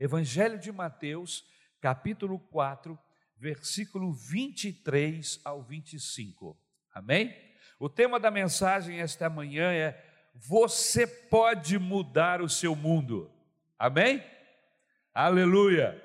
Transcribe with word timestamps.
Evangelho 0.00 0.58
de 0.58 0.72
Mateus, 0.72 1.44
capítulo 1.78 2.38
4, 2.38 2.98
versículo 3.36 4.10
23 4.10 5.38
ao 5.44 5.62
25. 5.62 6.58
Amém? 6.94 7.36
O 7.78 7.86
tema 7.86 8.18
da 8.18 8.30
mensagem 8.30 8.98
esta 8.98 9.28
manhã 9.28 9.70
é: 9.70 10.02
Você 10.34 11.06
pode 11.06 11.78
mudar 11.78 12.40
o 12.40 12.48
seu 12.48 12.74
mundo. 12.74 13.30
Amém? 13.78 14.24
Aleluia! 15.12 16.02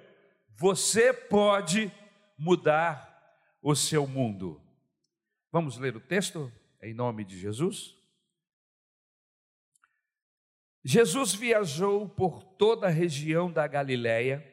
Você 0.57 1.13
pode 1.13 1.89
mudar 2.37 3.39
o 3.61 3.73
seu 3.75 4.05
mundo. 4.05 4.61
Vamos 5.53 5.77
ler 5.77 5.95
o 5.95 6.01
texto 6.01 6.51
em 6.81 6.93
nome 6.93 7.23
de 7.23 7.39
Jesus? 7.39 7.95
Jesus 10.87 11.33
viajou 11.33 12.07
por 12.07 12.43
toda 12.43 12.85
a 12.85 12.91
região 12.91 13.51
da 13.51 13.65
Galiléia, 13.65 14.45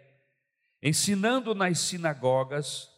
ensinando 0.82 1.54
nas 1.54 1.78
sinagogas, 1.78 2.88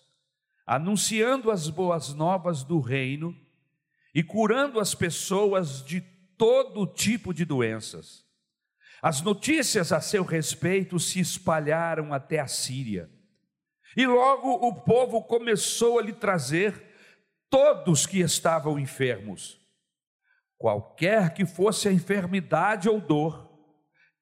anunciando 0.64 1.50
as 1.50 1.68
boas 1.68 2.14
novas 2.14 2.62
do 2.62 2.78
reino 2.78 3.36
e 4.14 4.22
curando 4.22 4.78
as 4.78 4.94
pessoas 4.94 5.84
de 5.84 6.00
todo 6.38 6.86
tipo 6.86 7.34
de 7.34 7.44
doenças. 7.44 8.24
As 9.02 9.20
notícias 9.20 9.90
a 9.90 10.00
seu 10.00 10.22
respeito 10.22 11.00
se 11.00 11.18
espalharam 11.18 12.14
até 12.14 12.38
a 12.38 12.46
Síria. 12.46 13.10
E 13.96 14.06
logo 14.06 14.64
o 14.64 14.76
povo 14.76 15.20
começou 15.24 15.98
a 15.98 16.02
lhe 16.02 16.12
trazer 16.12 16.80
todos 17.50 18.06
que 18.06 18.20
estavam 18.20 18.78
enfermos 18.78 19.63
qualquer 20.58 21.34
que 21.34 21.44
fosse 21.44 21.88
a 21.88 21.92
enfermidade 21.92 22.88
ou 22.88 23.00
dor, 23.00 23.50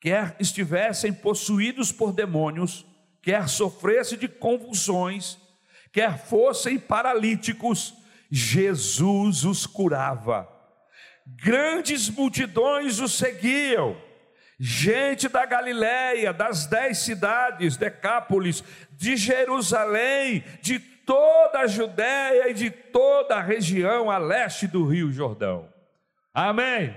quer 0.00 0.36
estivessem 0.40 1.12
possuídos 1.12 1.92
por 1.92 2.12
demônios, 2.12 2.84
quer 3.22 3.48
sofressem 3.48 4.18
de 4.18 4.26
convulsões, 4.28 5.38
quer 5.92 6.18
fossem 6.18 6.78
paralíticos, 6.78 7.94
Jesus 8.30 9.44
os 9.44 9.66
curava. 9.66 10.48
Grandes 11.24 12.10
multidões 12.10 12.98
os 12.98 13.12
seguiam, 13.12 13.96
gente 14.58 15.28
da 15.28 15.46
Galiléia, 15.46 16.32
das 16.32 16.66
dez 16.66 16.98
cidades, 16.98 17.76
Decápolis, 17.76 18.64
de 18.90 19.16
Jerusalém, 19.16 20.42
de 20.60 20.80
toda 20.80 21.60
a 21.60 21.66
Judéia 21.66 22.50
e 22.50 22.54
de 22.54 22.70
toda 22.70 23.36
a 23.36 23.42
região 23.42 24.10
a 24.10 24.18
leste 24.18 24.66
do 24.66 24.84
Rio 24.84 25.12
Jordão. 25.12 25.71
Amém. 26.34 26.94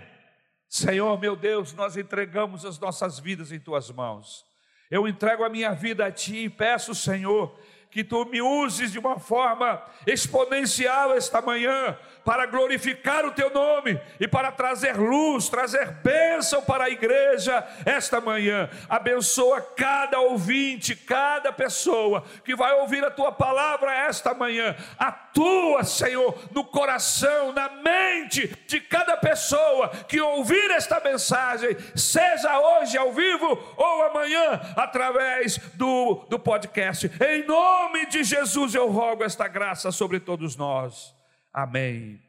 Senhor, 0.68 1.20
meu 1.20 1.36
Deus, 1.36 1.74
nós 1.74 1.98
entregamos 1.98 2.66
as 2.66 2.80
nossas 2.80 3.20
vidas 3.20 3.52
em 3.52 3.60
tuas 3.60 3.92
mãos. 3.92 4.46
Eu 4.90 5.08
entrego 5.08 5.44
a 5.44 5.50
minha 5.50 5.72
vida 5.74 6.06
a 6.06 6.12
ti 6.12 6.46
e 6.46 6.50
peço, 6.50 6.94
Senhor, 6.96 7.58
que 7.90 8.04
tu 8.04 8.26
me 8.26 8.42
uses 8.42 8.92
de 8.92 9.00
uma 9.00 9.20
forma 9.20 9.82
exponencial 10.06 11.14
esta 11.14 11.42
manhã 11.42 11.98
para 12.26 12.48
glorificar 12.48 13.24
o 13.24 13.32
teu 13.32 13.54
nome 13.54 14.02
e 14.20 14.28
para 14.28 14.52
trazer 14.52 14.98
luz, 14.98 15.48
trazer 15.48 15.92
bênção 16.04 16.60
para 16.64 16.86
a 16.86 16.90
igreja 16.90 17.64
esta 17.86 18.20
manhã. 18.20 18.68
Abençoa 18.90 19.62
cada 19.62 20.20
ouvinte, 20.20 20.96
cada 20.96 21.54
pessoa 21.54 22.24
que 22.44 22.56
vai 22.56 22.74
ouvir 22.82 23.06
a 23.06 23.12
tua 23.12 23.32
palavra 23.32 23.94
esta 23.94 24.34
manhã. 24.34 24.76
Atua, 24.98 25.84
Senhor, 25.84 26.36
no 26.52 26.64
coração, 26.64 27.54
na 27.54 27.70
mente 27.70 28.48
de 28.68 28.82
cada 28.82 29.16
pessoa 29.18 29.90
que 30.08 30.20
ouvir 30.20 30.72
esta 30.72 31.00
mensagem, 31.00 31.78
seja 31.96 32.60
hoje 32.60 32.98
ao 32.98 33.14
vivo 33.14 33.76
ou 33.78 34.04
amanhã 34.04 34.60
através 34.76 35.60
do, 35.76 36.26
do 36.28 36.40
podcast. 36.40 37.12
Em 37.24 37.46
nome 37.46 38.08
de 38.08 38.24
Jesus 38.24 38.74
eu 38.74 38.90
rogo 38.90 39.24
esta 39.24 39.48
graça 39.48 39.92
sobre 39.92 40.20
todos 40.20 40.56
nós. 40.56 41.15
Amém 41.58 42.22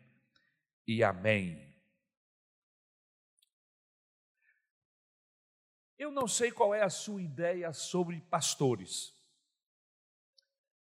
e 0.87 1.03
amém. 1.03 1.77
Eu 5.99 6.13
não 6.13 6.29
sei 6.29 6.53
qual 6.53 6.73
é 6.73 6.85
a 6.85 6.89
sua 6.89 7.21
ideia 7.21 7.73
sobre 7.73 8.21
pastores, 8.21 9.13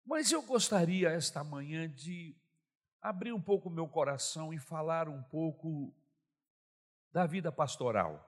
mas 0.04 0.30
eu 0.30 0.42
gostaria 0.42 1.08
esta 1.08 1.42
manhã 1.42 1.88
de 1.88 2.36
abrir 3.00 3.32
um 3.32 3.40
pouco 3.40 3.70
meu 3.70 3.88
coração 3.88 4.52
e 4.52 4.58
falar 4.58 5.08
um 5.08 5.22
pouco 5.22 5.96
da 7.10 7.24
vida 7.24 7.50
pastoral, 7.50 8.22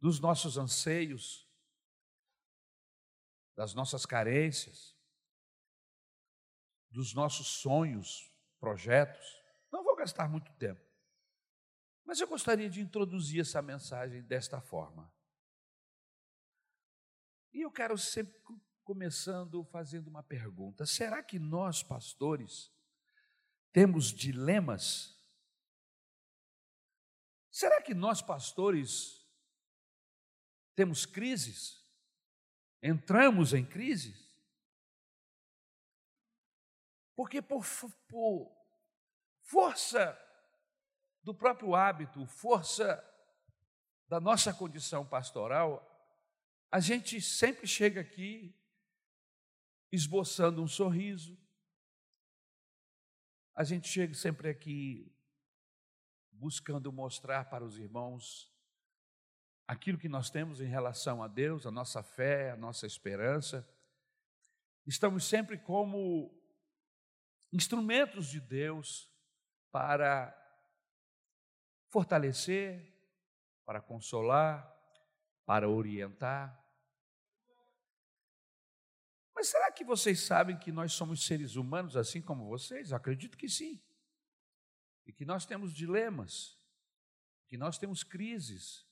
dos 0.00 0.18
nossos 0.18 0.56
anseios, 0.56 1.46
das 3.54 3.74
nossas 3.74 4.06
carências, 4.06 4.96
dos 6.90 7.12
nossos 7.12 7.48
sonhos, 7.60 8.31
projetos. 8.62 9.42
Não 9.72 9.82
vou 9.82 9.96
gastar 9.96 10.28
muito 10.28 10.52
tempo. 10.52 10.80
Mas 12.04 12.20
eu 12.20 12.28
gostaria 12.28 12.70
de 12.70 12.80
introduzir 12.80 13.40
essa 13.40 13.60
mensagem 13.60 14.22
desta 14.22 14.60
forma. 14.60 15.12
E 17.52 17.60
eu 17.62 17.72
quero 17.72 17.98
sempre 17.98 18.40
começando 18.84 19.64
fazendo 19.64 20.06
uma 20.06 20.22
pergunta: 20.22 20.86
será 20.86 21.24
que 21.24 21.40
nós, 21.40 21.82
pastores, 21.82 22.72
temos 23.72 24.12
dilemas? 24.12 25.20
Será 27.50 27.82
que 27.82 27.94
nós, 27.94 28.22
pastores, 28.22 29.26
temos 30.76 31.04
crises? 31.04 31.84
Entramos 32.80 33.52
em 33.54 33.64
crises? 33.64 34.21
Porque 37.14 37.42
por, 37.42 37.64
por 38.08 38.50
força 39.42 40.18
do 41.22 41.34
próprio 41.34 41.74
hábito, 41.74 42.26
força 42.26 43.02
da 44.08 44.20
nossa 44.20 44.52
condição 44.52 45.06
pastoral, 45.06 45.88
a 46.70 46.80
gente 46.80 47.20
sempre 47.20 47.66
chega 47.66 48.00
aqui 48.00 48.54
esboçando 49.90 50.62
um 50.62 50.66
sorriso, 50.66 51.38
a 53.54 53.62
gente 53.62 53.86
chega 53.88 54.14
sempre 54.14 54.48
aqui 54.48 55.14
buscando 56.30 56.90
mostrar 56.90 57.44
para 57.50 57.62
os 57.62 57.78
irmãos 57.78 58.50
aquilo 59.66 59.98
que 59.98 60.08
nós 60.08 60.30
temos 60.30 60.60
em 60.60 60.66
relação 60.66 61.22
a 61.22 61.28
Deus, 61.28 61.66
a 61.66 61.70
nossa 61.70 62.02
fé, 62.02 62.50
a 62.50 62.56
nossa 62.56 62.86
esperança. 62.86 63.68
Estamos 64.86 65.24
sempre 65.24 65.58
como 65.58 66.41
instrumentos 67.52 68.28
de 68.28 68.40
Deus 68.40 69.10
para 69.70 70.36
fortalecer, 71.90 72.92
para 73.64 73.80
consolar, 73.80 74.68
para 75.44 75.68
orientar. 75.68 76.58
Mas 79.34 79.48
será 79.48 79.70
que 79.72 79.84
vocês 79.84 80.20
sabem 80.20 80.58
que 80.58 80.72
nós 80.72 80.92
somos 80.92 81.26
seres 81.26 81.56
humanos 81.56 81.96
assim 81.96 82.22
como 82.22 82.46
vocês? 82.46 82.90
Eu 82.90 82.96
acredito 82.96 83.36
que 83.36 83.48
sim. 83.48 83.82
E 85.04 85.12
que 85.12 85.24
nós 85.24 85.44
temos 85.44 85.74
dilemas, 85.74 86.56
que 87.48 87.56
nós 87.56 87.76
temos 87.76 88.02
crises, 88.04 88.86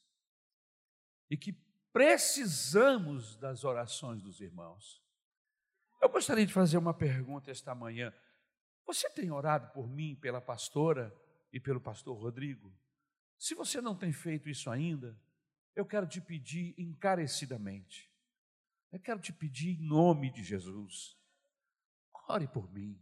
e 1.31 1.37
que 1.37 1.53
precisamos 1.92 3.37
das 3.37 3.65
orações 3.65 4.22
dos 4.22 4.41
irmãos. 4.41 5.00
Eu 6.03 6.09
gostaria 6.09 6.47
de 6.47 6.53
fazer 6.53 6.78
uma 6.78 6.92
pergunta 6.92 7.50
esta 7.50 7.75
manhã. 7.75 8.12
Você 8.93 9.09
tem 9.09 9.31
orado 9.31 9.71
por 9.73 9.89
mim, 9.89 10.17
pela 10.17 10.41
pastora 10.41 11.17
e 11.53 11.61
pelo 11.61 11.81
pastor 11.81 12.21
Rodrigo? 12.21 12.77
Se 13.39 13.55
você 13.55 13.81
não 13.81 13.95
tem 13.95 14.12
feito 14.12 14.49
isso 14.49 14.69
ainda, 14.69 15.17
eu 15.77 15.87
quero 15.87 16.09
te 16.09 16.21
pedir 16.21 16.75
encarecidamente. 16.77 18.11
Eu 18.91 18.99
quero 18.99 19.21
te 19.21 19.33
pedir 19.33 19.78
em 19.78 19.87
nome 19.87 20.28
de 20.33 20.42
Jesus. 20.42 21.16
Ore 22.28 22.48
por 22.48 22.69
mim. 22.72 23.01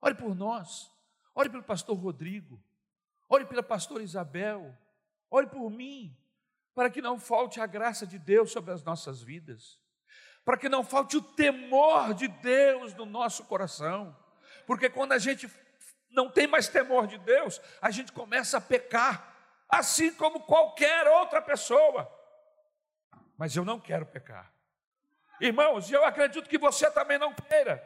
Ore 0.00 0.14
por 0.14 0.34
nós. 0.34 0.90
Ore 1.34 1.50
pelo 1.50 1.62
pastor 1.62 1.98
Rodrigo. 1.98 2.58
Ore 3.28 3.44
pela 3.44 3.62
pastora 3.62 4.02
Isabel. 4.02 4.74
Ore 5.30 5.46
por 5.46 5.68
mim, 5.68 6.16
para 6.74 6.88
que 6.88 7.02
não 7.02 7.20
falte 7.20 7.60
a 7.60 7.66
graça 7.66 8.06
de 8.06 8.18
Deus 8.18 8.50
sobre 8.50 8.72
as 8.72 8.82
nossas 8.82 9.20
vidas. 9.20 9.78
Para 10.42 10.56
que 10.56 10.70
não 10.70 10.82
falte 10.82 11.18
o 11.18 11.22
temor 11.22 12.14
de 12.14 12.28
Deus 12.28 12.94
no 12.94 13.04
nosso 13.04 13.44
coração 13.44 14.21
porque 14.66 14.88
quando 14.88 15.12
a 15.12 15.18
gente 15.18 15.50
não 16.10 16.28
tem 16.28 16.46
mais 16.46 16.68
temor 16.68 17.06
de 17.06 17.18
Deus, 17.18 17.60
a 17.80 17.90
gente 17.90 18.12
começa 18.12 18.58
a 18.58 18.60
pecar, 18.60 19.34
assim 19.68 20.12
como 20.14 20.40
qualquer 20.40 21.06
outra 21.06 21.40
pessoa. 21.40 22.10
Mas 23.36 23.56
eu 23.56 23.64
não 23.64 23.80
quero 23.80 24.06
pecar. 24.06 24.52
Irmãos, 25.40 25.90
eu 25.90 26.04
acredito 26.04 26.48
que 26.48 26.58
você 26.58 26.90
também 26.90 27.18
não 27.18 27.32
queira. 27.32 27.82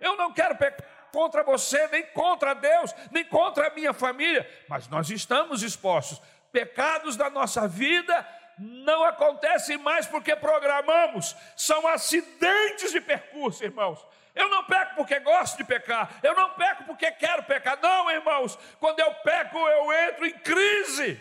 Eu 0.00 0.16
não 0.16 0.32
quero 0.32 0.56
pecar 0.56 0.86
contra 1.12 1.42
você, 1.42 1.86
nem 1.88 2.04
contra 2.06 2.54
Deus, 2.54 2.94
nem 3.10 3.24
contra 3.24 3.68
a 3.68 3.74
minha 3.74 3.92
família, 3.92 4.48
mas 4.68 4.88
nós 4.88 5.10
estamos 5.10 5.62
expostos. 5.62 6.20
Pecados 6.52 7.16
da 7.16 7.30
nossa 7.30 7.66
vida 7.66 8.26
não 8.58 9.04
acontecem 9.04 9.78
mais 9.78 10.06
porque 10.06 10.34
programamos, 10.34 11.36
são 11.56 11.86
acidentes 11.86 12.90
de 12.92 13.00
percurso, 13.00 13.64
irmãos. 13.64 14.04
Eu 14.38 14.48
não 14.48 14.64
peco 14.64 14.94
porque 14.94 15.18
gosto 15.18 15.56
de 15.56 15.64
pecar, 15.64 16.10
eu 16.22 16.34
não 16.34 16.50
peco 16.50 16.84
porque 16.84 17.10
quero 17.10 17.42
pecar, 17.42 17.76
não, 17.82 18.08
irmãos. 18.08 18.56
Quando 18.78 19.00
eu 19.00 19.12
peco, 19.16 19.58
eu 19.58 19.92
entro 19.92 20.26
em 20.26 20.38
crise. 20.38 21.20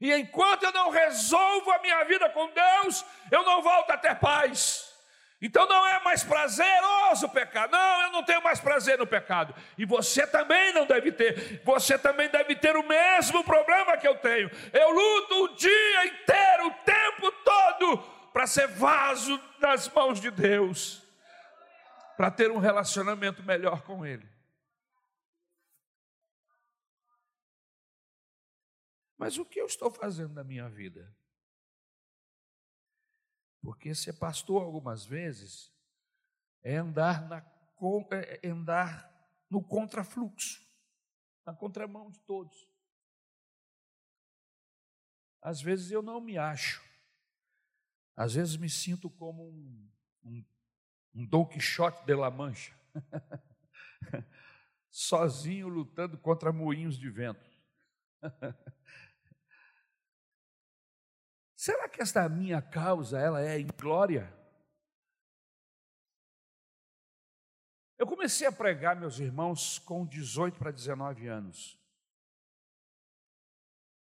E 0.00 0.12
enquanto 0.12 0.64
eu 0.64 0.72
não 0.72 0.90
resolvo 0.90 1.70
a 1.70 1.78
minha 1.78 2.02
vida 2.04 2.28
com 2.30 2.50
Deus, 2.50 3.04
eu 3.30 3.44
não 3.44 3.62
volto 3.62 3.90
a 3.90 3.98
ter 3.98 4.16
paz. 4.16 4.90
Então 5.42 5.66
não 5.66 5.86
é 5.86 6.00
mais 6.00 6.22
prazeroso 6.22 7.28
pecar. 7.28 7.70
Não, 7.70 8.02
eu 8.02 8.12
não 8.12 8.22
tenho 8.22 8.42
mais 8.42 8.60
prazer 8.60 8.98
no 8.98 9.06
pecado. 9.06 9.54
E 9.78 9.84
você 9.84 10.26
também 10.26 10.72
não 10.72 10.84
deve 10.84 11.12
ter. 11.12 11.62
Você 11.64 11.98
também 11.98 12.28
deve 12.28 12.56
ter 12.56 12.76
o 12.76 12.86
mesmo 12.86 13.42
problema 13.44 13.96
que 13.96 14.08
eu 14.08 14.16
tenho. 14.16 14.50
Eu 14.72 14.90
luto 14.90 15.44
o 15.44 15.56
dia 15.56 16.06
inteiro, 16.06 16.66
o 16.66 16.74
tempo 16.84 17.32
todo, 17.44 17.98
para 18.32 18.46
ser 18.46 18.68
vaso 18.68 19.40
nas 19.58 19.88
mãos 19.88 20.20
de 20.20 20.30
Deus, 20.30 21.02
para 22.20 22.30
ter 22.30 22.50
um 22.50 22.58
relacionamento 22.58 23.42
melhor 23.42 23.80
com 23.80 24.04
Ele. 24.04 24.28
Mas 29.16 29.38
o 29.38 29.44
que 29.46 29.58
eu 29.58 29.64
estou 29.64 29.90
fazendo 29.90 30.34
na 30.34 30.44
minha 30.44 30.68
vida? 30.68 31.16
Porque 33.62 33.94
ser 33.94 34.12
pastor 34.18 34.62
algumas 34.62 35.02
vezes 35.02 35.72
é 36.62 36.76
andar, 36.76 37.26
na, 37.26 37.38
é, 38.12 38.40
é 38.42 38.50
andar 38.50 39.10
no 39.48 39.64
contrafluxo, 39.64 40.62
na 41.46 41.54
contramão 41.54 42.10
de 42.10 42.20
todos. 42.20 42.68
Às 45.40 45.62
vezes 45.62 45.90
eu 45.90 46.02
não 46.02 46.20
me 46.20 46.36
acho, 46.36 46.84
às 48.14 48.34
vezes 48.34 48.58
me 48.58 48.68
sinto 48.68 49.08
como 49.08 49.42
um, 49.42 49.90
um, 50.22 50.44
um 51.14 51.26
Don 51.26 51.46
Quixote 51.46 52.04
de 52.04 52.14
La 52.14 52.30
Mancha, 52.30 52.72
sozinho 54.90 55.68
lutando 55.68 56.18
contra 56.18 56.52
moinhos 56.52 56.98
de 56.98 57.10
vento. 57.10 57.50
Será 61.56 61.88
que 61.88 62.00
esta 62.00 62.28
minha 62.28 62.62
causa 62.62 63.18
ela 63.18 63.42
é 63.42 63.58
em 63.60 63.66
glória? 63.66 64.32
Eu 67.98 68.06
comecei 68.06 68.46
a 68.46 68.52
pregar, 68.52 68.96
meus 68.96 69.18
irmãos, 69.18 69.78
com 69.78 70.06
18 70.06 70.58
para 70.58 70.70
19 70.70 71.26
anos. 71.26 71.78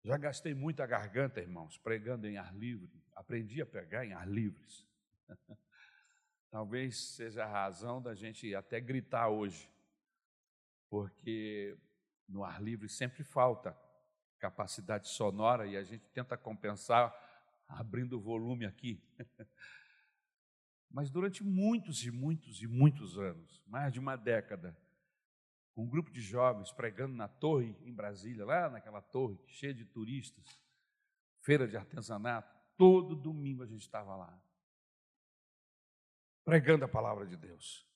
Já 0.04 0.18
gastei 0.18 0.52
muita 0.52 0.86
garganta, 0.86 1.40
irmãos, 1.40 1.78
pregando 1.78 2.26
em 2.26 2.36
ar 2.36 2.54
livre. 2.54 3.02
Aprendi 3.14 3.62
a 3.62 3.66
pregar 3.66 4.04
em 4.06 4.12
ar 4.12 4.28
livres. 4.28 4.86
Talvez 6.50 6.98
seja 7.14 7.44
a 7.44 7.48
razão 7.48 8.00
da 8.00 8.14
gente 8.14 8.54
até 8.54 8.80
gritar 8.80 9.28
hoje, 9.28 9.70
porque 10.88 11.76
no 12.26 12.42
ar 12.42 12.62
livre 12.62 12.88
sempre 12.88 13.22
falta 13.22 13.76
capacidade 14.38 15.08
sonora 15.08 15.66
e 15.66 15.76
a 15.76 15.82
gente 15.82 16.08
tenta 16.10 16.36
compensar 16.36 17.14
abrindo 17.68 18.16
o 18.16 18.20
volume 18.20 18.64
aqui. 18.64 19.02
Mas 20.90 21.10
durante 21.10 21.44
muitos 21.44 22.02
e 22.04 22.10
muitos 22.10 22.62
e 22.62 22.66
muitos 22.66 23.18
anos, 23.18 23.62
mais 23.66 23.92
de 23.92 23.98
uma 23.98 24.16
década, 24.16 24.76
um 25.76 25.86
grupo 25.86 26.10
de 26.10 26.20
jovens 26.20 26.72
pregando 26.72 27.14
na 27.14 27.28
torre 27.28 27.76
em 27.82 27.92
Brasília, 27.92 28.44
lá 28.44 28.70
naquela 28.70 29.02
torre 29.02 29.38
cheia 29.46 29.74
de 29.74 29.84
turistas, 29.84 30.60
feira 31.42 31.68
de 31.68 31.76
artesanato, 31.76 32.56
todo 32.76 33.14
domingo 33.14 33.62
a 33.62 33.66
gente 33.66 33.82
estava 33.82 34.16
lá, 34.16 34.42
pregando 36.48 36.82
a 36.82 36.88
palavra 36.88 37.26
de 37.26 37.36
Deus. 37.36 37.86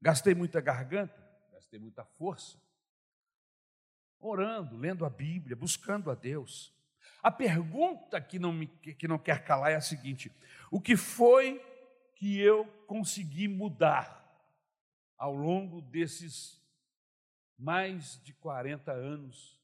Gastei 0.00 0.32
muita 0.32 0.60
garganta, 0.60 1.28
gastei 1.50 1.76
muita 1.76 2.04
força, 2.04 2.56
orando, 4.20 4.76
lendo 4.76 5.04
a 5.04 5.10
Bíblia, 5.10 5.56
buscando 5.56 6.08
a 6.08 6.14
Deus. 6.14 6.72
A 7.20 7.32
pergunta 7.32 8.20
que 8.20 8.38
não, 8.38 8.52
me, 8.52 8.68
que 8.68 9.08
não 9.08 9.18
quer 9.18 9.44
calar 9.44 9.72
é 9.72 9.74
a 9.74 9.80
seguinte: 9.80 10.30
o 10.70 10.80
que 10.80 10.96
foi 10.96 11.60
que 12.14 12.38
eu 12.38 12.64
consegui 12.86 13.48
mudar 13.48 14.24
ao 15.18 15.34
longo 15.34 15.82
desses 15.82 16.64
mais 17.58 18.22
de 18.22 18.32
40 18.34 18.92
anos 18.92 19.60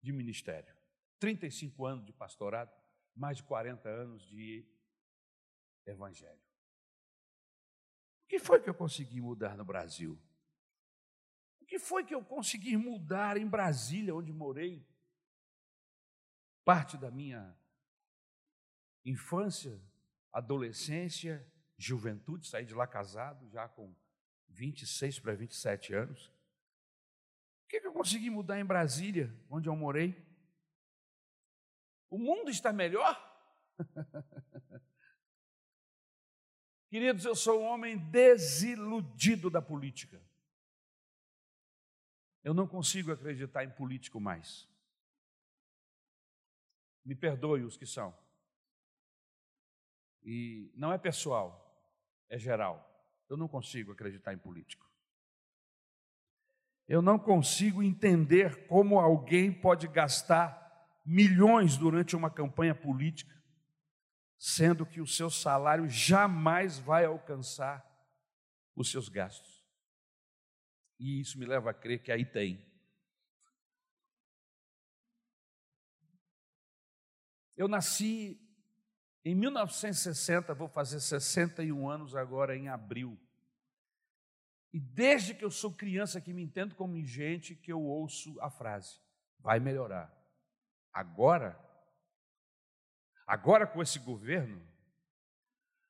de 0.00 0.12
ministério? 0.12 0.72
35 1.18 1.84
anos 1.84 2.06
de 2.06 2.12
pastorado, 2.12 2.70
mais 3.12 3.38
de 3.38 3.42
40 3.42 3.88
anos 3.88 4.24
de 4.28 4.64
evangelho. 5.86 6.40
O 8.24 8.28
que 8.28 8.38
foi 8.38 8.60
que 8.60 8.70
eu 8.70 8.74
consegui 8.74 9.20
mudar 9.20 9.56
no 9.56 9.64
Brasil? 9.64 10.18
O 11.60 11.66
que 11.66 11.78
foi 11.78 12.04
que 12.04 12.14
eu 12.14 12.24
consegui 12.24 12.76
mudar 12.76 13.36
em 13.36 13.46
Brasília, 13.46 14.14
onde 14.14 14.32
morei? 14.32 14.86
parte 16.64 16.96
da 16.96 17.10
minha 17.10 17.56
infância, 19.04 19.80
adolescência, 20.32 21.46
juventude, 21.76 22.46
saí 22.46 22.64
de 22.64 22.74
lá 22.74 22.86
casado, 22.86 23.48
já 23.50 23.68
com 23.68 23.94
26 24.48 25.18
para 25.18 25.34
27 25.34 25.94
anos. 25.94 26.28
O 27.64 27.68
que, 27.68 27.80
que 27.80 27.86
eu 27.86 27.92
consegui 27.92 28.30
mudar 28.30 28.60
em 28.60 28.64
Brasília, 28.64 29.34
onde 29.50 29.68
eu 29.68 29.74
morei? 29.74 30.14
O 32.10 32.18
mundo 32.18 32.50
está 32.50 32.72
melhor? 32.72 33.18
Queridos, 36.92 37.24
eu 37.24 37.34
sou 37.34 37.62
um 37.62 37.64
homem 37.64 37.96
desiludido 37.96 39.48
da 39.48 39.62
política. 39.62 40.20
Eu 42.44 42.52
não 42.52 42.66
consigo 42.68 43.10
acreditar 43.10 43.64
em 43.64 43.70
político 43.70 44.20
mais. 44.20 44.68
Me 47.02 47.14
perdoe 47.14 47.62
os 47.62 47.78
que 47.78 47.86
são. 47.86 48.14
E 50.22 50.70
não 50.74 50.92
é 50.92 50.98
pessoal, 50.98 51.82
é 52.28 52.38
geral. 52.38 52.86
Eu 53.26 53.38
não 53.38 53.48
consigo 53.48 53.90
acreditar 53.90 54.34
em 54.34 54.38
político. 54.38 54.86
Eu 56.86 57.00
não 57.00 57.18
consigo 57.18 57.82
entender 57.82 58.66
como 58.66 59.00
alguém 59.00 59.50
pode 59.50 59.88
gastar 59.88 61.00
milhões 61.06 61.78
durante 61.78 62.14
uma 62.14 62.30
campanha 62.30 62.74
política, 62.74 63.41
sendo 64.44 64.84
que 64.84 65.00
o 65.00 65.06
seu 65.06 65.30
salário 65.30 65.88
jamais 65.88 66.76
vai 66.76 67.04
alcançar 67.04 67.80
os 68.74 68.90
seus 68.90 69.08
gastos. 69.08 69.64
E 70.98 71.20
isso 71.20 71.38
me 71.38 71.46
leva 71.46 71.70
a 71.70 71.74
crer 71.74 72.02
que 72.02 72.10
aí 72.10 72.24
tem 72.24 72.68
Eu 77.56 77.68
nasci 77.68 78.40
em 79.24 79.36
1960, 79.36 80.52
vou 80.54 80.66
fazer 80.66 80.98
61 80.98 81.88
anos 81.88 82.16
agora 82.16 82.56
em 82.56 82.68
abril. 82.68 83.16
E 84.72 84.80
desde 84.80 85.34
que 85.34 85.44
eu 85.44 85.50
sou 85.52 85.72
criança 85.72 86.20
que 86.20 86.32
me 86.32 86.42
entendo 86.42 86.74
como 86.74 87.00
gente, 87.04 87.54
que 87.54 87.70
eu 87.70 87.80
ouço 87.80 88.40
a 88.40 88.50
frase: 88.50 88.98
vai 89.38 89.60
melhorar. 89.60 90.12
Agora, 90.92 91.56
agora 93.32 93.66
com 93.66 93.80
esse 93.80 93.98
governo, 93.98 94.62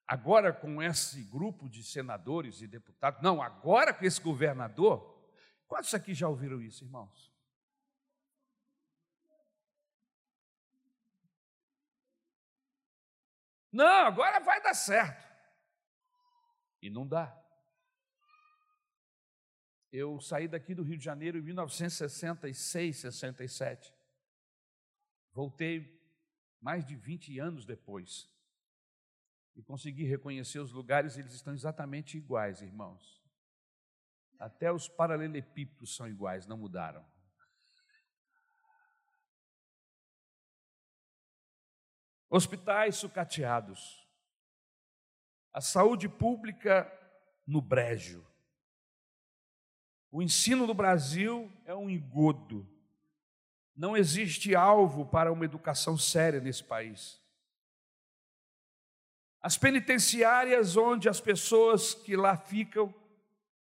agora 0.06 0.52
com 0.52 0.80
esse 0.80 1.24
grupo 1.24 1.68
de 1.68 1.82
senadores 1.82 2.62
e 2.62 2.68
deputados, 2.68 3.20
não, 3.20 3.42
agora 3.42 3.92
com 3.92 4.04
esse 4.04 4.20
governador. 4.20 5.12
Quantos 5.66 5.92
aqui 5.92 6.14
já 6.14 6.28
ouviram 6.28 6.62
isso, 6.62 6.84
irmãos? 6.84 7.34
Não, 13.72 14.06
agora 14.06 14.38
vai 14.38 14.62
dar 14.62 14.74
certo. 14.74 15.26
E 16.80 16.88
não 16.88 17.04
dá. 17.04 17.36
Eu 19.90 20.20
saí 20.20 20.46
daqui 20.46 20.76
do 20.76 20.84
Rio 20.84 20.96
de 20.96 21.04
Janeiro 21.04 21.38
em 21.38 21.42
1966, 21.42 22.98
67. 22.98 23.92
Voltei 25.32 26.01
mais 26.62 26.86
de 26.86 26.96
20 26.96 27.38
anos 27.38 27.66
depois. 27.66 28.32
E 29.54 29.62
consegui 29.62 30.04
reconhecer 30.04 30.60
os 30.60 30.72
lugares, 30.72 31.18
eles 31.18 31.34
estão 31.34 31.52
exatamente 31.52 32.16
iguais, 32.16 32.62
irmãos. 32.62 33.22
Até 34.38 34.72
os 34.72 34.88
paralelepípedos 34.88 35.94
são 35.94 36.08
iguais, 36.08 36.46
não 36.46 36.56
mudaram. 36.56 37.04
hospitais 42.32 42.96
sucateados, 42.96 44.08
a 45.52 45.60
saúde 45.60 46.08
pública 46.08 46.90
no 47.46 47.60
brejo. 47.60 48.26
O 50.10 50.22
ensino 50.22 50.66
do 50.66 50.72
Brasil 50.72 51.52
é 51.66 51.74
um 51.74 51.90
engodo. 51.90 52.66
Não 53.74 53.96
existe 53.96 54.54
alvo 54.54 55.06
para 55.06 55.32
uma 55.32 55.44
educação 55.44 55.96
séria 55.96 56.40
nesse 56.40 56.62
país. 56.62 57.20
As 59.40 59.56
penitenciárias 59.58 60.76
onde 60.76 61.08
as 61.08 61.20
pessoas 61.20 61.94
que 61.94 62.16
lá 62.16 62.36
ficam 62.36 62.94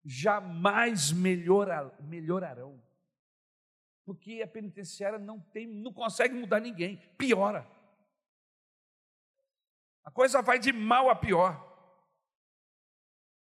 jamais 0.04 1.12
melhorarão. 1.12 2.82
Porque 4.04 4.42
a 4.42 4.48
penitenciária 4.48 5.18
não 5.18 5.40
tem, 5.40 5.66
não 5.66 5.92
consegue 5.92 6.34
mudar 6.34 6.60
ninguém, 6.60 6.96
piora. 7.16 7.66
A 10.04 10.10
coisa 10.10 10.42
vai 10.42 10.58
de 10.58 10.72
mal 10.72 11.08
a 11.08 11.14
pior. 11.14 11.66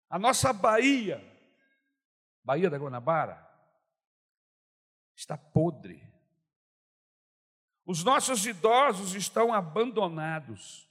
A 0.09 0.17
nossa 0.17 0.53
Bahia, 0.53 1.21
Bahia 2.43 2.69
da 2.69 2.77
Guanabara, 2.77 3.45
está 5.15 5.37
podre. 5.37 6.14
Os 7.85 8.03
nossos 8.03 8.45
idosos 8.45 9.13
estão 9.13 9.53
abandonados 9.53 10.89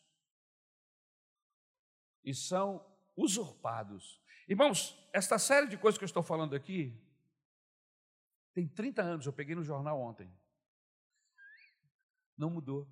e 2.23 2.33
são 2.33 2.85
usurpados. 3.17 4.23
Irmãos, 4.49 4.97
esta 5.13 5.39
série 5.39 5.67
de 5.67 5.77
coisas 5.77 5.99
que 5.99 6.05
eu 6.05 6.07
estou 6.07 6.23
falando 6.23 6.55
aqui 6.55 6.97
tem 8.53 8.69
30 8.69 9.03
anos, 9.03 9.27
eu 9.27 9.33
peguei 9.33 9.57
no 9.57 9.65
jornal 9.65 10.01
ontem. 10.01 10.33
Não 12.39 12.51
mudou. 12.51 12.89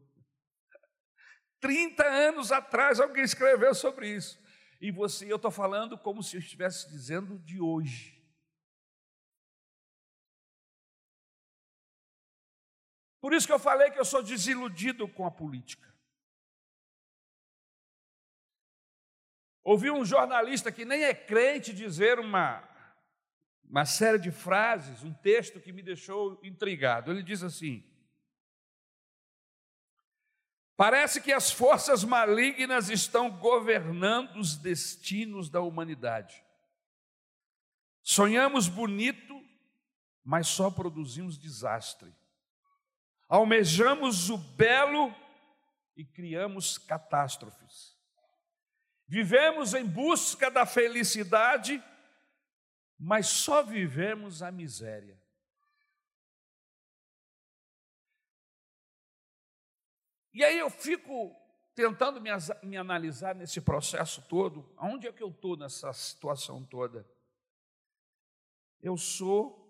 30 1.61 2.05
anos 2.05 2.51
atrás 2.51 2.99
alguém 2.99 3.23
escreveu 3.23 3.73
sobre 3.73 4.09
isso. 4.13 4.43
E 4.81 4.91
você, 4.91 5.31
eu 5.31 5.37
estou 5.37 5.53
falando 5.53 5.97
como 5.97 6.21
se 6.23 6.37
eu 6.37 6.41
estivesse 6.41 6.91
dizendo 6.91 7.39
de 7.39 7.61
hoje. 7.61 8.21
Por 13.23 13.33
isso 13.33 13.47
que 13.47 13.53
eu 13.53 13.59
falei 13.61 13.89
que 13.93 14.01
eu 14.01 14.05
sou 14.05 14.21
desiludido 14.21 15.07
com 15.07 15.25
a 15.25 15.31
política. 15.31 15.89
Ouvi 19.63 19.93
um 19.93 20.05
jornalista 20.05 20.73
que 20.73 20.85
nem 20.85 21.05
é 21.05 21.15
crente 21.15 21.73
dizer 21.73 22.19
uma, 22.19 22.69
uma 23.63 23.85
série 23.85 24.19
de 24.19 24.33
frases, 24.33 25.05
um 25.05 25.15
texto 25.15 25.61
que 25.61 25.73
me 25.73 25.85
deixou 25.85 26.41
intrigado. 26.43 27.13
Ele 27.13 27.23
diz 27.23 27.45
assim: 27.45 27.89
Parece 30.77 31.21
que 31.21 31.33
as 31.33 31.49
forças 31.49 32.03
malignas 32.03 32.91
estão 32.91 33.31
governando 33.31 34.35
os 34.35 34.57
destinos 34.57 35.49
da 35.49 35.61
humanidade. 35.61 36.43
Sonhamos 38.03 38.67
bonito, 38.67 39.41
mas 40.25 40.49
só 40.49 40.73
produzimos 40.73 41.39
desastre. 41.39 42.13
Almejamos 43.33 44.29
o 44.29 44.37
belo 44.37 45.11
e 45.97 46.05
criamos 46.05 46.77
catástrofes. 46.77 47.99
Vivemos 49.09 49.73
em 49.73 49.87
busca 49.87 50.51
da 50.51 50.67
felicidade, 50.67 51.83
mas 52.99 53.29
só 53.29 53.63
vivemos 53.63 54.43
a 54.43 54.53
miséria. 54.53 55.19
E 60.35 60.45
aí 60.45 60.59
eu 60.59 60.69
fico 60.69 61.35
tentando 61.75 62.21
me, 62.21 62.29
me 62.63 62.77
analisar 62.77 63.35
nesse 63.35 63.63
processo 63.63 64.21
todo, 64.29 64.71
aonde 64.77 65.09
é 65.09 65.13
que 65.13 65.23
eu 65.23 65.31
estou 65.31 65.57
nessa 65.57 65.91
situação 65.95 66.63
toda? 66.67 67.11
Eu 68.83 68.99
sou 68.99 69.62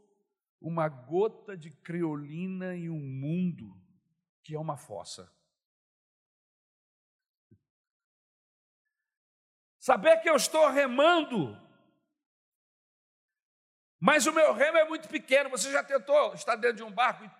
uma 0.62 0.88
gota 0.88 1.56
de 1.56 1.70
criolina 1.70 2.74
em 2.74 2.88
um 2.88 3.00
mundo 3.00 3.76
que 4.42 4.54
é 4.54 4.58
uma 4.58 4.76
fossa. 4.76 5.30
Saber 9.78 10.20
que 10.22 10.30
eu 10.30 10.36
estou 10.36 10.70
remando, 10.70 11.60
mas 14.00 14.26
o 14.26 14.32
meu 14.32 14.52
remo 14.52 14.78
é 14.78 14.84
muito 14.84 15.08
pequeno. 15.08 15.50
Você 15.50 15.72
já 15.72 15.82
tentou 15.82 16.34
estar 16.34 16.54
dentro 16.54 16.76
de 16.76 16.82
um 16.84 16.92
barco 16.92 17.24
e 17.24 17.30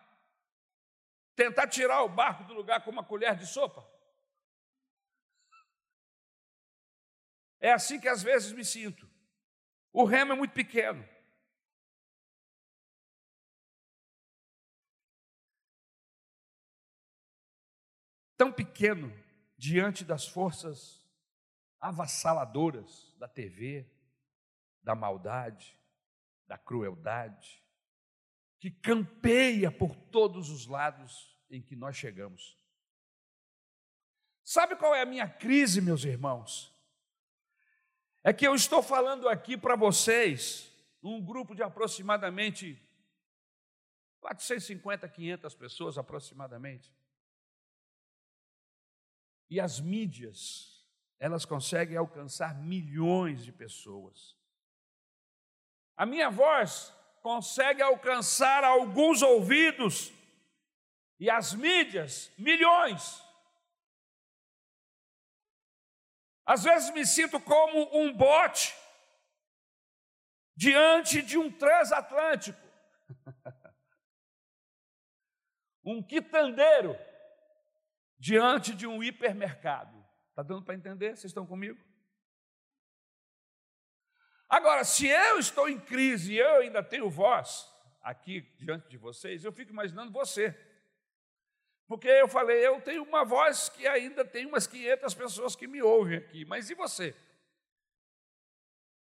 tentar 1.37 1.69
tirar 1.69 2.02
o 2.02 2.09
barco 2.09 2.43
do 2.45 2.55
lugar 2.55 2.85
com 2.85 2.91
uma 2.91 3.05
colher 3.05 3.37
de 3.37 3.47
sopa? 3.47 3.88
É 7.61 7.73
assim 7.73 8.00
que 8.00 8.09
às 8.09 8.25
vezes 8.25 8.50
me 8.50 8.64
sinto. 8.64 9.09
O 9.93 10.05
remo 10.05 10.33
é 10.33 10.37
muito 10.37 10.52
pequeno. 10.52 11.12
Tão 18.43 18.51
pequeno 18.51 19.17
diante 19.57 20.05
das 20.05 20.27
forças 20.27 21.01
avassaladoras 21.79 23.15
da 23.17 23.29
TV, 23.29 23.89
da 24.83 24.97
maldade, 24.97 25.79
da 26.49 26.59
crueldade, 26.59 27.63
que 28.59 28.69
campeia 28.69 29.71
por 29.71 29.95
todos 29.95 30.51
os 30.51 30.67
lados 30.67 31.39
em 31.49 31.63
que 31.63 31.77
nós 31.77 31.95
chegamos. 31.95 32.59
Sabe 34.43 34.75
qual 34.75 34.93
é 34.93 35.03
a 35.03 35.07
minha 35.07 35.29
crise, 35.29 35.81
meus 35.81 36.03
irmãos? 36.03 36.77
É 38.25 38.33
que 38.33 38.45
eu 38.45 38.57
estou 38.57 38.83
falando 38.83 39.29
aqui 39.29 39.57
para 39.57 39.77
vocês, 39.77 40.69
um 41.01 41.25
grupo 41.25 41.55
de 41.55 41.63
aproximadamente 41.63 42.77
450, 44.21 45.09
500 45.09 45.55
pessoas 45.55 45.97
aproximadamente. 45.97 46.93
E 49.53 49.61
as 49.61 49.79
mídias, 49.79 50.83
elas 51.19 51.45
conseguem 51.45 51.99
alcançar 51.99 52.55
milhões 52.55 53.45
de 53.45 53.53
pessoas. 53.53 54.35
A 55.95 56.07
minha 56.07 56.31
voz 56.31 56.91
consegue 57.21 57.83
alcançar 57.83 58.65
alguns 58.65 59.21
ouvidos 59.21 60.11
e 61.21 61.29
as 61.29 61.53
mídias, 61.53 62.33
milhões. 62.39 63.23
Às 66.47 66.65
vezes 66.65 66.91
me 66.95 67.05
sinto 67.05 67.39
como 67.39 67.95
um 67.95 68.11
bote 68.11 68.75
diante 70.57 71.21
de 71.21 71.37
um 71.37 71.53
transatlântico, 71.53 72.59
um 75.85 76.03
quitandeiro 76.03 76.99
diante 78.23 78.73
de 78.73 78.87
um 78.87 79.02
hipermercado. 79.02 79.99
Está 80.31 80.45
dando 80.45 80.62
para 80.62 80.76
entender? 80.76 81.09
Vocês 81.09 81.25
estão 81.25 81.45
comigo? 81.45 81.76
Agora, 84.49 84.85
se 84.85 85.09
eu 85.09 85.41
estou 85.41 85.69
em 85.69 85.81
crise 85.81 86.35
e 86.35 86.38
eu 86.38 86.61
ainda 86.61 86.85
tenho 86.85 87.11
voz 87.11 87.69
aqui 88.00 88.43
diante 88.57 88.88
de 88.88 88.97
vocês, 88.97 89.43
eu 89.43 89.50
fico 89.50 89.73
imaginando 89.73 90.12
você. 90.12 90.57
Porque 91.88 92.07
eu 92.07 92.29
falei, 92.29 92.64
eu 92.64 92.81
tenho 92.81 93.02
uma 93.02 93.25
voz 93.25 93.69
que 93.69 93.88
ainda 93.88 94.25
tem 94.25 94.47
umas 94.47 94.69
500 94.69 95.14
pessoas 95.14 95.57
que 95.57 95.67
me 95.67 95.83
ouvem 95.83 96.19
aqui, 96.19 96.45
mas 96.45 96.71
e 96.71 96.75
você? 96.75 97.17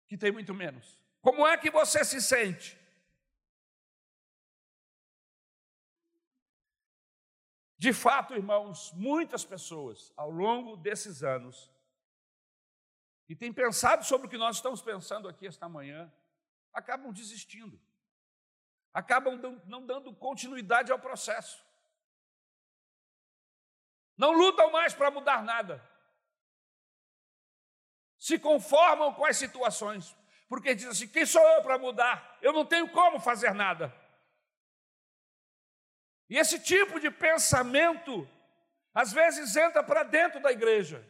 Que 0.09 0.17
tem 0.17 0.33
muito 0.33 0.53
menos. 0.53 1.01
Como 1.21 1.47
é 1.47 1.55
que 1.57 1.71
você 1.71 2.03
se 2.03 2.21
sente? 2.21 2.77
De 7.77 7.93
fato, 7.93 8.33
irmãos, 8.33 8.91
muitas 8.93 9.45
pessoas 9.45 10.11
ao 10.17 10.31
longo 10.31 10.75
desses 10.75 11.23
anos 11.23 11.71
e 13.29 13.35
tem 13.35 13.53
pensado 13.53 14.03
sobre 14.03 14.27
o 14.27 14.29
que 14.29 14.37
nós 14.37 14.55
estamos 14.55 14.81
pensando 14.81 15.27
aqui 15.27 15.45
esta 15.45 15.67
manhã, 15.67 16.11
acabam 16.73 17.11
desistindo, 17.11 17.79
acabam 18.93 19.37
não 19.65 19.85
dando 19.85 20.13
continuidade 20.13 20.91
ao 20.91 20.97
processo, 20.97 21.63
não 24.17 24.31
lutam 24.31 24.71
mais 24.71 24.93
para 24.95 25.11
mudar 25.11 25.43
nada, 25.43 25.83
se 28.17 28.39
conformam 28.39 29.13
com 29.13 29.25
as 29.25 29.37
situações, 29.37 30.15
porque 30.49 30.73
dizem 30.73 30.91
assim: 30.91 31.07
quem 31.07 31.25
sou 31.25 31.41
eu 31.41 31.61
para 31.61 31.77
mudar? 31.77 32.39
Eu 32.41 32.53
não 32.53 32.65
tenho 32.65 32.89
como 32.89 33.19
fazer 33.19 33.53
nada. 33.53 33.93
E 36.29 36.37
esse 36.37 36.59
tipo 36.59 36.99
de 36.99 37.09
pensamento, 37.09 38.27
às 38.93 39.13
vezes, 39.13 39.55
entra 39.55 39.83
para 39.83 40.03
dentro 40.03 40.41
da 40.41 40.51
igreja. 40.51 41.05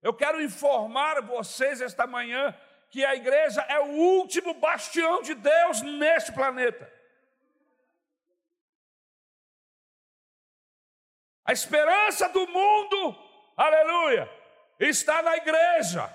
Eu 0.00 0.14
quero 0.14 0.40
informar 0.40 1.20
vocês 1.22 1.80
esta 1.80 2.06
manhã 2.06 2.56
que 2.90 3.04
a 3.04 3.14
igreja 3.14 3.60
é 3.62 3.78
o 3.80 3.88
último 3.88 4.54
bastião 4.54 5.20
de 5.22 5.34
Deus 5.34 5.82
neste 5.82 6.32
planeta. 6.32 6.90
A 11.44 11.52
esperança 11.52 12.28
do 12.28 12.46
mundo, 12.46 13.16
aleluia, 13.56 14.30
está 14.78 15.22
na 15.22 15.36
igreja. 15.36 16.14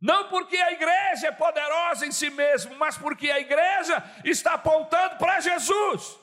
Não 0.00 0.28
porque 0.30 0.56
a 0.56 0.72
igreja 0.72 1.28
é 1.28 1.32
poderosa 1.32 2.06
em 2.06 2.12
si 2.12 2.30
mesma, 2.30 2.74
mas 2.76 2.96
porque 2.96 3.30
a 3.30 3.38
igreja 3.38 4.02
está 4.24 4.54
apontando 4.54 5.18
para 5.18 5.40
Jesus. 5.40 6.18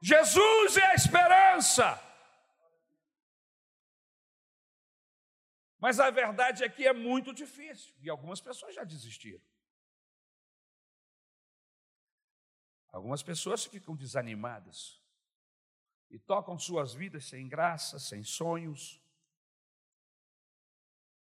Jesus 0.00 0.76
é 0.76 0.86
a 0.86 0.94
esperança. 0.94 2.02
Mas 5.78 5.98
a 5.98 6.08
verdade 6.10 6.62
é 6.62 6.68
que 6.68 6.86
é 6.86 6.92
muito 6.92 7.34
difícil 7.34 7.94
e 8.00 8.08
algumas 8.08 8.40
pessoas 8.40 8.74
já 8.74 8.84
desistiram. 8.84 9.42
Algumas 12.92 13.22
pessoas 13.22 13.64
ficam 13.64 13.94
desanimadas 13.94 15.02
e 16.08 16.18
tocam 16.18 16.58
suas 16.58 16.94
vidas 16.94 17.26
sem 17.26 17.48
graça, 17.48 17.98
sem 17.98 18.22
sonhos, 18.22 19.00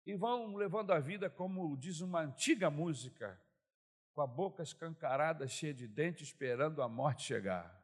e 0.06 0.16
vão 0.16 0.56
levando 0.56 0.92
a 0.92 1.00
vida 1.00 1.30
como 1.30 1.76
diz 1.78 2.02
uma 2.02 2.22
antiga 2.22 2.70
música, 2.70 3.42
com 4.14 4.22
a 4.22 4.28
boca 4.28 4.62
escancarada, 4.64 5.48
cheia 5.48 5.74
de 5.74 5.88
dentes, 5.88 6.28
esperando 6.28 6.82
a 6.82 6.88
morte 6.88 7.24
chegar. 7.24 7.84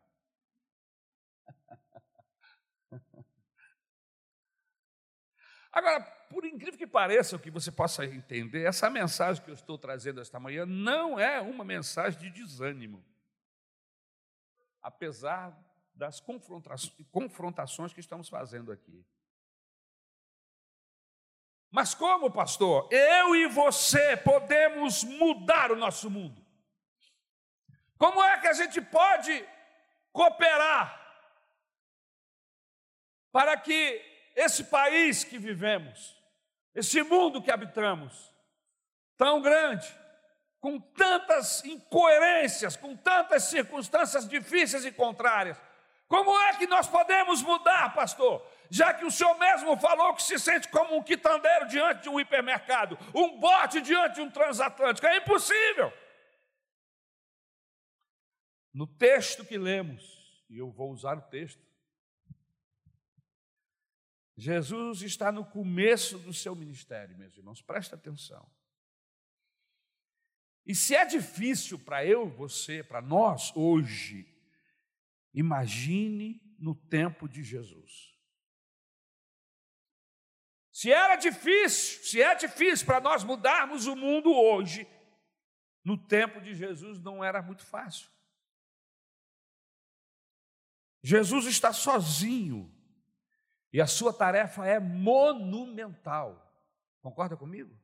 Agora, 5.71 6.01
por 6.29 6.45
incrível 6.45 6.77
que 6.77 6.85
pareça, 6.87 7.35
o 7.35 7.39
que 7.39 7.49
você 7.49 7.71
possa 7.71 8.05
entender, 8.05 8.63
essa 8.65 8.89
mensagem 8.89 9.43
que 9.43 9.49
eu 9.49 9.55
estou 9.55 9.77
trazendo 9.77 10.21
esta 10.21 10.39
manhã 10.39 10.65
não 10.65 11.19
é 11.19 11.41
uma 11.41 11.63
mensagem 11.65 12.19
de 12.19 12.29
desânimo. 12.29 13.03
Apesar 14.81 15.57
das 15.93 16.19
confrontações 17.11 17.93
que 17.93 17.99
estamos 17.99 18.29
fazendo 18.29 18.71
aqui. 18.71 19.05
Mas 21.71 21.93
como, 21.95 22.29
pastor, 22.29 22.89
eu 22.91 23.33
e 23.33 23.47
você 23.47 24.17
podemos 24.17 25.05
mudar 25.05 25.71
o 25.71 25.75
nosso 25.75 26.09
mundo? 26.09 26.45
Como 27.97 28.21
é 28.21 28.37
que 28.39 28.47
a 28.47 28.53
gente 28.53 28.81
pode 28.81 29.47
cooperar 30.11 30.99
para 33.31 33.55
que 33.55 34.03
esse 34.35 34.65
país 34.65 35.23
que 35.23 35.37
vivemos, 35.37 36.17
esse 36.75 37.01
mundo 37.03 37.41
que 37.41 37.51
habitamos, 37.51 38.33
tão 39.15 39.41
grande, 39.41 39.87
com 40.59 40.77
tantas 40.77 41.63
incoerências, 41.63 42.75
com 42.75 42.97
tantas 42.97 43.43
circunstâncias 43.43 44.27
difíceis 44.27 44.83
e 44.83 44.91
contrárias, 44.91 45.57
como 46.07 46.37
é 46.41 46.55
que 46.55 46.67
nós 46.67 46.87
podemos 46.89 47.41
mudar, 47.41 47.93
pastor? 47.93 48.45
Já 48.71 48.93
que 48.93 49.03
o 49.03 49.11
senhor 49.11 49.37
mesmo 49.37 49.77
falou 49.77 50.15
que 50.15 50.23
se 50.23 50.39
sente 50.39 50.69
como 50.69 50.95
um 50.95 51.03
quitandeiro 51.03 51.67
diante 51.67 52.03
de 52.03 52.09
um 52.09 52.19
hipermercado, 52.19 52.97
um 53.13 53.37
bote 53.37 53.81
diante 53.81 54.15
de 54.15 54.21
um 54.21 54.31
transatlântico, 54.31 55.05
é 55.05 55.17
impossível. 55.17 55.91
No 58.73 58.87
texto 58.87 59.45
que 59.45 59.57
lemos, 59.57 60.43
e 60.49 60.57
eu 60.57 60.71
vou 60.71 60.91
usar 60.91 61.17
o 61.17 61.21
texto, 61.21 61.61
Jesus 64.37 65.01
está 65.01 65.31
no 65.31 65.45
começo 65.45 66.17
do 66.17 66.33
seu 66.33 66.55
ministério, 66.55 67.17
meus 67.17 67.37
irmãos, 67.37 67.61
presta 67.61 67.95
atenção. 67.95 68.49
E 70.65 70.73
se 70.73 70.95
é 70.95 71.05
difícil 71.05 71.77
para 71.77 72.05
eu, 72.05 72.29
você, 72.29 72.81
para 72.81 73.01
nós 73.01 73.51
hoje, 73.55 74.31
Imagine 75.33 76.41
no 76.59 76.75
tempo 76.75 77.27
de 77.27 77.43
Jesus. 77.43 78.10
Se 80.81 80.91
era 80.91 81.15
difícil, 81.15 82.03
se 82.03 82.23
é 82.23 82.33
difícil 82.33 82.87
para 82.87 82.99
nós 82.99 83.23
mudarmos 83.23 83.85
o 83.85 83.95
mundo 83.95 84.33
hoje, 84.33 84.87
no 85.85 85.95
tempo 85.95 86.41
de 86.41 86.55
Jesus 86.55 86.99
não 86.99 87.23
era 87.23 87.39
muito 87.39 87.63
fácil. 87.63 88.09
Jesus 91.03 91.45
está 91.45 91.71
sozinho 91.71 92.75
e 93.71 93.79
a 93.79 93.85
sua 93.85 94.11
tarefa 94.11 94.65
é 94.65 94.79
monumental. 94.79 96.51
Concorda 96.99 97.37
comigo? 97.37 97.79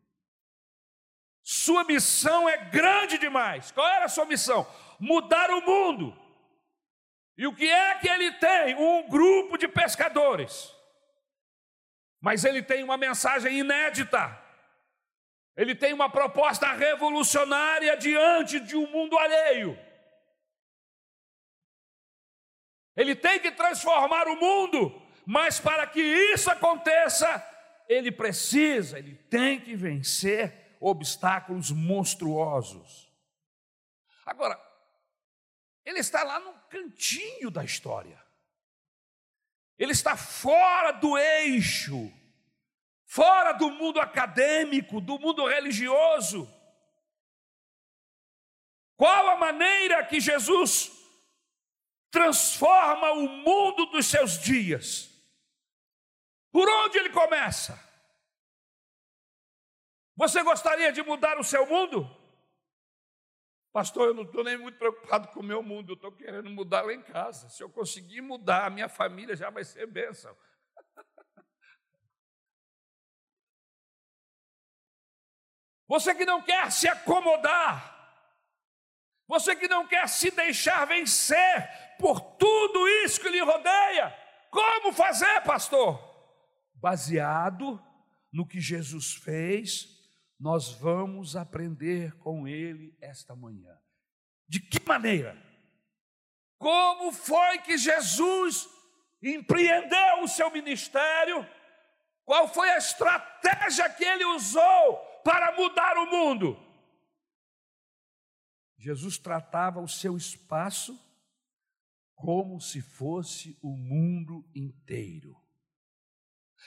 Sua 1.44 1.84
missão 1.84 2.50
é 2.50 2.66
grande 2.66 3.20
demais. 3.20 3.72
Qual 3.72 3.88
era 3.88 4.06
a 4.06 4.10
sua 4.10 4.26
missão? 4.26 4.66
Mudar 5.00 5.52
o 5.52 5.62
mundo. 5.62 6.20
E 7.38 7.46
o 7.46 7.54
que 7.54 7.70
é 7.70 8.00
que 8.00 8.10
ele 8.10 8.32
tem? 8.40 8.74
Um 8.74 9.08
grupo 9.08 9.56
de 9.56 9.68
pescadores. 9.68 10.76
Mas 12.28 12.44
ele 12.44 12.62
tem 12.62 12.84
uma 12.84 12.98
mensagem 12.98 13.60
inédita. 13.60 14.38
Ele 15.56 15.74
tem 15.74 15.94
uma 15.94 16.10
proposta 16.10 16.74
revolucionária 16.74 17.96
diante 17.96 18.60
de 18.60 18.76
um 18.76 18.86
mundo 18.92 19.18
alheio. 19.18 19.80
Ele 22.98 23.16
tem 23.16 23.40
que 23.40 23.50
transformar 23.50 24.28
o 24.28 24.36
mundo, 24.36 25.02
mas 25.26 25.58
para 25.58 25.88
que 25.88 26.02
isso 26.02 26.52
aconteça, 26.52 27.30
ele 27.88 28.12
precisa, 28.12 29.00
ele 29.00 29.16
tem 29.16 29.62
que 29.62 29.74
vencer 29.74 30.76
obstáculos 30.82 31.72
monstruosos. 31.72 33.10
Agora, 34.26 34.62
ele 35.86 36.00
está 36.00 36.24
lá 36.24 36.42
no 36.42 36.52
cantinho 36.70 37.50
da 37.50 37.64
história. 37.64 38.22
Ele 39.80 39.94
está 39.94 40.18
fora 40.18 40.92
do 40.92 41.18
eixo, 41.18 42.12
fora 43.08 43.54
do 43.54 43.72
mundo 43.72 44.00
acadêmico, 44.00 45.02
do 45.02 45.18
mundo 45.18 45.48
religioso. 45.48 46.48
Qual 48.96 49.30
a 49.30 49.38
maneira 49.38 50.06
que 50.06 50.20
Jesus 50.20 50.92
transforma 52.12 53.14
o 53.14 53.28
mundo 53.28 53.86
dos 53.88 54.06
seus 54.06 54.40
dias? 54.40 55.10
Por 56.52 56.68
onde 56.68 56.98
ele 56.98 57.10
começa? 57.10 57.82
Você 60.16 60.44
gostaria 60.44 60.92
de 60.92 61.02
mudar 61.02 61.40
o 61.40 61.44
seu 61.44 61.66
mundo? 61.66 62.10
Pastor, 63.72 64.08
eu 64.08 64.14
não 64.16 64.24
estou 64.24 64.44
nem 64.44 64.58
muito 64.58 64.80
preocupado 64.80 65.28
com 65.28 65.40
o 65.40 65.44
meu 65.44 65.62
mundo, 65.62 65.92
eu 65.92 65.96
estou 65.96 66.12
querendo 66.12 66.50
mudar 66.50 66.82
lá 66.82 66.92
em 66.92 67.04
casa. 67.04 67.48
Se 67.50 67.62
eu 67.62 67.70
conseguir 67.70 68.22
mudar, 68.22 68.66
a 68.66 68.70
minha 68.72 68.90
família 68.90 69.36
já 69.36 69.52
vai 69.52 69.64
ser 69.64 69.86
bênção. 69.86 70.36
Você 75.88 76.14
que 76.14 76.26
não 76.26 76.42
quer 76.42 76.72
se 76.72 76.88
acomodar, 76.88 77.96
você 79.28 79.56
que 79.56 79.68
não 79.68 79.88
quer 79.88 80.08
se 80.08 80.32
deixar 80.32 80.86
vencer 80.86 81.96
por 82.00 82.20
tudo 82.20 82.88
isso 83.04 83.20
que 83.20 83.30
lhe 83.30 83.42
rodeia, 83.42 84.16
como 84.50 84.92
fazer, 84.92 85.42
pastor? 85.42 86.00
Baseado 86.76 87.82
no 88.32 88.46
que 88.46 88.60
Jesus 88.60 89.16
fez 89.16 89.98
nós 90.40 90.72
vamos 90.72 91.36
aprender 91.36 92.16
com 92.18 92.48
ele 92.48 92.96
esta 93.02 93.36
manhã. 93.36 93.76
De 94.48 94.60
que 94.60 94.80
maneira? 94.86 95.36
Como 96.60 97.12
foi 97.12 97.60
que 97.60 97.78
Jesus 97.78 98.68
empreendeu 99.22 100.22
o 100.22 100.28
seu 100.28 100.52
ministério? 100.52 101.48
Qual 102.24 102.48
foi 102.48 102.70
a 102.70 102.78
estratégia 102.78 103.90
que 103.90 104.04
ele 104.04 104.26
usou 104.26 105.07
para 105.28 105.52
mudar 105.52 105.98
o 105.98 106.10
mundo? 106.10 106.58
Jesus 108.78 109.18
tratava 109.18 109.82
o 109.82 109.88
seu 109.88 110.16
espaço 110.16 110.98
como 112.16 112.62
se 112.62 112.82
fosse 112.82 113.60
o 113.62 113.76
mundo 113.76 114.50
inteiro. 114.56 115.36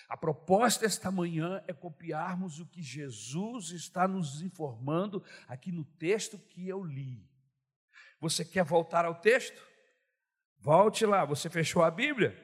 A 0.07 0.15
proposta 0.15 0.85
esta 0.85 1.11
manhã 1.11 1.65
é 1.67 1.73
copiarmos 1.73 2.61
o 2.61 2.67
que 2.67 2.83
Jesus 2.83 3.71
está 3.71 4.07
nos 4.07 4.43
informando 4.43 5.25
aqui 5.49 5.73
no 5.73 5.87
texto 5.97 6.39
que 6.39 6.69
eu 6.69 6.85
li. 6.85 7.27
Você 8.21 8.45
quer 8.45 8.65
voltar 8.65 9.07
ao 9.07 9.23
texto? 9.23 9.59
Volte 10.59 11.07
lá, 11.07 11.25
você 11.25 11.49
fechou 11.49 11.83
a 11.83 11.91
Bíblia? 11.91 12.37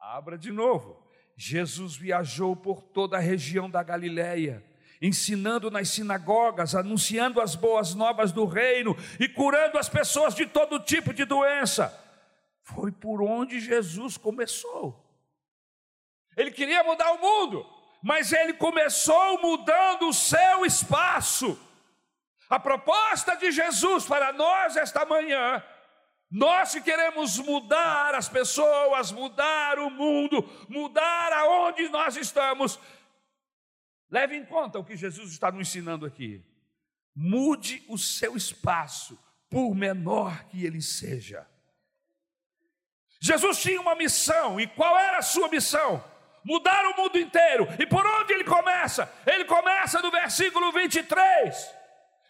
Abra 0.00 0.38
de 0.38 0.50
novo. 0.50 1.06
Jesus 1.36 1.96
viajou 1.96 2.56
por 2.56 2.82
toda 2.82 3.18
a 3.18 3.20
região 3.20 3.68
da 3.68 3.82
Galiléia, 3.82 4.64
ensinando 5.00 5.70
nas 5.70 5.88
sinagogas, 5.90 6.74
anunciando 6.74 7.40
as 7.40 7.54
boas 7.54 7.94
novas 7.94 8.32
do 8.32 8.44
reino 8.44 8.96
e 9.20 9.28
curando 9.28 9.78
as 9.78 9.88
pessoas 9.88 10.34
de 10.34 10.46
todo 10.46 10.80
tipo 10.80 11.12
de 11.12 11.24
doença. 11.24 11.92
Foi 12.62 12.90
por 12.90 13.22
onde 13.22 13.60
Jesus 13.60 14.16
começou. 14.16 15.04
Ele 16.36 16.50
queria 16.50 16.82
mudar 16.82 17.12
o 17.12 17.20
mundo, 17.20 17.66
mas 18.02 18.32
ele 18.32 18.54
começou 18.54 19.40
mudando 19.40 20.08
o 20.08 20.12
seu 20.12 20.64
espaço. 20.64 21.58
A 22.48 22.58
proposta 22.58 23.36
de 23.36 23.50
Jesus 23.50 24.04
para 24.04 24.32
nós 24.32 24.76
esta 24.76 25.04
manhã, 25.04 25.62
nós 26.30 26.72
que 26.72 26.80
queremos 26.80 27.38
mudar 27.38 28.14
as 28.14 28.28
pessoas, 28.28 29.12
mudar 29.12 29.78
o 29.78 29.90
mundo, 29.90 30.48
mudar 30.68 31.32
aonde 31.32 31.88
nós 31.88 32.16
estamos, 32.16 32.78
Leve 34.14 34.36
em 34.36 34.44
conta 34.44 34.78
o 34.78 34.84
que 34.84 34.96
Jesus 34.96 35.32
está 35.32 35.50
nos 35.50 35.66
ensinando 35.66 36.06
aqui. 36.06 36.40
Mude 37.16 37.84
o 37.88 37.98
seu 37.98 38.36
espaço, 38.36 39.18
por 39.50 39.74
menor 39.74 40.44
que 40.44 40.64
ele 40.64 40.80
seja. 40.80 41.44
Jesus 43.20 43.60
tinha 43.60 43.80
uma 43.80 43.96
missão, 43.96 44.60
e 44.60 44.68
qual 44.68 44.96
era 44.96 45.18
a 45.18 45.22
sua 45.22 45.48
missão? 45.48 46.04
Mudar 46.44 46.86
o 46.90 46.96
mundo 46.96 47.18
inteiro. 47.18 47.66
E 47.76 47.84
por 47.86 48.06
onde 48.06 48.34
ele 48.34 48.44
começa? 48.44 49.12
Ele 49.26 49.46
começa 49.46 50.00
no 50.00 50.12
versículo 50.12 50.70
23. 50.70 51.74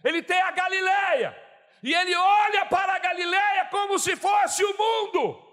Ele 0.03 0.23
tem 0.23 0.41
a 0.41 0.53
Galileia, 0.53 1.37
e 1.83 1.93
ele 1.93 2.15
olha 2.15 2.65
para 2.65 2.95
a 2.95 2.99
Galileia 2.99 3.67
como 3.67 3.99
se 3.99 4.17
fosse 4.17 4.65
o 4.65 4.75
mundo. 4.75 5.44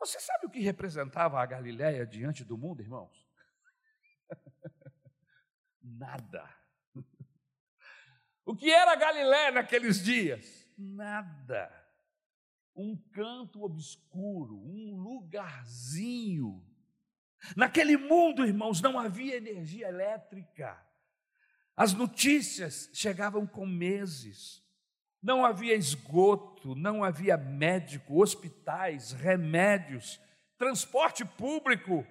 Você 0.00 0.18
sabe 0.18 0.46
o 0.46 0.50
que 0.50 0.60
representava 0.60 1.38
a 1.38 1.46
Galileia 1.46 2.06
diante 2.06 2.42
do 2.42 2.56
mundo, 2.56 2.80
irmãos? 2.80 3.28
Nada. 5.82 6.48
O 8.46 8.56
que 8.56 8.70
era 8.70 8.92
a 8.92 8.96
Galiléia 8.96 9.52
naqueles 9.52 10.02
dias? 10.02 10.66
Nada. 10.76 11.70
Um 12.74 12.96
canto 13.12 13.62
obscuro, 13.62 14.56
um 14.56 14.96
lugarzinho. 14.96 16.66
Naquele 17.54 17.98
mundo, 17.98 18.46
irmãos, 18.46 18.80
não 18.80 18.98
havia 18.98 19.36
energia 19.36 19.88
elétrica. 19.88 20.82
As 21.76 21.92
notícias 21.92 22.90
chegavam 22.94 23.46
com 23.46 23.66
meses. 23.66 24.64
Não 25.22 25.44
havia 25.44 25.74
esgoto, 25.74 26.74
não 26.74 27.04
havia 27.04 27.36
médico, 27.36 28.22
hospitais, 28.22 29.12
remédios, 29.12 30.20
transporte 30.56 31.24
público. 31.24 32.06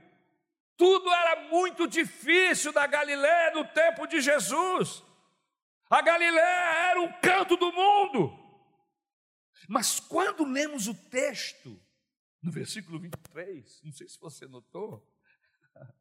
Tudo 0.77 1.09
era 1.11 1.49
muito 1.49 1.87
difícil 1.87 2.71
da 2.71 2.85
Galiléia 2.85 3.53
no 3.53 3.65
tempo 3.67 4.07
de 4.07 4.21
Jesus. 4.21 5.03
A 5.89 6.01
Galiléia 6.01 6.91
era 6.91 7.01
um 7.01 7.11
canto 7.19 7.57
do 7.57 7.71
mundo. 7.71 8.37
Mas 9.67 9.99
quando 9.99 10.45
lemos 10.45 10.87
o 10.87 10.93
texto, 10.93 11.79
no 12.41 12.51
versículo 12.51 12.99
23, 12.99 13.81
não 13.83 13.91
sei 13.91 14.07
se 14.07 14.19
você 14.19 14.47
notou, 14.47 15.05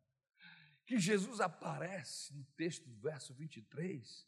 que 0.86 0.98
Jesus 0.98 1.40
aparece 1.40 2.34
no 2.34 2.44
texto 2.56 2.88
do 2.88 3.00
verso 3.00 3.34
23, 3.34 4.26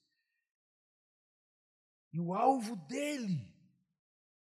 e 2.12 2.18
o 2.20 2.34
alvo 2.34 2.76
dele 2.76 3.54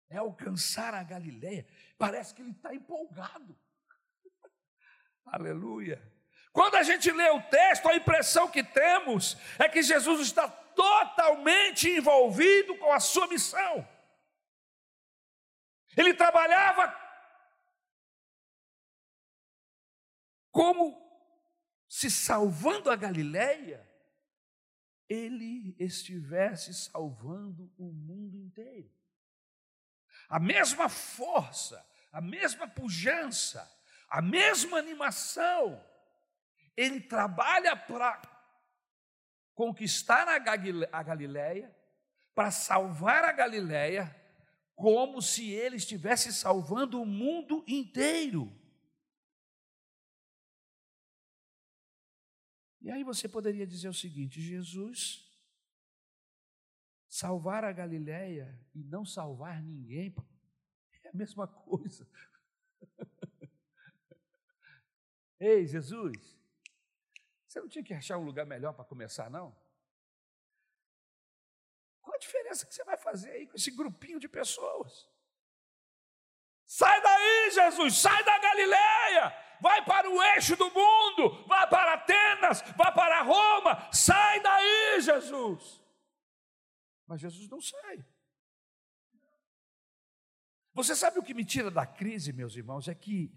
é 0.10 0.18
alcançar 0.18 0.94
a 0.94 1.04
Galileia. 1.04 1.66
Parece 1.98 2.34
que 2.34 2.42
ele 2.42 2.52
está 2.52 2.74
empolgado. 2.74 3.58
Aleluia. 5.26 6.02
Quando 6.52 6.76
a 6.76 6.84
gente 6.84 7.10
lê 7.12 7.30
o 7.30 7.42
texto, 7.44 7.88
a 7.88 7.96
impressão 7.96 8.50
que 8.50 8.64
temos 8.64 9.38
é 9.58 9.70
que 9.70 9.82
Jesus 9.82 10.22
está 10.22 10.48
totalmente 10.50 11.90
envolvido 11.90 12.78
com 12.78 12.92
a 12.92 13.00
sua 13.00 13.28
missão. 13.28 13.88
Ele 15.96 16.14
trabalhava 16.14 16.94
como 20.52 21.00
se 21.88 22.10
salvando 22.10 22.90
a 22.90 22.96
Galileia 22.96 23.91
ele 25.12 25.76
estivesse 25.78 26.74
salvando 26.74 27.70
o 27.78 27.92
mundo 27.92 28.38
inteiro. 28.38 28.90
A 30.30 30.40
mesma 30.40 30.88
força, 30.88 31.86
a 32.14 32.22
mesma 32.22 32.66
pujança, 32.66 33.70
a 34.08 34.22
mesma 34.22 34.78
animação, 34.78 35.86
ele 36.78 37.02
trabalha 37.02 37.76
para 37.76 38.22
conquistar 39.54 40.30
a 40.30 40.40
Galileia, 41.04 41.76
para 42.34 42.50
salvar 42.50 43.26
a 43.26 43.34
Galileia, 43.34 44.16
como 44.78 45.22
se 45.22 45.52
ele 45.52 45.76
estivesse 45.76 46.32
salvando 46.32 47.02
o 47.02 47.06
mundo 47.06 47.66
inteiro. 47.68 48.50
E 52.82 52.90
aí 52.90 53.04
você 53.04 53.30
poderia 53.30 53.68
dizer 53.68 53.90
o 53.90 53.94
seguinte: 53.94 54.42
Jesus 54.42 55.28
salvar 57.08 57.64
a 57.64 57.72
Galileia 57.72 58.58
e 58.74 58.84
não 58.84 59.06
salvar 59.06 59.62
ninguém 59.62 60.16
é 61.04 61.10
a 61.10 61.14
mesma 61.14 61.48
coisa. 61.48 62.10
Ei, 65.40 65.66
Jesus, 65.68 66.40
você 67.48 67.60
não 67.60 67.68
tinha 67.68 67.84
que 67.84 67.94
achar 67.94 68.18
um 68.18 68.24
lugar 68.24 68.46
melhor 68.46 68.74
para 68.74 68.86
começar, 68.86 69.30
não? 69.30 69.56
Qual 72.02 72.16
a 72.16 72.20
diferença 72.20 72.66
que 72.66 72.74
você 72.74 72.84
vai 72.84 72.98
fazer 72.98 73.32
aí 73.32 73.48
com 73.48 73.56
esse 73.56 73.72
grupinho 73.72 74.20
de 74.20 74.28
pessoas? 74.28 75.08
Sai 76.66 77.02
daí, 77.02 77.52
Jesus, 77.52 77.98
sai 77.98 78.24
da 78.24 78.40
Galileia! 78.40 79.51
Vai 79.62 79.86
para 79.86 80.10
o 80.10 80.22
eixo 80.34 80.56
do 80.58 80.70
mundo, 80.70 81.46
vai 81.48 81.70
para 81.70 81.94
Atenas, 81.94 82.62
vai 82.76 82.94
para 82.94 83.22
Roma, 83.22 83.88
sai 83.94 84.42
daí, 84.42 85.00
Jesus. 85.02 85.82
Mas 87.08 87.22
Jesus 87.22 87.48
não 87.48 87.62
sai. 87.62 88.06
Você 90.74 90.96
sabe 90.96 91.20
o 91.20 91.24
que 91.24 91.34
me 91.34 91.46
tira 91.46 91.70
da 91.70 91.86
crise, 91.86 92.34
meus 92.34 92.56
irmãos? 92.56 92.88
É 92.88 92.96
que 92.96 93.32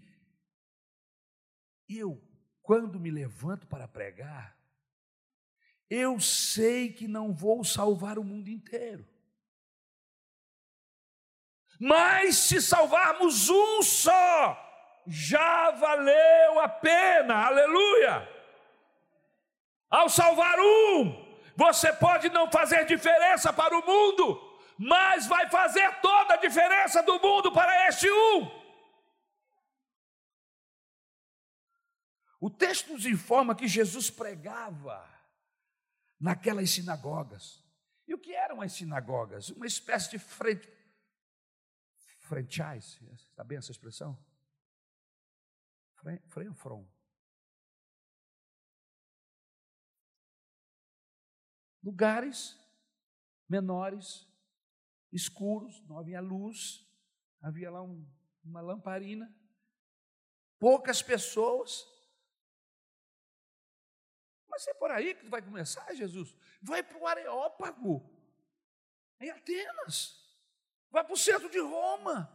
eu, 1.87 2.21
quando 2.61 2.99
me 2.99 3.11
levanto 3.11 3.67
para 3.67 3.87
pregar, 3.87 4.57
eu 5.89 6.19
sei 6.19 6.91
que 6.91 7.07
não 7.07 7.33
vou 7.33 7.63
salvar 7.63 8.17
o 8.17 8.23
mundo 8.23 8.49
inteiro. 8.49 9.07
Mas 11.79 12.37
se 12.37 12.61
salvarmos 12.61 13.49
um 13.49 13.83
só, 13.83 14.64
já 15.07 15.71
valeu 15.71 16.59
a 16.59 16.69
pena, 16.69 17.45
aleluia. 17.45 18.27
Ao 19.89 20.09
salvar 20.09 20.59
um, 20.59 21.25
você 21.55 21.93
pode 21.93 22.29
não 22.29 22.51
fazer 22.51 22.85
diferença 22.85 23.53
para 23.53 23.77
o 23.77 23.85
mundo, 23.85 24.59
mas 24.77 25.27
vai 25.27 25.49
fazer 25.49 26.01
toda 26.01 26.33
a 26.33 26.37
diferença 26.37 27.01
do 27.03 27.19
mundo 27.19 27.51
para 27.51 27.87
este 27.87 28.09
um. 28.11 28.65
O 32.39 32.49
texto 32.49 32.93
nos 32.93 33.05
informa 33.05 33.55
que 33.55 33.67
Jesus 33.67 34.09
pregava 34.09 35.09
naquelas 36.19 36.69
sinagogas. 36.69 37.63
E 38.07 38.13
o 38.13 38.19
que 38.19 38.35
eram 38.35 38.61
as 38.61 38.73
sinagogas? 38.73 39.49
Uma 39.49 39.65
espécie 39.65 40.11
de 40.11 40.19
frente, 40.19 40.71
franchise, 42.19 42.99
está 43.13 43.43
bem 43.43 43.57
essa 43.57 43.71
expressão? 43.71 44.17
Front? 46.55 46.87
Lugares 51.83 52.57
menores, 53.47 54.27
escuros, 55.11 55.81
não 55.87 55.99
havia 55.99 56.19
luz, 56.19 56.85
havia 57.41 57.71
lá 57.71 57.81
um, 57.81 58.05
uma 58.43 58.61
lamparina, 58.61 59.33
poucas 60.59 61.01
pessoas. 61.01 61.85
Mas 64.49 64.67
é 64.67 64.73
por 64.73 64.91
aí 64.91 65.15
que 65.15 65.27
vai 65.27 65.41
começar, 65.41 65.93
Jesus. 65.93 66.35
Vai 66.61 66.81
para 66.81 66.97
o 66.97 67.07
Areópago, 67.07 68.09
em 69.19 69.29
Atenas. 69.29 70.23
Vai 70.89 71.03
para 71.03 71.13
o 71.13 71.17
centro 71.17 71.49
de 71.49 71.59
Roma. 71.59 72.31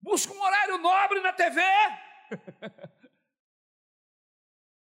Busca 0.00 0.32
um 0.32 0.40
horário 0.40 0.78
nobre 0.78 1.20
na 1.20 1.32
TV. 1.32 1.60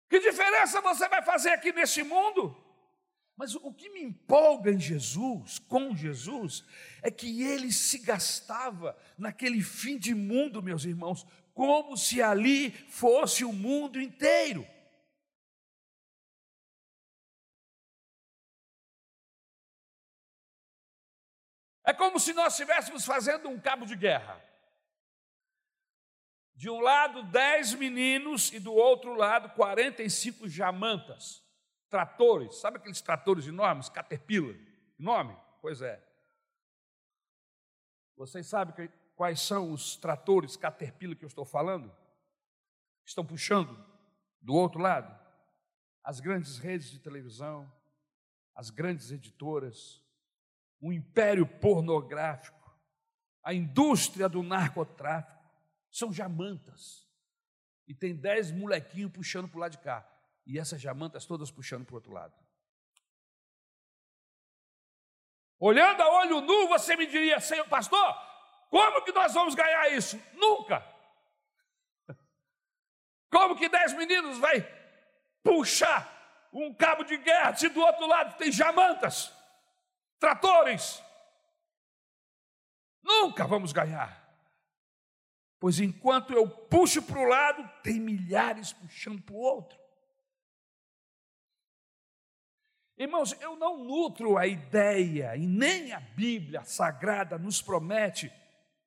Que 0.10 0.20
diferença 0.20 0.82
você 0.82 1.08
vai 1.08 1.22
fazer 1.22 1.52
aqui 1.52 1.72
neste 1.72 2.04
mundo? 2.04 2.56
Mas 3.40 3.56
o 3.56 3.74
que 3.74 3.90
me 3.90 4.04
empolga 4.04 4.70
em 4.70 4.80
Jesus, 4.80 5.60
com 5.60 5.96
Jesus, 5.96 6.66
é 7.02 7.10
que 7.10 7.42
ele 7.42 7.72
se 7.72 8.00
gastava 8.00 8.98
naquele 9.18 9.62
fim 9.62 9.98
de 9.98 10.14
mundo, 10.14 10.62
meus 10.62 10.84
irmãos, 10.84 11.26
como 11.54 11.96
se 11.96 12.22
ali 12.22 12.72
fosse 12.72 13.46
o 13.46 13.54
mundo 13.54 14.02
inteiro. 14.02 14.68
É 21.86 21.94
como 21.94 22.20
se 22.20 22.34
nós 22.34 22.54
estivéssemos 22.54 23.06
fazendo 23.06 23.48
um 23.48 23.60
cabo 23.60 23.86
de 23.86 23.96
guerra. 23.96 24.49
De 26.60 26.70
um 26.70 26.82
lado, 26.82 27.24
dez 27.24 27.74
meninos 27.74 28.52
e 28.52 28.60
do 28.60 28.74
outro 28.74 29.16
lado, 29.16 29.48
45 29.52 30.50
jamantas, 30.50 31.42
tratores. 31.90 32.58
Sabe 32.58 32.76
aqueles 32.76 33.00
tratores 33.00 33.48
enormes, 33.48 33.88
Caterpillar? 33.88 34.58
Enorme? 35.00 35.38
Pois 35.62 35.82
é. 35.82 36.06
Vocês 38.18 38.46
sabem 38.46 38.92
quais 39.16 39.40
são 39.40 39.72
os 39.72 39.96
tratores 39.96 40.58
Caterpillar 40.58 41.16
que 41.16 41.24
eu 41.24 41.30
estou 41.30 41.46
falando? 41.46 41.90
estão 43.06 43.26
puxando 43.26 43.82
do 44.42 44.54
outro 44.54 44.82
lado? 44.82 45.18
As 46.04 46.20
grandes 46.20 46.58
redes 46.58 46.92
de 46.92 47.00
televisão, 47.00 47.72
as 48.54 48.70
grandes 48.70 49.12
editoras, 49.12 50.04
o 50.82 50.92
império 50.92 51.48
pornográfico, 51.48 52.78
a 53.42 53.54
indústria 53.54 54.28
do 54.28 54.44
narcotráfico, 54.44 55.39
são 55.92 56.12
jamantas. 56.14 57.08
E 57.88 57.94
tem 57.94 58.16
dez 58.16 58.52
molequinhos 58.52 59.12
puxando 59.12 59.48
para 59.48 59.58
o 59.58 59.62
lado 59.62 59.72
de 59.72 59.80
cá. 59.80 60.08
E 60.46 60.60
essas 60.60 60.80
jamantas 60.80 61.26
todas 61.26 61.52
puxando 61.52 61.86
para 61.86 61.94
o 61.94 61.96
outro 61.96 62.12
lado. 62.12 62.36
Olhando 65.60 66.02
a 66.02 66.10
olho 66.20 66.42
nu, 66.42 66.68
você 66.70 66.96
me 66.96 67.06
diria, 67.06 67.40
Senhor 67.40 67.68
pastor, 67.68 68.16
como 68.70 69.04
que 69.04 69.12
nós 69.12 69.34
vamos 69.34 69.56
ganhar 69.56 69.90
isso? 69.90 70.22
Nunca. 70.34 70.86
Como 73.30 73.58
que 73.58 73.68
dez 73.68 73.94
meninos 73.94 74.38
vai 74.38 74.62
puxar 75.44 76.48
um 76.54 76.74
cabo 76.74 77.04
de 77.04 77.18
guerra 77.18 77.56
se 77.56 77.68
do 77.70 77.82
outro 77.82 78.08
lado 78.08 78.38
tem 78.38 78.52
jamantas, 78.52 79.34
tratores? 80.20 81.04
Nunca 83.04 83.46
vamos 83.46 83.74
ganhar. 83.74 84.29
Pois 85.60 85.80
enquanto 85.80 86.34
eu 86.34 86.50
puxo 86.50 87.02
para 87.02 87.20
o 87.20 87.28
lado, 87.28 87.70
tem 87.84 88.00
milhares 88.00 88.72
puxando 88.72 89.22
para 89.22 89.36
o 89.36 89.40
outro. 89.40 89.78
Irmãos, 92.98 93.34
eu 93.40 93.56
não 93.56 93.84
nutro 93.84 94.38
a 94.38 94.46
ideia, 94.46 95.36
e 95.36 95.48
nem 95.48 95.94
a 95.94 96.00
Bíblia 96.00 96.64
Sagrada 96.64 97.38
nos 97.38 97.62
promete 97.62 98.32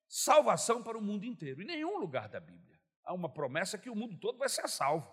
salvação 0.07 0.83
para 0.83 0.99
o 0.99 1.03
mundo 1.03 1.25
inteiro. 1.25 1.63
Em 1.63 1.67
nenhum 1.67 1.99
lugar 1.99 2.29
da 2.29 2.39
Bíblia 2.39 2.79
há 3.05 3.13
uma 3.13 3.29
promessa 3.29 3.79
que 3.79 3.91
o 3.91 3.97
mundo 3.97 4.19
todo 4.19 4.39
vai 4.39 4.49
ser 4.49 4.69
salvo. 4.69 5.11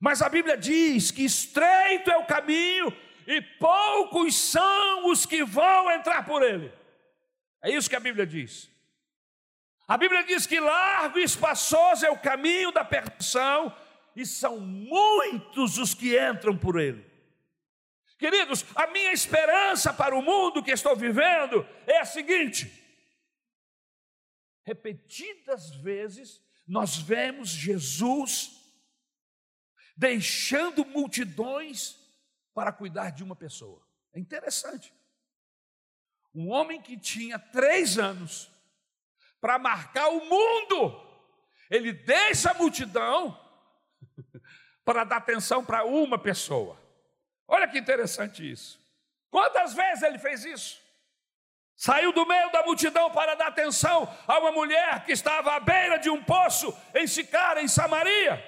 Mas 0.00 0.22
a 0.22 0.28
Bíblia 0.28 0.56
diz 0.56 1.10
que 1.10 1.24
estreito 1.24 2.10
é 2.10 2.16
o 2.16 2.26
caminho 2.26 2.88
e 3.26 3.40
poucos 3.40 4.34
são 4.34 5.10
os 5.10 5.26
que 5.26 5.44
vão 5.44 5.90
entrar 5.90 6.24
por 6.24 6.42
ele. 6.42 6.72
É 7.62 7.70
isso 7.70 7.88
que 7.88 7.96
a 7.96 8.00
Bíblia 8.00 8.26
diz. 8.26 8.70
A 9.86 9.96
Bíblia 9.96 10.22
diz 10.22 10.46
que 10.46 10.60
largo 10.60 11.18
e 11.18 11.24
espaçoso 11.24 12.04
é 12.04 12.10
o 12.10 12.18
caminho 12.18 12.70
da 12.70 12.84
perdição 12.84 13.74
e 14.14 14.26
são 14.26 14.60
muitos 14.60 15.78
os 15.78 15.94
que 15.94 16.18
entram 16.18 16.56
por 16.56 16.78
ele. 16.78 17.08
Queridos, 18.18 18.64
a 18.74 18.88
minha 18.88 19.12
esperança 19.12 19.92
para 19.92 20.14
o 20.14 20.20
mundo 20.20 20.62
que 20.62 20.72
estou 20.72 20.96
vivendo 20.96 21.66
é 21.86 22.00
a 22.00 22.04
seguinte: 22.04 22.70
repetidas 24.64 25.70
vezes 25.76 26.42
nós 26.66 26.96
vemos 26.96 27.48
Jesus 27.48 28.58
deixando 29.96 30.84
multidões 30.84 31.96
para 32.52 32.72
cuidar 32.72 33.10
de 33.10 33.24
uma 33.24 33.34
pessoa. 33.34 33.86
É 34.12 34.18
interessante. 34.18 34.92
Um 36.38 36.50
homem 36.50 36.80
que 36.80 36.96
tinha 36.96 37.36
três 37.36 37.98
anos 37.98 38.48
para 39.40 39.58
marcar 39.58 40.06
o 40.06 40.24
mundo, 40.24 41.04
ele 41.68 41.92
deixa 41.92 42.52
a 42.52 42.54
multidão 42.54 43.36
para 44.86 45.02
dar 45.02 45.16
atenção 45.16 45.64
para 45.64 45.84
uma 45.84 46.16
pessoa. 46.16 46.80
Olha 47.48 47.66
que 47.66 47.76
interessante 47.76 48.48
isso. 48.48 48.78
Quantas 49.32 49.74
vezes 49.74 50.04
ele 50.04 50.16
fez 50.16 50.44
isso? 50.44 50.80
Saiu 51.74 52.12
do 52.12 52.24
meio 52.24 52.52
da 52.52 52.62
multidão 52.62 53.10
para 53.10 53.34
dar 53.34 53.48
atenção 53.48 54.08
a 54.24 54.38
uma 54.38 54.52
mulher 54.52 55.04
que 55.04 55.10
estava 55.10 55.56
à 55.56 55.58
beira 55.58 55.98
de 55.98 56.08
um 56.08 56.22
poço 56.22 56.72
em 56.94 57.08
Sicara, 57.08 57.60
em 57.60 57.66
Samaria. 57.66 58.40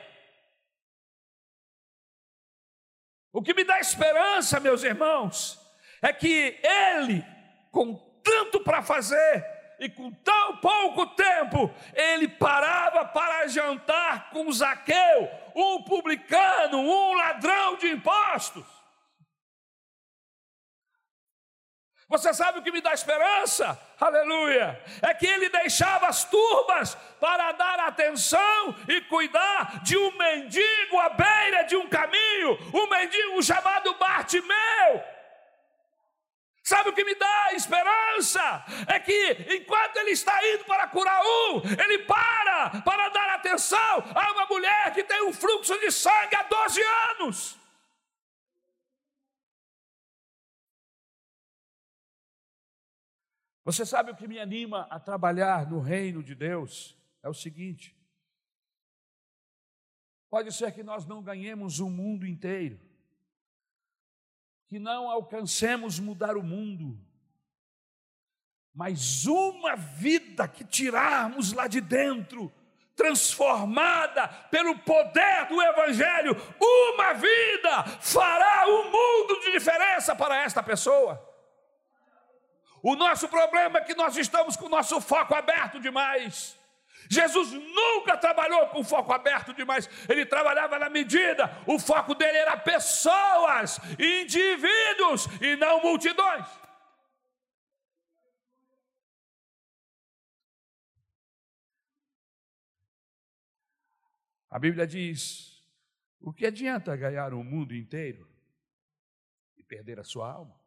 O 3.32 3.42
que 3.42 3.52
me 3.52 3.64
dá 3.64 3.80
esperança, 3.80 4.60
meus 4.60 4.84
irmãos, 4.84 5.60
é 6.00 6.12
que 6.12 6.56
ele, 6.62 7.39
com 7.70 7.94
tanto 8.22 8.60
para 8.60 8.82
fazer 8.82 9.46
e 9.78 9.88
com 9.88 10.12
tão 10.12 10.58
pouco 10.58 11.06
tempo, 11.06 11.74
ele 11.94 12.28
parava 12.28 13.06
para 13.06 13.46
jantar 13.48 14.30
com 14.30 14.52
Zaqueu, 14.52 15.30
um 15.54 15.82
publicano, 15.82 16.78
um 16.78 17.14
ladrão 17.14 17.76
de 17.76 17.88
impostos. 17.88 18.80
Você 22.10 22.34
sabe 22.34 22.58
o 22.58 22.62
que 22.62 22.72
me 22.72 22.80
dá 22.80 22.92
esperança? 22.92 23.80
Aleluia! 23.98 24.82
É 25.00 25.14
que 25.14 25.26
ele 25.26 25.48
deixava 25.48 26.08
as 26.08 26.24
turbas 26.24 26.96
para 27.20 27.52
dar 27.52 27.78
atenção 27.78 28.74
e 28.88 29.00
cuidar 29.02 29.80
de 29.84 29.96
um 29.96 30.18
mendigo 30.18 30.98
à 30.98 31.10
beira 31.10 31.62
de 31.62 31.76
um 31.76 31.88
caminho, 31.88 32.58
um 32.74 32.88
mendigo 32.88 33.40
chamado 33.42 33.94
Bartimeu. 33.94 35.19
Sabe 36.70 36.90
o 36.90 36.92
que 36.92 37.02
me 37.02 37.16
dá 37.16 37.52
esperança? 37.52 38.40
É 38.86 39.00
que 39.00 39.56
enquanto 39.56 39.96
ele 39.96 40.12
está 40.12 40.38
indo 40.54 40.64
para 40.66 40.86
curar 40.86 41.20
um, 41.20 41.62
ele 41.82 41.98
para 42.04 42.80
para 42.82 43.08
dar 43.08 43.34
atenção 43.34 43.98
a 44.14 44.32
uma 44.32 44.46
mulher 44.46 44.94
que 44.94 45.02
tem 45.02 45.20
um 45.26 45.32
fluxo 45.32 45.76
de 45.80 45.90
sangue 45.90 46.36
há 46.36 46.44
12 46.44 46.80
anos. 47.10 47.58
Você 53.64 53.84
sabe 53.84 54.12
o 54.12 54.16
que 54.16 54.28
me 54.28 54.38
anima 54.38 54.86
a 54.90 55.00
trabalhar 55.00 55.68
no 55.68 55.80
reino 55.80 56.22
de 56.22 56.36
Deus? 56.36 56.96
É 57.20 57.28
o 57.28 57.34
seguinte: 57.34 57.96
pode 60.30 60.52
ser 60.52 60.70
que 60.72 60.84
nós 60.84 61.04
não 61.04 61.20
ganhemos 61.20 61.80
o 61.80 61.90
mundo 61.90 62.24
inteiro, 62.24 62.78
que 64.70 64.78
não 64.78 65.10
alcancemos 65.10 65.98
mudar 65.98 66.36
o 66.36 66.44
mundo, 66.44 66.96
mas 68.72 69.26
uma 69.26 69.74
vida 69.74 70.46
que 70.46 70.64
tirarmos 70.64 71.52
lá 71.52 71.66
de 71.66 71.80
dentro, 71.80 72.52
transformada 72.94 74.28
pelo 74.48 74.78
poder 74.78 75.48
do 75.48 75.60
Evangelho, 75.60 76.36
uma 76.60 77.14
vida 77.14 77.82
fará 78.00 78.64
um 78.68 78.84
mundo 78.92 79.40
de 79.40 79.50
diferença 79.50 80.14
para 80.14 80.40
esta 80.40 80.62
pessoa. 80.62 81.20
O 82.80 82.94
nosso 82.94 83.28
problema 83.28 83.80
é 83.80 83.84
que 83.84 83.96
nós 83.96 84.16
estamos 84.16 84.56
com 84.56 84.66
o 84.66 84.70
nosso 84.70 85.00
foco 85.00 85.34
aberto 85.34 85.80
demais. 85.80 86.56
Jesus 87.08 87.52
nunca 87.52 88.16
trabalhou 88.16 88.68
com 88.68 88.84
foco 88.84 89.12
aberto 89.12 89.52
demais, 89.52 89.88
ele 90.08 90.26
trabalhava 90.26 90.78
na 90.78 90.90
medida, 90.90 91.50
o 91.66 91.78
foco 91.78 92.14
dele 92.14 92.38
era 92.38 92.56
pessoas, 92.56 93.78
indivíduos 93.98 95.26
e 95.40 95.56
não 95.56 95.80
multidões. 95.80 96.46
A 104.50 104.58
Bíblia 104.58 104.86
diz: 104.86 105.64
o 106.20 106.32
que 106.32 106.44
adianta 106.44 106.96
ganhar 106.96 107.32
o 107.32 107.44
mundo 107.44 107.74
inteiro 107.74 108.28
e 109.56 109.62
perder 109.62 110.00
a 110.00 110.04
sua 110.04 110.30
alma? 110.30 110.60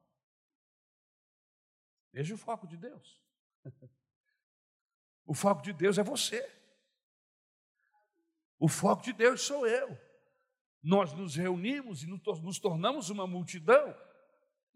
Veja 2.11 2.33
o 2.33 2.37
foco 2.37 2.65
de 2.65 2.77
Deus. 2.77 3.21
O 5.25 5.33
foco 5.33 5.61
de 5.61 5.73
Deus 5.73 5.97
é 5.97 6.03
você. 6.03 6.49
O 8.59 8.67
foco 8.67 9.03
de 9.03 9.13
Deus 9.13 9.41
sou 9.41 9.67
eu. 9.67 9.97
Nós 10.81 11.13
nos 11.13 11.35
reunimos 11.35 12.03
e 12.03 12.07
nos 12.07 12.59
tornamos 12.59 13.09
uma 13.09 13.25
multidão, 13.25 13.95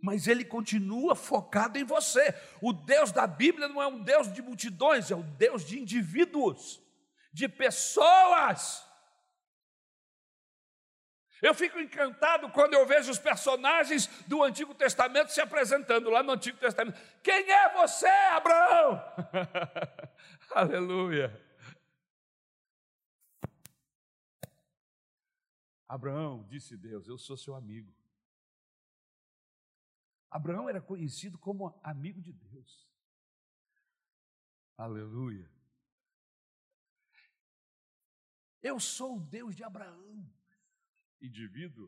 mas 0.02 0.28
Ele 0.28 0.46
continua 0.46 1.16
focado 1.16 1.78
em 1.78 1.84
você. 1.84 2.34
O 2.62 2.72
Deus 2.72 3.12
da 3.12 3.28
Bíblia 3.28 3.68
não 3.68 3.82
é 3.82 3.88
um 3.88 4.02
Deus 4.02 4.32
de 4.32 4.42
multidões, 4.42 5.12
é 5.12 5.16
um 5.16 5.36
Deus 5.36 5.66
de 5.66 5.80
indivíduos, 5.80 6.82
de 7.34 7.50
pessoas. 7.50 8.88
Eu 11.42 11.54
fico 11.54 11.80
encantado 11.80 12.50
quando 12.50 12.74
eu 12.74 12.86
vejo 12.86 13.12
os 13.12 13.20
personagens 13.20 14.08
do 14.28 14.44
Antigo 14.44 14.74
Testamento 14.74 15.32
se 15.32 15.40
apresentando 15.40 16.10
lá 16.10 16.24
no 16.24 16.32
Antigo 16.32 16.58
Testamento. 16.58 17.00
Quem 17.22 17.52
é 17.52 17.70
você, 17.74 18.08
Abraão? 18.08 19.04
Aleluia. 20.58 21.30
Abraão, 25.88 26.44
disse 26.50 26.76
Deus, 26.76 27.08
eu 27.08 27.16
sou 27.16 27.38
seu 27.38 27.54
amigo. 27.54 27.96
Abraão 30.32 30.68
era 30.68 30.82
conhecido 30.82 31.38
como 31.38 31.80
amigo 31.84 32.20
de 32.20 32.34
Deus. 32.34 32.90
Aleluia. 34.76 35.48
Eu 38.64 38.80
sou 38.80 39.18
o 39.18 39.22
Deus 39.22 39.56
de 39.56 39.64
Abraão 39.64 40.28
indivíduo. 41.22 41.88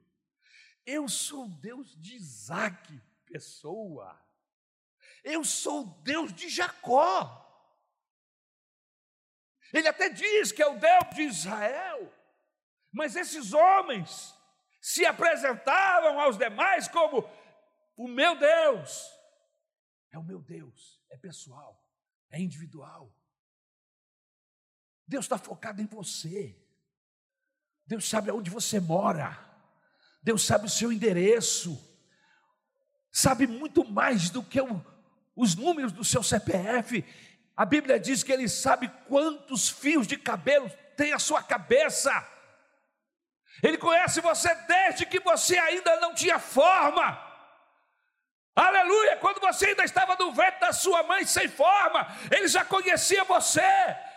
Eu 0.86 1.10
sou 1.10 1.50
Deus 1.50 2.00
de 2.00 2.18
Isaac, 2.18 3.02
pessoa. 3.26 4.24
Eu 5.24 5.44
sou 5.44 5.88
Deus 6.04 6.32
de 6.32 6.48
Jacó. 6.50 7.49
Ele 9.74 9.88
até 9.88 10.10
diz 10.10 10.52
que 10.52 10.62
é 10.62 10.68
o 10.68 10.78
Deus 10.78 11.16
de 11.16 11.22
Israel, 11.24 12.12
mas 12.92 13.16
esses 13.16 13.54
homens 13.54 14.36
se 14.82 15.06
apresentavam 15.06 16.20
aos 16.20 16.38
demais 16.38 16.88
como 16.88 17.30
o 17.96 18.08
meu 18.08 18.38
Deus. 18.38 19.08
É 20.12 20.18
o 20.18 20.24
meu 20.24 20.42
Deus, 20.42 21.00
é 21.10 21.18
pessoal, 21.18 21.84
é 22.32 22.40
individual. 22.40 23.14
Deus 25.08 25.26
está 25.26 25.38
focado 25.38 25.82
em 25.82 25.86
você. 25.86 26.56
Deus 27.86 28.08
sabe 28.08 28.30
aonde 28.30 28.50
você 28.50 28.80
mora. 28.80 29.38
Deus 30.22 30.46
sabe 30.46 30.66
o 30.66 30.70
seu 30.70 30.92
endereço. 30.92 31.78
Sabe 33.12 33.48
muito 33.48 33.84
mais 33.84 34.30
do 34.30 34.44
que 34.44 34.62
o, 34.62 34.86
os 35.36 35.56
números 35.56 35.92
do 35.92 36.04
seu 36.04 36.22
CPF. 36.22 37.04
A 37.60 37.66
Bíblia 37.66 38.00
diz 38.00 38.24
que 38.24 38.32
Ele 38.32 38.48
sabe 38.48 38.90
quantos 39.10 39.68
fios 39.68 40.08
de 40.08 40.16
cabelo 40.16 40.72
tem 40.96 41.12
a 41.12 41.20
sua 41.20 41.44
cabeça. 41.44 42.10
Ele 43.62 43.78
conhece 43.78 44.22
você 44.22 44.56
desde 44.66 45.06
que 45.06 45.20
você 45.20 45.58
ainda 45.58 46.00
não 46.00 46.16
tinha 46.16 46.40
forma. 46.40 47.22
Aleluia! 48.56 49.18
Quando 49.18 49.42
você 49.42 49.66
ainda 49.66 49.84
estava 49.84 50.16
no 50.16 50.32
ventre 50.32 50.62
da 50.62 50.72
sua 50.72 51.04
mãe 51.04 51.26
sem 51.26 51.50
forma, 51.50 52.08
Ele 52.32 52.48
já 52.48 52.64
conhecia 52.64 53.26
você. 53.26 53.62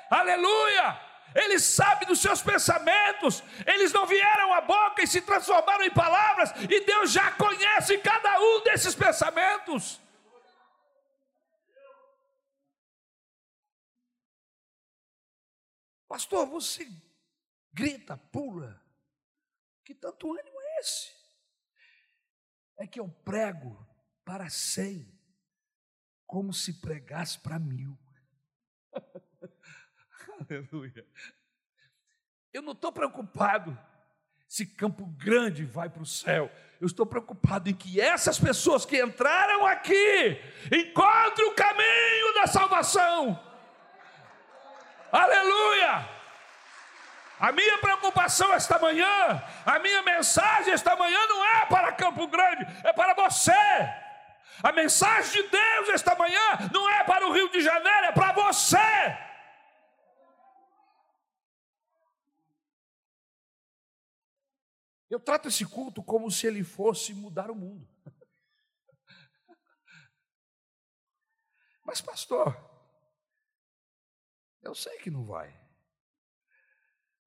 Aleluia! 0.09 1.01
Ele 1.35 1.59
sabe 1.59 2.07
dos 2.07 2.21
seus 2.21 2.41
pensamentos, 2.41 3.43
eles 3.67 3.93
não 3.93 4.07
vieram 4.07 4.55
à 4.55 4.61
boca 4.61 5.03
e 5.03 5.07
se 5.09 5.21
transformaram 5.21 5.83
em 5.83 5.91
palavras, 5.91 6.53
e 6.71 6.85
Deus 6.85 7.11
já 7.11 7.33
conhece 7.33 7.99
cada 7.99 8.39
um 8.39 8.63
desses 8.63 8.95
pensamentos. 8.95 10.01
Pastor, 16.12 16.44
você 16.44 16.87
grita, 17.72 18.18
pula, 18.18 18.79
que 19.83 19.94
tanto 19.94 20.31
ânimo 20.31 20.61
é 20.61 20.81
esse? 20.81 21.11
É 22.77 22.87
que 22.87 23.01
eu 23.01 23.09
prego 23.09 23.83
para 24.22 24.51
cem, 24.51 25.11
como 26.27 26.53
se 26.53 26.83
pregasse 26.83 27.38
para 27.38 27.59
mil. 27.59 27.98
Aleluia. 30.38 31.09
Eu 32.53 32.61
não 32.61 32.72
estou 32.72 32.92
preocupado 32.92 33.75
se 34.46 34.66
Campo 34.66 35.07
Grande 35.07 35.64
vai 35.64 35.88
para 35.88 36.03
o 36.03 36.07
céu. 36.07 36.53
Eu 36.79 36.88
estou 36.88 37.07
preocupado 37.07 37.70
em 37.70 37.75
que 37.75 37.98
essas 37.98 38.38
pessoas 38.38 38.85
que 38.85 39.03
entraram 39.03 39.66
aqui 39.66 40.38
encontrem 40.70 41.48
o 41.48 41.55
caminho 41.55 42.35
da 42.35 42.46
salvação. 42.46 43.52
Aleluia! 45.12 46.09
A 47.38 47.53
minha 47.53 47.79
preocupação 47.79 48.53
esta 48.55 48.79
manhã, 48.79 49.44
a 49.66 49.79
minha 49.79 50.03
mensagem 50.03 50.72
esta 50.72 50.96
manhã 50.96 51.27
não 51.27 51.44
é 51.44 51.66
para 51.66 51.92
Campo 51.92 52.27
Grande, 52.29 52.64
é 52.83 52.94
para 52.94 53.12
você. 53.14 53.53
A 54.62 54.72
mensagem 54.72 55.42
de 55.42 55.48
Deus 55.48 55.88
esta 55.90 56.14
manhã 56.14 56.40
não 56.72 56.88
é 56.88 57.05
para 57.05 57.27
o 57.27 57.33
Rio 57.33 57.51
de 57.51 57.61
Janeiro, 57.61 58.07
é 58.07 58.12
para 58.12 58.33
você. 58.33 58.79
Eu 65.11 65.20
trato 65.20 65.48
esse 65.48 65.66
culto 65.66 66.03
como 66.03 66.31
se 66.31 66.46
ele 66.46 66.64
fosse 66.64 67.12
mudar 67.12 67.51
o 67.51 67.55
mundo. 67.55 67.87
Mas, 71.85 72.01
pastor, 72.01 72.72
eu 74.62 74.75
sei 74.75 74.98
que 74.98 75.11
não 75.11 75.25
vai 75.25 75.62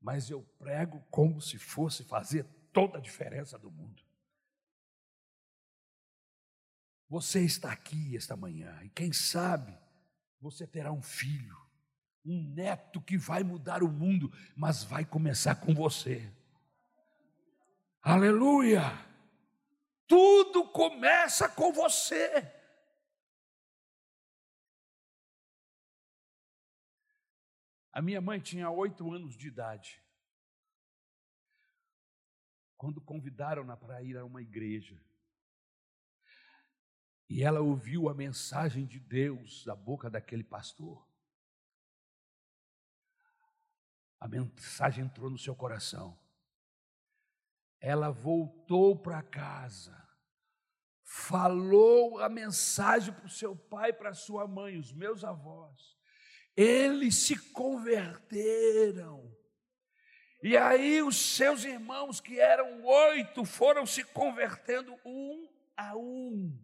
mas 0.06 0.30
eu 0.30 0.44
prego 0.60 1.04
como 1.10 1.42
se 1.42 1.58
fosse 1.58 2.04
fazer 2.04 2.46
toda 2.72 3.00
a 3.00 3.02
diferença 3.02 3.58
do 3.58 3.72
mundo. 3.72 4.04
Você 7.10 7.44
está 7.44 7.72
aqui 7.72 8.16
esta 8.16 8.36
manhã 8.36 8.80
e 8.84 8.90
quem 8.90 9.12
sabe 9.12 9.76
você 10.40 10.68
terá 10.68 10.92
um 10.92 11.02
filho, 11.02 11.58
um 12.24 12.40
neto 12.54 13.02
que 13.02 13.18
vai 13.18 13.44
mudar 13.44 13.82
o 13.82 13.88
mundo, 13.88 14.32
mas 14.56 14.84
vai 14.84 15.04
começar 15.04 15.56
com 15.56 15.74
você. 15.74 16.32
Aleluia! 18.00 18.84
Tudo 20.08 20.68
começa 20.68 21.50
com 21.50 21.74
você. 21.74 22.55
A 27.96 28.02
minha 28.02 28.20
mãe 28.20 28.42
tinha 28.42 28.70
oito 28.70 29.10
anos 29.10 29.38
de 29.38 29.48
idade. 29.48 30.04
Quando 32.76 33.00
convidaram-na 33.00 33.78
para 33.78 34.04
ir 34.04 34.18
a 34.18 34.26
uma 34.26 34.42
igreja. 34.42 35.02
E 37.30 37.42
ela 37.42 37.62
ouviu 37.62 38.10
a 38.10 38.14
mensagem 38.14 38.86
de 38.86 39.00
Deus 39.00 39.64
da 39.64 39.74
boca 39.74 40.10
daquele 40.10 40.44
pastor. 40.44 41.08
A 44.20 44.28
mensagem 44.28 45.06
entrou 45.06 45.30
no 45.30 45.38
seu 45.38 45.56
coração. 45.56 46.20
Ela 47.80 48.10
voltou 48.10 49.00
para 49.00 49.24
casa, 49.24 49.96
falou 51.02 52.20
a 52.20 52.28
mensagem 52.28 53.14
para 53.14 53.26
o 53.26 53.30
seu 53.30 53.56
pai, 53.56 53.94
para 53.94 54.10
a 54.10 54.14
sua 54.14 54.46
mãe, 54.46 54.78
os 54.78 54.92
meus 54.92 55.24
avós 55.24 55.96
eles 56.56 57.16
se 57.16 57.38
converteram. 57.52 59.36
E 60.42 60.56
aí 60.56 61.02
os 61.02 61.18
seus 61.18 61.64
irmãos, 61.64 62.22
que 62.22 62.40
eram 62.40 62.84
oito, 62.84 63.44
foram 63.46 63.86
se 63.86 64.04
convertendo 64.04 64.98
um 65.04 65.50
a 65.76 65.96
um. 65.96 66.56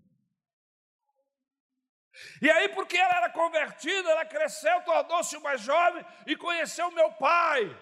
E 2.42 2.50
aí, 2.50 2.70
porque 2.70 2.98
ela 2.98 3.18
era 3.18 3.30
convertida, 3.30 4.10
ela 4.10 4.26
cresceu, 4.26 4.82
tornou-se 4.84 5.36
uma 5.36 5.58
jovem 5.58 6.06
e 6.28 6.36
conheceu 6.36 6.92
meu 6.92 7.12
pai. 7.14 7.76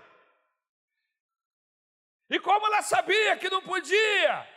E 2.29 2.39
como 2.39 2.65
ela 2.67 2.81
sabia 2.81 3.37
que 3.37 3.49
não 3.49 3.61
podia, 3.61 4.47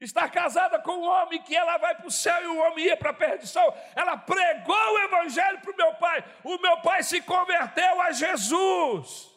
estar 0.00 0.30
casada 0.30 0.78
com 0.78 0.92
um 0.92 1.08
homem 1.08 1.42
que 1.42 1.54
ela 1.54 1.76
vai 1.76 1.94
para 1.94 2.06
o 2.06 2.10
céu 2.10 2.42
e 2.42 2.46
o 2.46 2.58
homem 2.58 2.86
ia 2.86 2.96
para 2.96 3.10
a 3.10 3.14
perdição. 3.14 3.74
Ela 3.94 4.16
pregou 4.16 4.94
o 4.94 4.98
evangelho 4.98 5.60
para 5.60 5.72
o 5.72 5.76
meu 5.76 5.94
pai. 5.94 6.24
O 6.42 6.58
meu 6.58 6.78
pai 6.78 7.02
se 7.02 7.20
converteu 7.20 8.00
a 8.00 8.10
Jesus. 8.12 9.30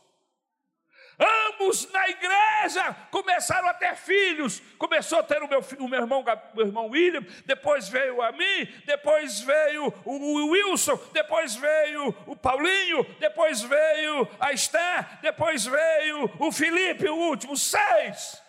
Ambos 1.19 1.91
na 1.91 2.09
igreja 2.09 2.95
começaram 3.11 3.67
a 3.67 3.73
ter 3.73 3.95
filhos. 3.95 4.61
Começou 4.77 5.19
a 5.19 5.23
ter 5.23 5.43
o 5.43 5.47
meu, 5.47 5.59
o 5.79 5.87
meu, 5.87 6.01
irmão, 6.01 6.21
o 6.21 6.55
meu 6.55 6.65
irmão 6.65 6.89
William, 6.89 7.25
depois 7.45 7.87
veio 7.87 8.21
a 8.21 8.31
mim, 8.31 8.67
depois 8.85 9.39
veio 9.39 9.93
o 10.05 10.51
Wilson, 10.51 10.97
depois 11.13 11.55
veio 11.55 12.15
o 12.25 12.35
Paulinho, 12.35 13.03
depois 13.19 13.61
veio 13.61 14.27
a 14.39 14.51
Esther, 14.51 15.19
depois 15.21 15.65
veio 15.65 16.31
o 16.39 16.51
Felipe, 16.51 17.07
o 17.07 17.15
último, 17.15 17.55
seis. 17.55 18.42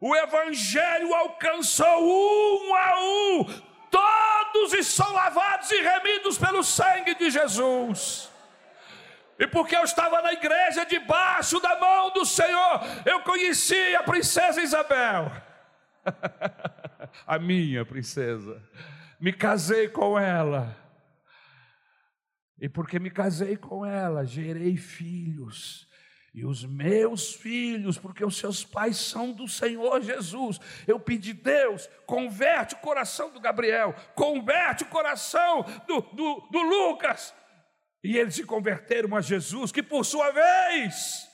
O 0.00 0.16
Evangelho 0.16 1.14
alcançou 1.14 1.86
um 1.86 2.74
a 2.74 3.00
um, 3.00 3.44
todos 3.90 4.86
são 4.86 5.12
lavados 5.12 5.70
e 5.70 5.82
remidos 5.82 6.38
pelo 6.38 6.64
sangue 6.64 7.14
de 7.14 7.30
Jesus. 7.30 8.30
E 9.38 9.46
porque 9.46 9.76
eu 9.76 9.84
estava 9.84 10.22
na 10.22 10.32
igreja 10.32 10.86
debaixo 10.86 11.60
da 11.60 11.78
mão 11.78 12.10
do 12.12 12.24
Senhor, 12.24 12.80
eu 13.04 13.20
conheci 13.20 13.94
a 13.94 14.02
princesa 14.02 14.62
Isabel, 14.62 15.30
a 17.26 17.38
minha 17.38 17.84
princesa. 17.84 18.62
Me 19.20 19.34
casei 19.34 19.86
com 19.86 20.18
ela. 20.18 20.74
E 22.58 22.70
porque 22.70 22.98
me 22.98 23.10
casei 23.10 23.56
com 23.56 23.84
ela, 23.84 24.24
gerei 24.24 24.78
filhos 24.78 25.89
e 26.32 26.44
os 26.44 26.64
meus 26.64 27.34
filhos, 27.34 27.98
porque 27.98 28.24
os 28.24 28.36
seus 28.36 28.64
pais 28.64 28.96
são 28.96 29.32
do 29.32 29.48
Senhor 29.48 30.00
Jesus. 30.00 30.60
Eu 30.86 31.00
pedi, 31.00 31.32
Deus, 31.32 31.88
converte 32.06 32.74
o 32.74 32.78
coração 32.78 33.30
do 33.30 33.40
Gabriel, 33.40 33.94
converte 34.14 34.84
o 34.84 34.88
coração 34.88 35.64
do, 35.86 36.00
do, 36.00 36.48
do 36.50 36.60
Lucas. 36.60 37.34
E 38.02 38.16
eles 38.16 38.34
se 38.34 38.44
converteram 38.44 39.16
a 39.16 39.20
Jesus, 39.20 39.72
que 39.72 39.82
por 39.82 40.04
sua 40.04 40.30
vez 40.30 41.28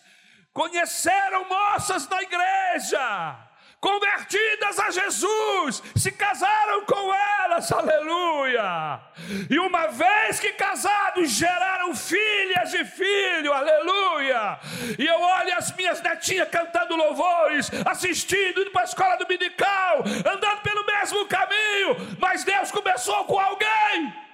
conheceram 0.53 1.47
moças 1.47 2.07
da 2.07 2.23
igreja 2.23 3.46
convertidas 3.81 4.79
a 4.79 4.91
Jesus, 4.91 5.83
se 5.95 6.11
casaram 6.13 6.85
com 6.85 7.15
elas, 7.15 7.71
aleluia. 7.71 9.01
E 9.49 9.59
uma 9.59 9.87
vez 9.89 10.41
que 10.41 10.53
casados, 10.53 11.31
geraram 11.31 11.95
filhas 11.95 12.75
e 12.75 12.85
filho, 12.85 13.53
aleluia. 13.53 14.59
E 14.99 15.07
eu 15.07 15.21
olho 15.21 15.57
as 15.57 15.73
minhas 15.77 16.01
netinhas 16.01 16.49
cantando 16.49 16.97
louvores, 16.97 17.71
assistindo, 17.87 18.61
indo 18.61 18.71
para 18.71 18.83
a 18.83 18.85
escola 18.85 19.17
dominical, 19.17 20.03
andando 20.27 20.63
pelo 20.63 20.85
mesmo 20.87 21.27
caminho, 21.27 22.17
mas 22.19 22.45
Deus 22.45 22.71
começou 22.71 23.25
com 23.25 23.39
alguém. 23.39 24.27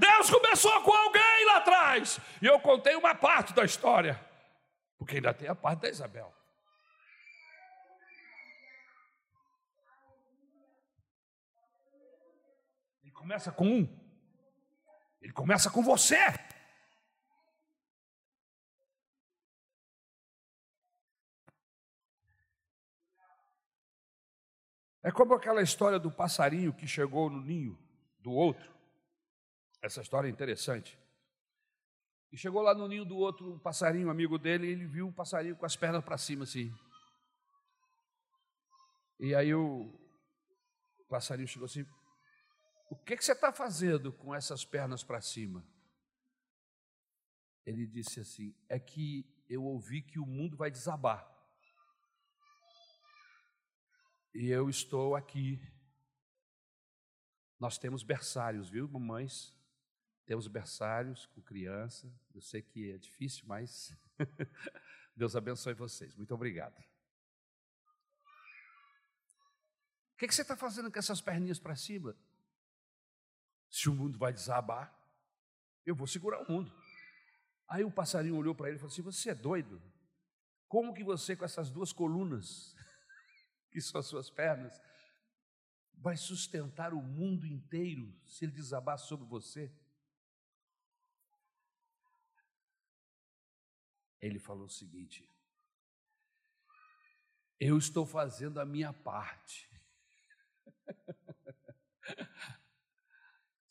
Deus 0.00 0.30
começou 0.30 0.82
com 0.82 0.92
alguém 0.92 1.44
lá 1.44 1.56
atrás. 1.58 2.18
E 2.40 2.46
eu 2.46 2.58
contei 2.58 2.96
uma 2.96 3.14
parte 3.14 3.52
da 3.52 3.64
história, 3.64 4.18
porque 4.98 5.16
ainda 5.16 5.34
tem 5.34 5.46
a 5.46 5.54
parte 5.54 5.80
da 5.80 5.90
Isabel. 5.90 6.34
Ele 13.02 13.12
começa 13.30 13.52
com 13.52 13.64
um, 13.64 14.10
ele 15.22 15.32
começa 15.32 15.70
com 15.70 15.84
você. 15.84 16.16
É 25.00 25.12
como 25.12 25.32
aquela 25.34 25.62
história 25.62 26.00
do 26.00 26.10
passarinho 26.10 26.74
que 26.74 26.88
chegou 26.88 27.30
no 27.30 27.40
ninho 27.40 27.78
do 28.18 28.32
outro. 28.32 28.74
Essa 29.80 30.00
história 30.00 30.26
é 30.26 30.30
interessante. 30.30 30.98
E 32.32 32.36
chegou 32.36 32.62
lá 32.62 32.74
no 32.74 32.88
ninho 32.88 33.04
do 33.04 33.16
outro 33.16 33.60
passarinho, 33.60 34.10
amigo 34.10 34.38
dele, 34.38 34.66
e 34.66 34.70
ele 34.70 34.86
viu 34.88 35.06
o 35.06 35.12
passarinho 35.12 35.54
com 35.54 35.64
as 35.64 35.76
pernas 35.76 36.04
para 36.04 36.18
cima, 36.18 36.42
assim. 36.42 36.74
E 39.20 39.36
aí 39.36 39.54
o 39.54 39.88
passarinho 41.08 41.46
chegou 41.46 41.66
assim: 41.66 41.86
O 42.90 42.96
que, 42.96 43.16
que 43.16 43.24
você 43.24 43.30
está 43.30 43.52
fazendo 43.52 44.12
com 44.12 44.34
essas 44.34 44.64
pernas 44.64 45.04
para 45.04 45.20
cima? 45.20 45.64
Ele 47.64 47.86
disse 47.86 48.18
assim: 48.18 48.52
É 48.68 48.80
que 48.80 49.24
eu 49.48 49.62
ouvi 49.62 50.02
que 50.02 50.18
o 50.18 50.26
mundo 50.26 50.56
vai 50.56 50.72
desabar. 50.72 51.24
E 54.34 54.48
eu 54.48 54.68
estou 54.68 55.14
aqui. 55.14 55.62
Nós 57.60 57.78
temos 57.78 58.02
berçários, 58.02 58.68
viu, 58.68 58.88
mamães? 58.88 59.54
Temos 60.26 60.48
berçários 60.48 61.26
com 61.26 61.40
criança. 61.40 62.12
Eu 62.34 62.40
sei 62.40 62.60
que 62.60 62.90
é 62.90 62.98
difícil, 62.98 63.44
mas 63.46 63.96
Deus 65.14 65.36
abençoe 65.36 65.74
vocês. 65.74 66.16
Muito 66.16 66.34
obrigado. 66.34 66.76
O 70.12 70.16
que, 70.18 70.26
que 70.26 70.34
você 70.34 70.42
está 70.42 70.56
fazendo 70.56 70.90
com 70.90 70.98
essas 70.98 71.20
perninhas 71.20 71.60
para 71.60 71.76
cima? 71.76 72.16
Se 73.70 73.88
o 73.88 73.94
mundo 73.94 74.18
vai 74.18 74.32
desabar, 74.32 74.92
eu 75.86 75.94
vou 75.94 76.06
segurar 76.06 76.42
o 76.42 76.52
mundo. 76.52 76.72
Aí 77.68 77.84
o 77.84 77.90
passarinho 77.90 78.36
olhou 78.36 78.54
para 78.54 78.68
ele 78.68 78.76
e 78.76 78.80
falou 78.80 78.92
assim: 78.92 79.02
Você 79.02 79.30
é 79.30 79.34
doido? 79.34 79.80
Como 80.66 80.92
que 80.92 81.04
você, 81.04 81.36
com 81.36 81.44
essas 81.44 81.70
duas 81.70 81.92
colunas, 81.92 82.74
que 83.70 83.80
são 83.80 84.00
as 84.00 84.06
suas 84.06 84.28
pernas, 84.28 84.80
vai 85.94 86.16
sustentar 86.16 86.92
o 86.92 87.00
mundo 87.00 87.46
inteiro 87.46 88.12
se 88.26 88.44
ele 88.44 88.52
desabar 88.52 88.98
sobre 88.98 89.26
você? 89.26 89.72
Ele 94.20 94.38
falou 94.38 94.66
o 94.66 94.70
seguinte: 94.70 95.28
Eu 97.58 97.78
estou 97.78 98.04
fazendo 98.04 98.60
a 98.60 98.64
minha 98.64 98.92
parte. 98.92 99.70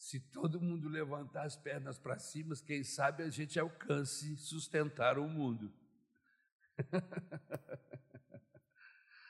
Se 0.09 0.19
todo 0.19 0.59
mundo 0.59 0.89
levantar 0.89 1.45
as 1.45 1.55
pernas 1.55 1.99
para 1.99 2.17
cima, 2.17 2.55
quem 2.65 2.83
sabe 2.83 3.21
a 3.21 3.29
gente 3.29 3.59
alcance 3.59 4.35
sustentar 4.37 5.19
o 5.19 5.29
mundo. 5.29 5.71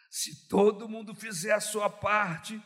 Se 0.10 0.48
todo 0.48 0.88
mundo 0.88 1.14
fizer 1.14 1.52
a 1.52 1.60
sua 1.60 1.90
parte, 1.90 2.64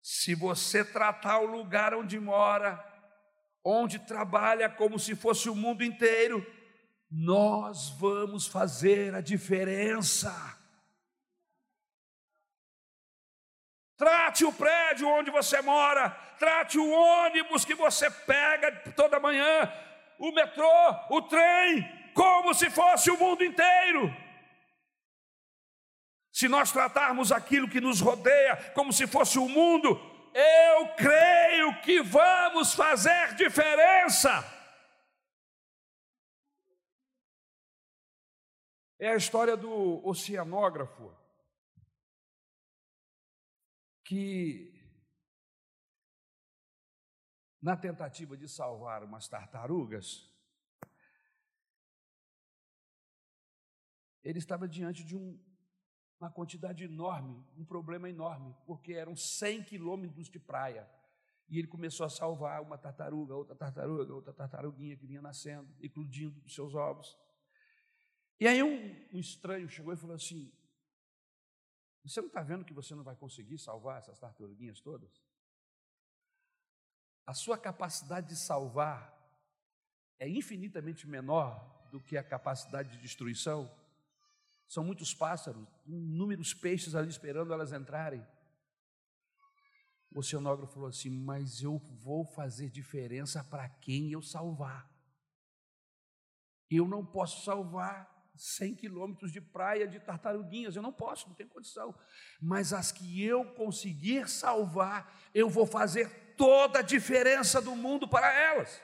se 0.00 0.34
você 0.34 0.82
tratar 0.82 1.40
o 1.40 1.46
lugar 1.46 1.92
onde 1.92 2.18
mora, 2.18 2.82
onde 3.62 3.98
trabalha 3.98 4.70
como 4.70 4.98
se 4.98 5.14
fosse 5.14 5.50
o 5.50 5.54
mundo 5.54 5.84
inteiro, 5.84 6.42
nós 7.10 7.90
vamos 7.98 8.46
fazer 8.46 9.14
a 9.14 9.20
diferença. 9.20 10.55
Trate 13.96 14.44
o 14.44 14.52
prédio 14.52 15.08
onde 15.08 15.30
você 15.30 15.60
mora, 15.62 16.10
trate 16.38 16.78
o 16.78 16.90
ônibus 16.90 17.64
que 17.64 17.74
você 17.74 18.10
pega 18.10 18.70
toda 18.94 19.18
manhã, 19.18 19.72
o 20.18 20.30
metrô, 20.32 20.70
o 21.08 21.22
trem, 21.22 21.82
como 22.14 22.52
se 22.52 22.68
fosse 22.68 23.10
o 23.10 23.16
mundo 23.16 23.42
inteiro. 23.42 24.14
Se 26.30 26.46
nós 26.46 26.70
tratarmos 26.70 27.32
aquilo 27.32 27.68
que 27.68 27.80
nos 27.80 28.00
rodeia 28.00 28.56
como 28.74 28.92
se 28.92 29.06
fosse 29.06 29.38
o 29.38 29.48
mundo, 29.48 29.98
eu 30.34 30.88
creio 30.88 31.80
que 31.80 32.02
vamos 32.02 32.74
fazer 32.74 33.34
diferença. 33.34 34.44
É 38.98 39.08
a 39.08 39.16
história 39.16 39.56
do 39.56 40.06
oceanógrafo 40.06 41.25
que, 44.06 44.72
na 47.60 47.76
tentativa 47.76 48.36
de 48.36 48.48
salvar 48.48 49.02
umas 49.02 49.28
tartarugas, 49.28 50.32
ele 54.22 54.38
estava 54.38 54.68
diante 54.68 55.04
de 55.04 55.16
um 55.16 55.38
uma 56.18 56.30
quantidade 56.30 56.82
enorme, 56.82 57.44
um 57.56 57.64
problema 57.64 58.08
enorme, 58.08 58.54
porque 58.64 58.94
eram 58.94 59.14
100 59.14 59.64
quilômetros 59.64 60.30
de 60.30 60.38
praia. 60.38 60.88
E 61.48 61.58
ele 61.58 61.68
começou 61.68 62.04
a 62.06 62.08
salvar 62.08 62.62
uma 62.62 62.78
tartaruga, 62.78 63.34
outra 63.34 63.54
tartaruga, 63.54 64.14
outra 64.14 64.32
tartaruguinha 64.32 64.96
que 64.96 65.06
vinha 65.06 65.22
nascendo, 65.22 65.68
eclodindo 65.78 66.40
dos 66.40 66.54
seus 66.54 66.74
ovos. 66.74 67.16
E 68.40 68.48
aí 68.48 68.62
um, 68.62 69.16
um 69.16 69.18
estranho 69.18 69.68
chegou 69.68 69.92
e 69.92 69.96
falou 69.96 70.16
assim: 70.16 70.52
Você 72.06 72.20
não 72.20 72.28
está 72.28 72.40
vendo 72.40 72.64
que 72.64 72.72
você 72.72 72.94
não 72.94 73.02
vai 73.02 73.16
conseguir 73.16 73.58
salvar 73.58 73.98
essas 73.98 74.16
tartaruguinhas 74.18 74.80
todas? 74.80 75.10
A 77.26 77.34
sua 77.34 77.58
capacidade 77.58 78.28
de 78.28 78.36
salvar 78.36 79.12
é 80.16 80.28
infinitamente 80.28 81.04
menor 81.08 81.88
do 81.90 82.00
que 82.00 82.16
a 82.16 82.22
capacidade 82.22 82.90
de 82.90 82.98
destruição. 82.98 83.68
São 84.68 84.84
muitos 84.84 85.12
pássaros, 85.12 85.66
inúmeros 85.84 86.54
peixes 86.54 86.94
ali 86.94 87.08
esperando 87.08 87.52
elas 87.52 87.72
entrarem. 87.72 88.24
O 90.14 90.20
oceanógrafo 90.20 90.74
falou 90.74 90.88
assim: 90.88 91.10
Mas 91.10 91.60
eu 91.60 91.76
vou 91.78 92.24
fazer 92.24 92.70
diferença 92.70 93.42
para 93.42 93.68
quem 93.68 94.12
eu 94.12 94.22
salvar. 94.22 94.88
Eu 96.70 96.86
não 96.86 97.04
posso 97.04 97.44
salvar 97.44 98.15
100 98.36 98.74
quilômetros 98.74 99.32
de 99.32 99.40
praia 99.40 99.86
de 99.86 99.98
tartaruguinhas, 100.00 100.76
eu 100.76 100.82
não 100.82 100.92
posso, 100.92 101.28
não 101.28 101.34
tenho 101.34 101.48
condição. 101.48 101.94
Mas 102.40 102.72
as 102.72 102.92
que 102.92 103.22
eu 103.22 103.44
conseguir 103.54 104.28
salvar, 104.28 105.18
eu 105.34 105.48
vou 105.48 105.66
fazer 105.66 106.34
toda 106.36 106.80
a 106.80 106.82
diferença 106.82 107.60
do 107.60 107.74
mundo 107.74 108.06
para 108.06 108.32
elas. 108.32 108.80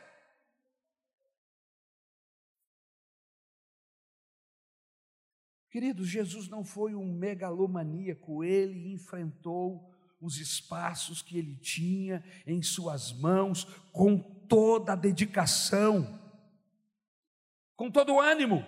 Queridos, 5.71 6.07
Jesus 6.07 6.49
não 6.49 6.63
foi 6.63 6.95
um 6.95 7.11
megalomaníaco, 7.15 8.45
ele 8.45 8.93
enfrentou 8.93 9.91
os 10.21 10.37
espaços 10.37 11.23
que 11.23 11.39
ele 11.39 11.57
tinha 11.57 12.23
em 12.47 12.63
suas 12.63 13.11
mãos 13.11 13.65
com 13.91 14.19
toda 14.19 14.93
a 14.93 14.97
dedicação, 14.97 16.21
com 17.75 17.91
todo 17.91 18.13
o 18.13 18.21
ânimo. 18.21 18.63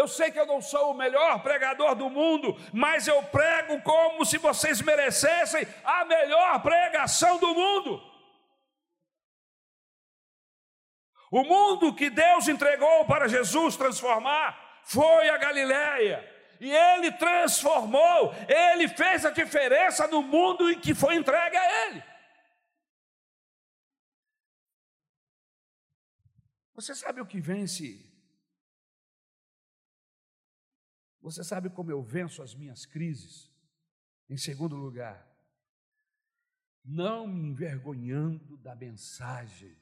Eu 0.00 0.08
sei 0.08 0.30
que 0.30 0.40
eu 0.40 0.46
não 0.46 0.62
sou 0.62 0.92
o 0.92 0.96
melhor 0.96 1.42
pregador 1.42 1.94
do 1.94 2.08
mundo, 2.08 2.56
mas 2.72 3.06
eu 3.06 3.22
prego 3.24 3.82
como 3.82 4.24
se 4.24 4.38
vocês 4.38 4.80
merecessem 4.80 5.66
a 5.84 6.06
melhor 6.06 6.62
pregação 6.62 7.38
do 7.38 7.54
mundo. 7.54 8.02
O 11.30 11.44
mundo 11.44 11.94
que 11.94 12.08
Deus 12.08 12.48
entregou 12.48 13.04
para 13.04 13.28
Jesus 13.28 13.76
transformar 13.76 14.80
foi 14.84 15.28
a 15.28 15.36
Galiléia. 15.36 16.18
E 16.58 16.72
ele 16.72 17.12
transformou, 17.12 18.34
ele 18.48 18.88
fez 18.88 19.26
a 19.26 19.30
diferença 19.30 20.06
no 20.06 20.22
mundo 20.22 20.70
em 20.70 20.80
que 20.80 20.94
foi 20.94 21.14
entregue 21.16 21.58
a 21.58 21.86
ele. 21.86 22.02
Você 26.74 26.94
sabe 26.94 27.20
o 27.20 27.26
que 27.26 27.38
vence? 27.38 28.09
Você 31.30 31.44
sabe 31.44 31.70
como 31.70 31.90
eu 31.90 32.02
venço 32.02 32.42
as 32.42 32.54
minhas 32.54 32.84
crises? 32.84 33.50
Em 34.28 34.36
segundo 34.36 34.76
lugar, 34.76 35.28
não 36.84 37.26
me 37.26 37.40
envergonhando 37.40 38.56
da 38.58 38.74
mensagem 38.74 39.76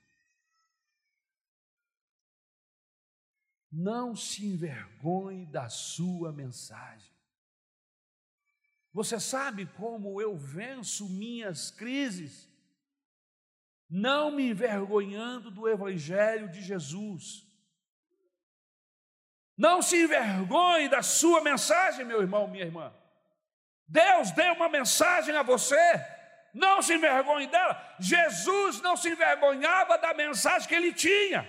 Não 3.71 4.17
se 4.17 4.47
envergonhe 4.47 5.45
da 5.45 5.69
sua 5.69 6.33
mensagem. 6.33 7.13
Você 8.95 9.21
sabe 9.21 9.67
como 9.67 10.23
eu 10.23 10.39
venço 10.39 11.07
minhas 11.07 11.71
crises? 11.71 12.49
não 13.89 14.31
me 14.31 14.51
envergonhando 14.51 15.51
do 15.51 15.67
Evangelho 15.67 16.49
de 16.51 16.61
Jesus. 16.61 17.47
Não 19.59 19.83
se 19.83 20.05
envergonhe 20.05 20.89
da 20.89 21.03
sua 21.03 21.41
mensagem, 21.41 22.07
meu 22.07 22.23
irmão, 22.23 22.47
minha 22.47 22.65
irmã. 22.65 22.95
Deus 23.89 24.31
deu 24.31 24.53
uma 24.53 24.69
mensagem 24.69 25.37
a 25.37 25.43
você, 25.43 25.77
não 26.55 26.81
se 26.81 26.95
envergonhe 26.95 27.49
dela. 27.49 27.97
Jesus 27.99 28.81
não 28.81 28.97
se 28.97 29.09
envergonhava 29.09 29.99
da 29.99 30.15
mensagem 30.15 30.69
que 30.69 30.75
ele 30.77 30.93
tinha. 30.93 31.47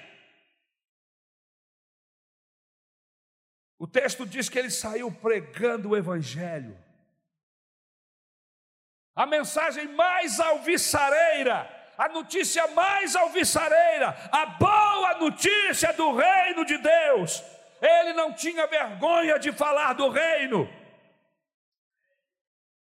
O 3.78 3.88
texto 3.88 4.26
diz 4.26 4.50
que 4.50 4.58
ele 4.58 4.72
saiu 4.72 5.12
pregando 5.12 5.90
o 5.90 5.96
Evangelho. 5.96 6.76
A 9.16 9.28
mensagem 9.28 9.88
mais 9.90 10.40
alvissareira 10.40 11.78
a 12.00 12.08
notícia 12.08 12.66
mais 12.68 13.14
alvissareira, 13.14 14.16
a 14.32 14.46
boa 14.46 15.16
notícia 15.16 15.92
do 15.92 16.16
reino 16.16 16.64
de 16.64 16.78
Deus. 16.78 17.44
Ele 17.82 18.14
não 18.14 18.34
tinha 18.34 18.68
vergonha 18.68 19.38
de 19.40 19.52
falar 19.52 19.94
do 19.94 20.10
reino. 20.10 20.68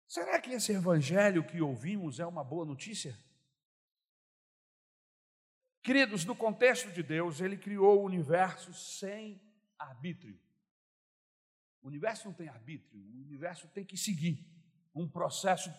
Será 0.07 0.41
que 0.41 0.51
esse 0.51 0.73
evangelho 0.73 1.45
que 1.45 1.61
ouvimos 1.61 2.19
é 2.19 2.27
uma 2.27 2.43
boa 2.43 2.65
notícia? 2.65 3.17
Queridos, 5.83 6.25
no 6.25 6.35
contexto 6.35 6.91
de 6.91 7.03
Deus, 7.03 7.41
ele 7.41 7.57
criou 7.57 8.01
o 8.01 8.05
universo 8.05 8.73
sem 8.75 9.41
arbítrio. 9.79 10.39
O 11.83 11.89
universo 11.89 12.27
não 12.27 12.35
tem 12.35 12.49
arbítrio, 12.49 13.01
o 13.01 13.23
universo 13.23 13.69
tem 13.69 13.85
que 13.85 13.97
seguir 13.97 14.45
um 14.95 15.09
processo 15.09 15.73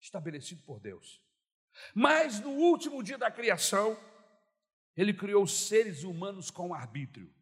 estabelecido 0.00 0.62
por 0.62 0.80
Deus. 0.80 1.22
Mas 1.94 2.40
no 2.40 2.50
último 2.50 3.02
dia 3.02 3.16
da 3.16 3.30
criação, 3.30 3.96
ele 4.96 5.14
criou 5.14 5.46
seres 5.46 6.02
humanos 6.02 6.50
com 6.50 6.74
arbítrio. 6.74 7.32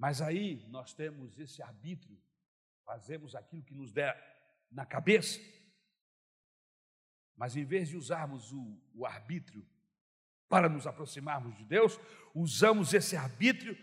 Mas 0.00 0.22
aí 0.22 0.64
nós 0.68 0.94
temos 0.94 1.38
esse 1.38 1.62
arbítrio, 1.62 2.18
fazemos 2.86 3.34
aquilo 3.34 3.62
que 3.62 3.74
nos 3.74 3.92
der 3.92 4.16
na 4.72 4.86
cabeça. 4.86 5.38
Mas 7.36 7.54
em 7.54 7.66
vez 7.66 7.90
de 7.90 7.98
usarmos 7.98 8.50
o, 8.50 8.80
o 8.94 9.04
arbítrio 9.04 9.62
para 10.48 10.70
nos 10.70 10.86
aproximarmos 10.86 11.54
de 11.54 11.66
Deus, 11.66 12.00
usamos 12.34 12.94
esse 12.94 13.14
arbítrio 13.14 13.76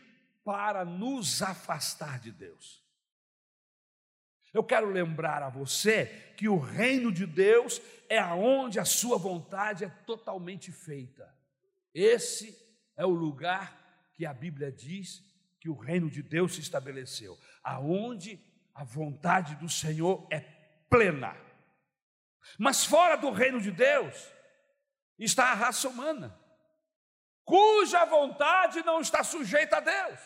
para 0.44 0.84
nos 0.84 1.44
afastar 1.44 2.20
de 2.20 2.32
Deus. 2.32 2.84
Eu 4.52 4.64
quero 4.64 4.90
lembrar 4.90 5.44
a 5.44 5.50
você 5.50 6.34
que 6.36 6.50
o 6.50 6.58
reino 6.58 7.12
de 7.12 7.28
Deus 7.28 7.80
é 8.10 8.18
aonde 8.18 8.80
a 8.80 8.86
sua 8.86 9.20
vontade 9.20 9.86
é 9.86 9.90
totalmente 9.90 10.72
feita. 10.72 11.32
Esse 11.94 12.58
é 12.96 13.06
o 13.06 13.12
lugar 13.12 14.10
que 14.16 14.26
a 14.26 14.34
Bíblia 14.34 14.72
diz 14.72 15.27
que 15.68 15.72
o 15.72 15.76
reino 15.76 16.10
de 16.10 16.24
Deus 16.24 16.56
se 16.56 16.62
estabeleceu, 16.62 17.38
aonde 17.62 18.40
a 18.74 18.86
vontade 18.86 19.54
do 19.56 19.68
Senhor 19.68 20.26
é 20.32 20.40
plena. 20.90 21.36
Mas 22.58 22.86
fora 22.86 23.18
do 23.18 23.32
reino 23.32 23.60
de 23.60 23.70
Deus 23.70 24.16
está 25.20 25.52
a 25.52 25.54
raça 25.54 25.90
humana, 25.90 26.40
cuja 27.44 28.06
vontade 28.06 28.82
não 28.84 29.02
está 29.02 29.26
sujeita 29.26 29.78
a 29.78 29.80
Deus. 29.82 30.20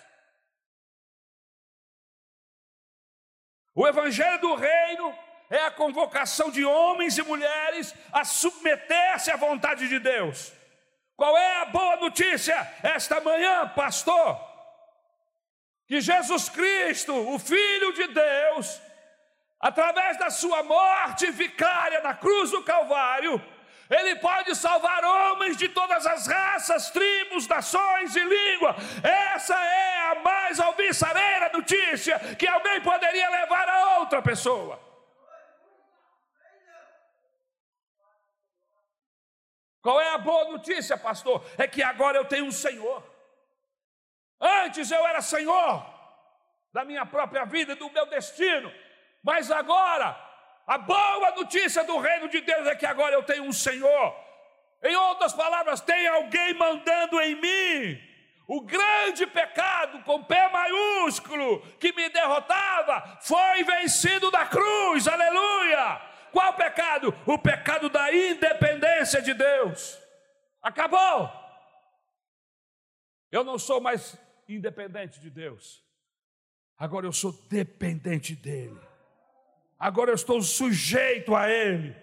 O 3.74 3.88
Evangelho 3.88 4.40
do 4.42 4.54
Reino 4.54 5.18
é 5.50 5.66
a 5.66 5.72
convocação 5.72 6.52
de 6.52 6.64
homens 6.64 7.18
e 7.18 7.24
mulheres 7.24 7.96
a 8.12 8.24
submeter-se 8.24 9.32
à 9.32 9.38
vontade 9.38 9.88
de 9.88 9.98
Deus. 9.98 10.54
Qual 11.16 11.36
é 11.36 11.62
a 11.62 11.66
boa 11.66 11.96
notícia 11.96 12.56
esta 12.84 13.20
manhã, 13.22 13.68
pastor? 13.70 14.51
Que 15.92 16.00
Jesus 16.00 16.48
Cristo, 16.48 17.14
o 17.14 17.38
Filho 17.38 17.92
de 17.92 18.08
Deus, 18.08 18.82
através 19.60 20.18
da 20.18 20.30
sua 20.30 20.64
morte 20.64 21.30
vicária 21.32 22.00
na 22.00 22.14
cruz 22.14 22.50
do 22.50 22.64
Calvário, 22.64 23.44
ele 23.90 24.16
pode 24.16 24.56
salvar 24.56 25.04
homens 25.04 25.58
de 25.58 25.68
todas 25.68 26.06
as 26.06 26.28
raças, 26.28 26.92
tribos, 26.92 27.46
nações 27.46 28.16
e 28.16 28.24
língua. 28.24 28.74
Essa 29.04 29.54
é 29.54 30.12
a 30.12 30.16
mais 30.22 30.62
alvissareira 30.62 31.52
notícia 31.52 32.18
que 32.38 32.48
alguém 32.48 32.80
poderia 32.80 33.30
levar 33.30 33.68
a 33.68 33.98
outra 34.00 34.22
pessoa. 34.22 34.80
Qual 39.82 40.00
é 40.00 40.14
a 40.14 40.18
boa 40.18 40.52
notícia, 40.52 40.98
pastor? 40.98 41.46
É 41.58 41.68
que 41.68 41.84
agora 41.84 42.18
eu 42.18 42.24
tenho 42.24 42.46
um 42.46 42.52
Senhor. 42.52 43.11
Antes 44.42 44.90
eu 44.90 45.06
era 45.06 45.22
Senhor 45.22 45.86
da 46.74 46.84
minha 46.84 47.06
própria 47.06 47.46
vida, 47.46 47.76
do 47.76 47.92
meu 47.92 48.08
destino, 48.08 48.74
mas 49.24 49.52
agora 49.52 50.18
a 50.66 50.78
boa 50.78 51.32
notícia 51.32 51.84
do 51.84 52.00
reino 52.00 52.28
de 52.28 52.42
Deus 52.42 52.68
é 52.68 52.76
que 52.76 52.86
agora 52.86 53.14
eu 53.14 53.24
tenho 53.24 53.44
um 53.44 53.52
Senhor. 53.52 54.16
Em 54.84 54.96
outras 54.96 55.34
palavras, 55.34 55.82
tem 55.82 56.08
alguém 56.08 56.54
mandando 56.56 57.22
em 57.22 57.36
mim. 57.36 58.12
O 58.48 58.62
grande 58.62 59.28
pecado 59.28 60.04
com 60.04 60.24
P 60.24 60.36
maiúsculo 60.50 61.62
que 61.78 61.94
me 61.94 62.10
derrotava 62.10 63.20
foi 63.22 63.64
vencido 63.64 64.32
da 64.32 64.46
cruz, 64.46 65.08
aleluia. 65.08 66.02
Qual 66.32 66.54
pecado? 66.54 67.14
O 67.26 67.38
pecado 67.38 67.90
da 67.90 68.12
independência 68.14 69.22
de 69.22 69.34
Deus. 69.34 70.00
Acabou. 70.62 71.30
Eu 73.32 73.44
não 73.44 73.60
sou 73.60 73.80
mais 73.80 74.18
independente 74.56 75.20
de 75.20 75.30
Deus, 75.30 75.84
agora 76.78 77.06
eu 77.06 77.14
sou 77.14 77.32
dependente 77.50 78.36
dEle 78.36 78.92
agora 79.82 80.12
eu 80.12 80.16
estou 80.16 80.40
sujeito 80.44 81.36
a 81.36 81.50
Ele. 81.50 81.96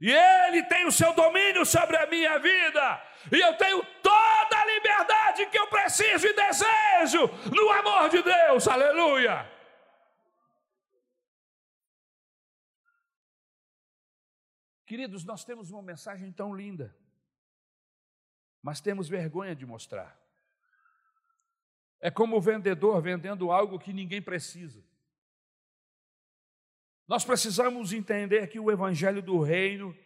E 0.00 0.10
Ele 0.10 0.64
tem 0.64 0.86
o 0.86 0.90
seu 0.90 1.14
domínio 1.14 1.64
sobre 1.66 1.96
a 1.96 2.06
minha 2.06 2.38
vida. 2.38 3.02
E 3.30 3.38
eu 3.38 3.54
tenho 3.58 3.84
toda 4.02 4.58
a 4.58 4.64
liberdade 4.64 5.46
que 5.46 5.58
eu 5.58 5.68
preciso 5.68 6.26
e 6.26 6.32
desejo 6.32 7.28
no 7.54 7.70
amor 7.70 8.08
de 8.08 8.22
Deus. 8.22 8.66
Aleluia. 8.66 9.48
Queridos, 14.86 15.24
nós 15.24 15.44
temos 15.44 15.70
uma 15.70 15.82
mensagem 15.82 16.32
tão 16.32 16.54
linda, 16.54 16.94
mas 18.62 18.80
temos 18.80 19.08
vergonha 19.08 19.54
de 19.54 19.64
mostrar. 19.64 20.21
É 22.02 22.10
como 22.10 22.36
o 22.36 22.40
vendedor 22.40 23.00
vendendo 23.00 23.52
algo 23.52 23.78
que 23.78 23.92
ninguém 23.92 24.20
precisa. 24.20 24.84
Nós 27.06 27.24
precisamos 27.24 27.92
entender 27.92 28.48
que 28.48 28.58
o 28.58 28.70
Evangelho 28.72 29.22
do 29.22 29.40
Reino 29.40 29.96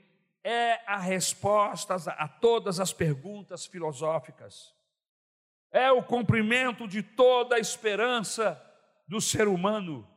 é 0.45 0.81
a 0.87 0.99
resposta 0.99 1.95
a 1.95 2.29
todas 2.29 2.79
as 2.79 2.93
perguntas 2.93 3.65
filosóficas, 3.67 4.75
é 5.73 5.91
o 5.91 6.03
cumprimento 6.03 6.87
de 6.87 7.03
toda 7.03 7.57
a 7.57 7.59
esperança 7.59 8.63
do 9.09 9.21
ser 9.21 9.49
humano, 9.49 10.09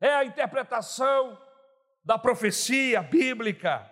é 0.00 0.14
a 0.14 0.24
interpretação 0.24 1.40
da 2.04 2.18
profecia 2.18 3.02
bíblica. 3.02 3.90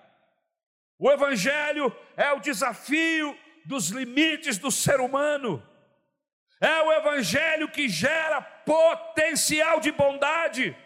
O 0.98 1.10
Evangelho 1.10 1.94
é 2.16 2.32
o 2.32 2.40
desafio 2.40 3.36
dos 3.64 3.88
limites 3.90 4.58
do 4.58 4.70
ser 4.70 5.00
humano, 5.00 5.62
é 6.60 6.82
o 6.82 6.92
Evangelho 6.92 7.68
que 7.68 7.88
gera 7.88 8.40
potencial 8.40 9.80
de 9.80 9.92
bondade 9.92 10.76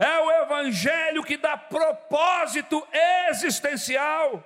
é 0.00 0.18
o 0.18 0.32
Evangelho 0.44 1.22
que 1.22 1.36
dá 1.36 1.58
propósito 1.58 2.82
existencial. 3.28 4.42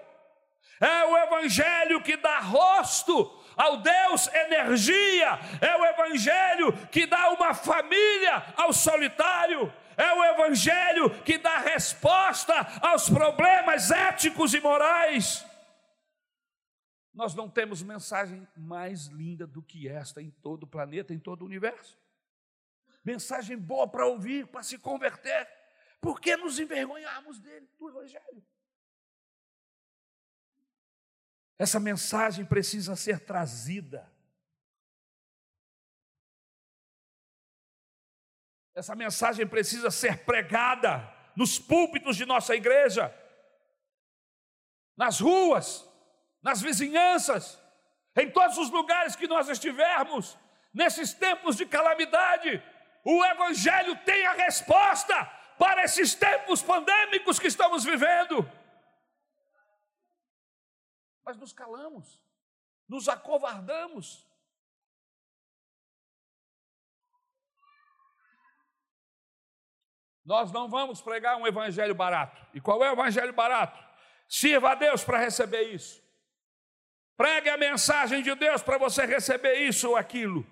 É 0.80 1.05
o 1.05 1.16
Evangelho 1.16 2.03
que 2.03 2.16
dá 2.16 2.41
rosto 2.41 3.41
ao 3.57 3.76
Deus 3.76 4.26
energia. 4.35 5.39
É 5.61 5.76
o 5.76 5.87
Evangelho 5.87 6.72
que 6.91 7.07
dá 7.07 7.30
uma 7.30 7.55
família 7.55 8.43
ao 8.57 8.72
solitário. 8.72 9.72
É 9.97 10.12
o 10.12 10.24
Evangelho 10.24 11.09
que 11.24 11.39
dá 11.39 11.59
resposta 11.59 12.66
aos 12.82 13.09
problemas 13.09 13.93
éticos 13.93 14.55
e 14.55 14.61
morais. 14.61 15.47
Nós 17.14 17.34
não 17.34 17.48
temos 17.48 17.82
mensagem 17.82 18.46
mais 18.56 19.06
linda 19.06 19.46
do 19.46 19.62
que 19.62 19.88
esta 19.88 20.20
em 20.20 20.30
todo 20.30 20.64
o 20.64 20.66
planeta, 20.66 21.14
em 21.14 21.18
todo 21.18 21.42
o 21.42 21.46
universo 21.46 21.96
mensagem 23.04 23.56
boa 23.56 23.86
para 23.86 24.06
ouvir, 24.06 24.46
para 24.46 24.62
se 24.62 24.78
converter. 24.78 25.46
Por 26.00 26.20
que 26.20 26.36
nos 26.36 26.58
envergonharmos 26.58 27.38
dele, 27.38 27.68
do 27.78 27.88
Evangelho? 27.88 28.44
Essa 31.58 31.78
mensagem 31.78 32.44
precisa 32.44 32.96
ser 32.96 33.20
trazida. 33.20 34.10
Essa 38.74 38.96
mensagem 38.96 39.46
precisa 39.46 39.90
ser 39.90 40.24
pregada 40.24 41.12
nos 41.36 41.58
púlpitos 41.58 42.16
de 42.16 42.24
nossa 42.24 42.56
igreja. 42.56 43.14
nas 44.96 45.18
ruas, 45.18 45.84
nas 46.45 46.61
vizinhanças, 46.61 47.59
em 48.14 48.30
todos 48.30 48.59
os 48.59 48.70
lugares 48.70 49.16
que 49.16 49.26
nós 49.26 49.49
estivermos, 49.49 50.38
nesses 50.74 51.14
tempos 51.14 51.57
de 51.57 51.64
calamidade, 51.64 52.62
o 53.03 53.24
Evangelho 53.24 53.97
tem 54.05 54.26
a 54.26 54.32
resposta 54.32 55.24
para 55.59 55.84
esses 55.84 56.14
tempos 56.14 56.62
pandêmicos 56.62 57.38
que 57.38 57.47
estamos 57.47 57.82
vivendo. 57.82 58.47
Mas 61.24 61.38
nos 61.38 61.55
calamos, 61.55 62.22
nos 62.86 63.09
acovardamos. 63.09 64.28
Nós 70.22 70.53
não 70.53 70.68
vamos 70.68 71.01
pregar 71.01 71.36
um 71.36 71.47
evangelho 71.47 71.95
barato. 71.95 72.47
E 72.55 72.61
qual 72.61 72.82
é 72.82 72.90
o 72.90 72.95
evangelho 72.95 73.32
barato? 73.32 73.82
Sirva 74.26 74.72
a 74.72 74.74
Deus 74.74 75.05
para 75.05 75.18
receber 75.18 75.74
isso. 75.74 76.03
Pregue 77.16 77.48
a 77.48 77.56
mensagem 77.56 78.22
de 78.22 78.34
Deus 78.34 78.62
para 78.62 78.78
você 78.78 79.06
receber 79.06 79.54
isso 79.54 79.90
ou 79.90 79.96
aquilo. 79.96 80.46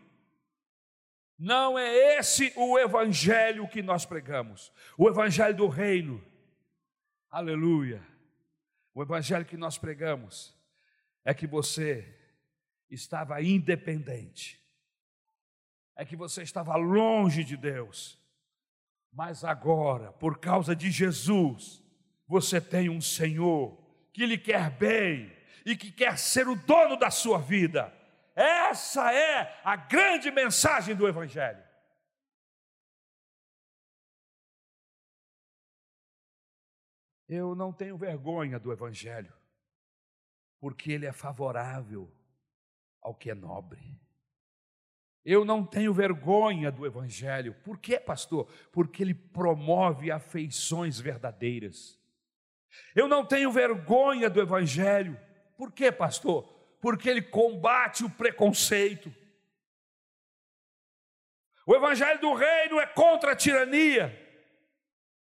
Não 1.38 1.76
é 1.76 2.18
esse 2.18 2.52
o 2.54 2.78
evangelho 2.78 3.66
que 3.66 3.82
nós 3.82 4.06
pregamos. 4.06 4.72
O 4.96 5.08
evangelho 5.08 5.56
do 5.56 5.66
reino. 5.66 6.24
Aleluia. 7.28 8.00
O 8.94 9.02
evangelho 9.02 9.44
que 9.44 9.56
nós 9.56 9.76
pregamos 9.76 10.56
é 11.24 11.34
que 11.34 11.46
você 11.46 12.16
estava 12.88 13.42
independente. 13.42 14.60
É 15.96 16.04
que 16.04 16.14
você 16.14 16.42
estava 16.42 16.76
longe 16.76 17.42
de 17.42 17.56
Deus. 17.56 18.18
Mas 19.12 19.42
agora, 19.42 20.12
por 20.12 20.38
causa 20.38 20.76
de 20.76 20.90
Jesus, 20.90 21.82
você 22.26 22.60
tem 22.60 22.88
um 22.88 23.00
Senhor 23.00 23.76
que 24.12 24.24
lhe 24.26 24.38
quer 24.38 24.70
bem 24.70 25.41
e 25.64 25.76
que 25.76 25.90
quer 25.90 26.18
ser 26.18 26.48
o 26.48 26.56
dono 26.56 26.96
da 26.96 27.10
sua 27.10 27.38
vida. 27.38 27.92
Essa 28.34 29.12
é 29.12 29.60
a 29.64 29.76
grande 29.76 30.30
mensagem 30.30 30.94
do 30.94 31.06
Evangelho. 31.06 31.62
Eu 37.28 37.54
não 37.54 37.72
tenho 37.72 37.96
vergonha 37.96 38.58
do 38.58 38.72
Evangelho, 38.72 39.32
porque 40.60 40.92
ele 40.92 41.06
é 41.06 41.12
favorável 41.12 42.12
ao 43.00 43.14
que 43.14 43.30
é 43.30 43.34
nobre. 43.34 43.98
Eu 45.24 45.44
não 45.44 45.64
tenho 45.64 45.94
vergonha 45.94 46.70
do 46.70 46.84
Evangelho. 46.84 47.54
Por 47.64 47.78
quê, 47.78 47.98
pastor? 47.98 48.50
Porque 48.72 49.02
ele 49.02 49.14
promove 49.14 50.10
afeições 50.10 50.98
verdadeiras. 50.98 51.98
Eu 52.94 53.06
não 53.06 53.24
tenho 53.24 53.52
vergonha 53.52 54.28
do 54.28 54.40
Evangelho. 54.40 55.18
Por 55.62 55.70
quê, 55.70 55.92
pastor? 55.92 56.42
Porque 56.80 57.08
ele 57.08 57.22
combate 57.22 58.04
o 58.04 58.10
preconceito. 58.10 59.14
O 61.64 61.72
Evangelho 61.72 62.18
do 62.20 62.34
Reino 62.34 62.80
é 62.80 62.86
contra 62.86 63.30
a 63.30 63.36
tirania. 63.36 64.10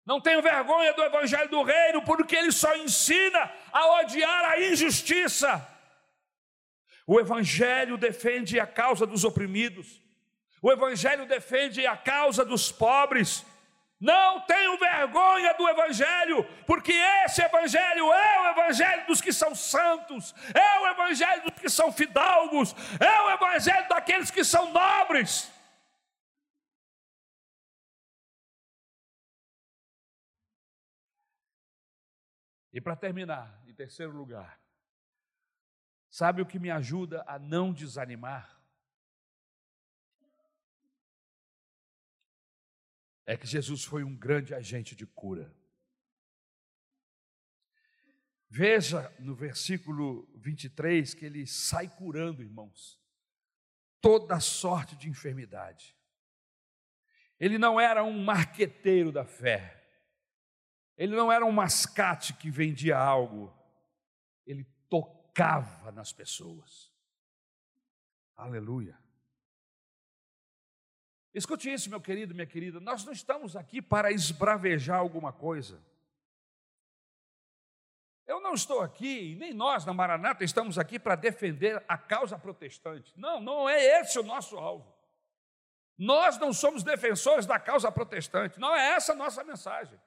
Não 0.05 0.21
tenho 0.21 0.39
vergonha 0.43 0.93
do 0.93 1.01
Evangelho 1.01 1.49
do 1.49 1.63
Reino, 1.63 2.03
porque 2.03 2.35
ele 2.35 2.51
só 2.51 2.75
ensina 2.75 3.51
a 3.73 4.01
odiar 4.01 4.45
a 4.45 4.61
injustiça. 4.61 5.67
O 7.07 7.19
Evangelho 7.19 7.97
defende 7.97 8.59
a 8.59 8.67
causa 8.67 9.07
dos 9.07 9.23
oprimidos, 9.23 9.99
o 10.61 10.71
Evangelho 10.71 11.25
defende 11.25 11.83
a 11.88 11.97
causa 11.97 12.45
dos 12.45 12.71
pobres. 12.71 13.43
Não 14.00 14.41
tenho 14.41 14.78
vergonha 14.78 15.54
do 15.56 15.68
Evangelho, 15.68 16.43
porque 16.66 16.93
esse 16.93 17.41
Evangelho 17.41 18.14
é 18.14 18.41
o 18.41 18.50
Evangelho 18.52 19.08
dos 19.08 19.20
que 19.20 19.34
são 19.34 19.56
santos, 19.56 20.36
é 20.54 20.80
o 20.80 20.88
Evangelho 20.88 21.43
dos 21.43 21.60
que 21.60 21.70
são 21.70 21.91
fidalgos, 21.91 22.76
é 23.00 23.22
o 23.22 23.32
Evangelho 23.32 23.89
daqueles 23.89 24.30
que 24.30 24.43
são 24.43 24.72
nobres. 24.72 25.52
E 32.72 32.80
para 32.80 32.95
terminar, 32.95 33.60
em 33.66 33.74
terceiro 33.74 34.12
lugar, 34.12 34.60
Sabe 36.10 36.41
o 36.41 36.45
que 36.48 36.58
me 36.58 36.72
ajuda 36.72 37.24
a 37.28 37.38
não 37.38 37.72
desanimar? 37.72 38.57
É 43.28 43.38
que 43.38 43.45
Jesus 43.45 43.84
foi 43.84 44.03
um 44.03 44.15
grande 44.15 44.55
agente 44.55 44.95
de 44.95 45.05
cura. 45.05 45.53
Veja 48.49 49.13
no 49.19 49.36
versículo 49.36 50.28
23 50.38 51.13
que 51.13 51.25
ele 51.25 51.45
sai 51.45 51.89
curando, 51.89 52.41
irmãos, 52.41 52.97
toda 53.99 54.39
sorte 54.39 54.95
de 54.95 55.09
enfermidade. 55.09 55.93
Ele 57.38 57.57
não 57.57 57.80
era 57.80 58.03
um 58.03 58.23
marqueteiro 58.23 59.11
da 59.11 59.25
fé, 59.25 59.86
ele 60.97 61.13
não 61.15 61.30
era 61.30 61.45
um 61.45 61.51
mascate 61.51 62.34
que 62.34 62.49
vendia 62.49 62.97
algo, 62.97 63.53
ele 64.45 64.63
tocava 64.89 65.91
nas 65.91 66.13
pessoas. 66.13 66.91
Aleluia. 68.38 68.97
Escute 71.38 71.71
isso, 71.71 71.88
meu 71.88 72.01
querido, 72.01 72.33
minha 72.33 72.47
querida. 72.47 72.79
Nós 72.79 73.05
não 73.05 73.13
estamos 73.13 73.55
aqui 73.55 73.79
para 73.79 74.11
esbravejar 74.11 74.97
alguma 74.97 75.31
coisa. 75.31 75.79
Eu 78.25 78.41
não 78.41 78.55
estou 78.55 78.81
aqui, 78.81 79.35
nem 79.39 79.53
nós 79.53 79.85
na 79.85 79.93
Maranata 79.93 80.43
estamos 80.43 80.79
aqui 80.79 80.97
para 80.97 81.15
defender 81.15 81.83
a 81.88 81.95
causa 81.95 82.39
protestante. 82.39 83.13
Não, 83.15 83.39
não 83.39 83.69
é 83.69 84.01
esse 84.01 84.17
o 84.17 84.23
nosso 84.23 84.57
alvo. 84.57 84.91
Nós 85.95 86.39
não 86.39 86.51
somos 86.51 86.81
defensores 86.81 87.45
da 87.45 87.59
causa 87.59 87.91
protestante, 87.91 88.59
não 88.59 88.75
é 88.75 88.93
essa 88.93 89.13
a 89.13 89.15
nossa 89.15 89.43
mensagem. 89.43 89.99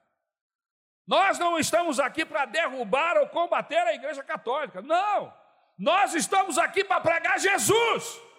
Nós 1.07 1.39
não 1.39 1.57
estamos 1.57 1.97
aqui 1.97 2.25
para 2.25 2.45
derrubar 2.45 3.15
ou 3.17 3.29
combater 3.29 3.79
a 3.79 3.93
Igreja 3.93 4.21
Católica, 4.21 4.81
não. 4.81 5.33
Nós 5.77 6.13
estamos 6.13 6.57
aqui 6.57 6.83
para 6.83 6.99
pregar 6.99 7.39
Jesus. 7.39 8.30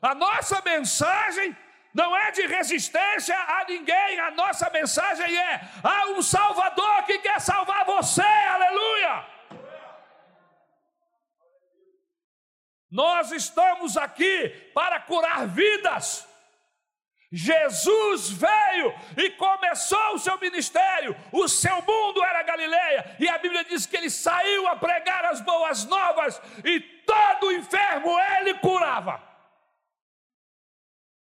A 0.00 0.14
nossa 0.14 0.62
mensagem 0.64 1.56
não 1.92 2.16
é 2.16 2.30
de 2.30 2.46
resistência 2.46 3.36
a 3.36 3.64
ninguém, 3.68 4.20
a 4.20 4.30
nossa 4.30 4.70
mensagem 4.70 5.36
é: 5.36 5.60
há 5.82 6.06
um 6.10 6.22
Salvador 6.22 7.02
que 7.04 7.18
quer 7.18 7.40
salvar 7.40 7.84
você, 7.84 8.22
aleluia. 8.22 9.26
Nós 12.90 13.32
estamos 13.32 13.96
aqui 13.96 14.48
para 14.72 15.00
curar 15.00 15.46
vidas. 15.46 16.26
Jesus 17.30 18.30
veio 18.30 18.94
e 19.18 19.30
começou 19.32 20.14
o 20.14 20.18
seu 20.18 20.38
ministério, 20.38 21.14
o 21.30 21.46
seu 21.46 21.82
mundo 21.82 22.24
era 22.24 22.42
Galileia, 22.42 23.16
e 23.20 23.28
a 23.28 23.36
Bíblia 23.36 23.64
diz 23.64 23.84
que 23.84 23.98
ele 23.98 24.08
saiu 24.08 24.66
a 24.66 24.76
pregar 24.76 25.26
as 25.26 25.42
boas 25.42 25.84
novas, 25.84 26.40
e 26.64 26.80
todo 26.80 27.52
enfermo 27.52 28.18
ele 28.18 28.54
curava. 28.54 29.22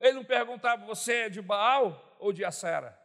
Ele 0.00 0.14
não 0.14 0.24
perguntava: 0.24 0.84
você 0.84 1.14
é 1.14 1.28
de 1.28 1.40
Baal 1.40 2.16
ou 2.18 2.32
de 2.32 2.44
Acera? 2.44 2.98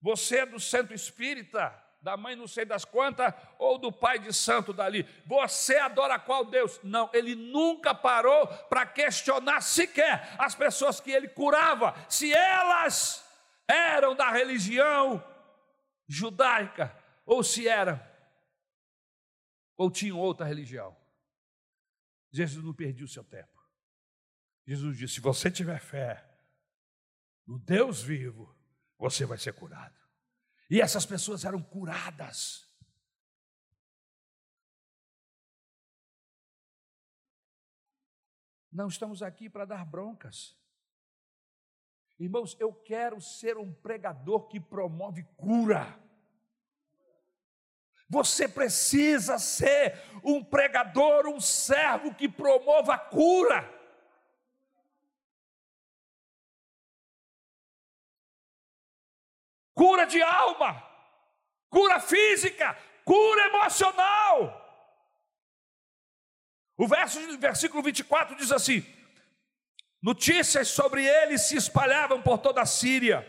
Você 0.00 0.38
é 0.38 0.46
do 0.46 0.60
centro 0.60 0.94
espírita? 0.94 1.82
da 2.04 2.18
mãe 2.18 2.36
não 2.36 2.46
sei 2.46 2.66
das 2.66 2.84
quantas, 2.84 3.32
ou 3.58 3.78
do 3.78 3.90
pai 3.90 4.18
de 4.18 4.30
santo 4.30 4.74
dali. 4.74 5.08
Você 5.24 5.78
adora 5.78 6.18
qual 6.18 6.44
Deus? 6.44 6.78
Não, 6.84 7.08
ele 7.14 7.34
nunca 7.34 7.94
parou 7.94 8.46
para 8.68 8.84
questionar 8.84 9.62
sequer 9.62 10.36
as 10.38 10.54
pessoas 10.54 11.00
que 11.00 11.10
ele 11.10 11.28
curava, 11.28 11.94
se 12.06 12.30
elas 12.30 13.24
eram 13.66 14.14
da 14.14 14.30
religião 14.30 15.24
judaica, 16.06 16.94
ou 17.24 17.42
se 17.42 17.66
eram, 17.66 17.98
ou 19.78 19.90
tinham 19.90 20.18
outra 20.18 20.44
religião. 20.44 20.94
Jesus 22.30 22.62
não 22.62 22.74
perdia 22.74 23.06
o 23.06 23.08
seu 23.08 23.24
tempo. 23.24 23.53
Jesus 24.66 24.96
disse: 24.96 25.14
se 25.14 25.20
você 25.20 25.50
tiver 25.50 25.78
fé 25.78 26.24
no 27.46 27.58
Deus 27.58 28.02
vivo, 28.02 28.54
você 28.98 29.24
vai 29.26 29.38
ser 29.38 29.52
curado. 29.52 29.94
E 30.70 30.80
essas 30.80 31.04
pessoas 31.04 31.44
eram 31.44 31.62
curadas. 31.62 32.68
Não 38.72 38.88
estamos 38.88 39.22
aqui 39.22 39.48
para 39.48 39.64
dar 39.64 39.84
broncas. 39.84 40.56
Irmãos, 42.18 42.56
eu 42.58 42.72
quero 42.72 43.20
ser 43.20 43.56
um 43.56 43.72
pregador 43.72 44.48
que 44.48 44.58
promove 44.58 45.22
cura. 45.36 46.00
Você 48.08 48.48
precisa 48.48 49.38
ser 49.38 50.00
um 50.22 50.42
pregador, 50.42 51.26
um 51.26 51.40
servo 51.40 52.14
que 52.14 52.28
promova 52.28 52.98
cura. 52.98 53.73
Cura 59.84 60.06
de 60.06 60.22
alma, 60.22 60.82
cura 61.68 62.00
física, 62.00 62.74
cura 63.04 63.48
emocional. 63.48 64.62
O 66.74 66.88
verso, 66.88 67.20
versículo 67.38 67.82
24 67.82 68.34
diz 68.34 68.50
assim: 68.50 68.82
Notícias 70.02 70.68
sobre 70.68 71.04
ele 71.04 71.36
se 71.36 71.54
espalhavam 71.54 72.22
por 72.22 72.38
toda 72.38 72.62
a 72.62 72.66
Síria, 72.66 73.28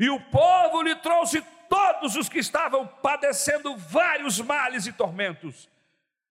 e 0.00 0.08
o 0.08 0.18
povo 0.30 0.80
lhe 0.80 0.96
trouxe 0.96 1.42
todos 1.68 2.16
os 2.16 2.30
que 2.30 2.38
estavam 2.38 2.86
padecendo 2.86 3.76
vários 3.76 4.40
males 4.40 4.86
e 4.86 4.92
tormentos, 4.92 5.68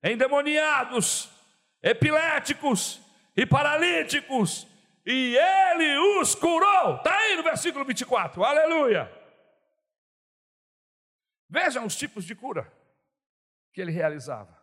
endemoniados, 0.03 1.29
epiléticos 1.83 2.99
e 3.37 3.45
paralíticos, 3.45 4.65
e 5.05 5.37
ele 5.37 5.95
os 6.19 6.33
curou. 6.33 6.95
Está 6.95 7.15
aí 7.15 7.35
no 7.35 7.43
versículo 7.43 7.85
24, 7.85 8.43
aleluia. 8.43 9.22
Vejam 11.53 11.85
os 11.85 11.95
tipos 11.95 12.25
de 12.25 12.33
cura 12.33 12.73
que 13.71 13.79
ele 13.79 13.91
realizava. 13.91 14.59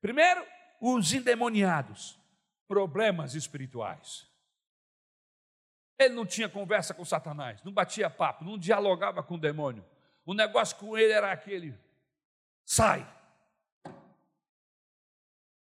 Primeiro, 0.00 0.44
os 0.80 1.12
endemoniados, 1.12 2.18
problemas 2.66 3.36
espirituais. 3.36 4.28
Ele 5.96 6.14
não 6.14 6.26
tinha 6.26 6.48
conversa 6.48 6.92
com 6.92 7.04
Satanás, 7.04 7.62
não 7.62 7.70
batia 7.70 8.10
papo, 8.10 8.44
não 8.44 8.58
dialogava 8.58 9.22
com 9.22 9.34
o 9.34 9.38
demônio. 9.38 9.84
O 10.26 10.34
negócio 10.34 10.76
com 10.78 10.98
ele 10.98 11.12
era 11.12 11.30
aquele: 11.30 11.78
sai. 12.64 13.06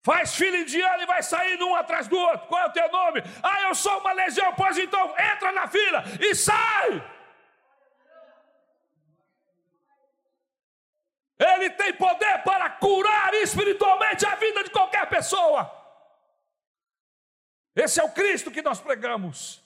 Faz 0.01 0.35
filho 0.35 0.55
indiano 0.55 1.03
e 1.03 1.05
vai 1.05 1.21
sair 1.21 1.61
um 1.61 1.75
atrás 1.75 2.07
do 2.07 2.17
outro. 2.17 2.47
Qual 2.47 2.61
é 2.61 2.67
o 2.67 2.71
teu 2.71 2.89
nome? 2.89 3.21
Ah, 3.43 3.63
eu 3.63 3.75
sou 3.75 3.99
uma 3.99 4.13
legião. 4.13 4.53
Pois 4.55 4.77
então, 4.77 5.13
entra 5.19 5.51
na 5.51 5.67
fila 5.67 6.01
e 6.21 6.33
sai. 6.33 7.14
Ele 11.37 11.69
tem 11.71 11.93
poder 11.93 12.43
para 12.43 12.69
curar 12.69 13.33
espiritualmente 13.35 14.25
a 14.25 14.35
vida 14.35 14.63
de 14.63 14.69
qualquer 14.69 15.07
pessoa. 15.07 15.69
Esse 17.75 17.99
é 17.99 18.03
o 18.03 18.11
Cristo 18.11 18.51
que 18.51 18.61
nós 18.61 18.79
pregamos. 18.79 19.61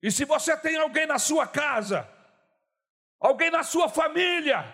E 0.00 0.12
se 0.12 0.24
você 0.24 0.56
tem 0.56 0.76
alguém 0.76 1.06
na 1.06 1.18
sua 1.18 1.46
casa, 1.46 2.08
alguém 3.18 3.50
na 3.50 3.64
sua 3.64 3.88
família, 3.88 4.64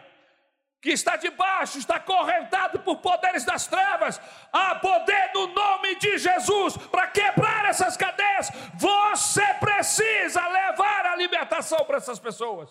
que 0.82 0.90
está 0.90 1.16
debaixo, 1.16 1.78
está 1.78 1.98
correntado 1.98 2.80
por 2.80 2.98
poderes 2.98 3.44
das 3.44 3.68
trevas, 3.68 4.20
há 4.52 4.74
poder 4.74 5.30
no 5.32 5.46
nome 5.46 5.94
de 5.94 6.18
Jesus 6.18 6.76
para 6.76 7.06
quebrar 7.06 7.66
essas 7.66 7.96
cadeias. 7.96 8.50
Você 8.74 9.46
precisa 9.54 10.46
levar 10.46 11.06
a 11.06 11.16
libertação 11.16 11.84
para 11.84 11.98
essas 11.98 12.18
pessoas. 12.18 12.68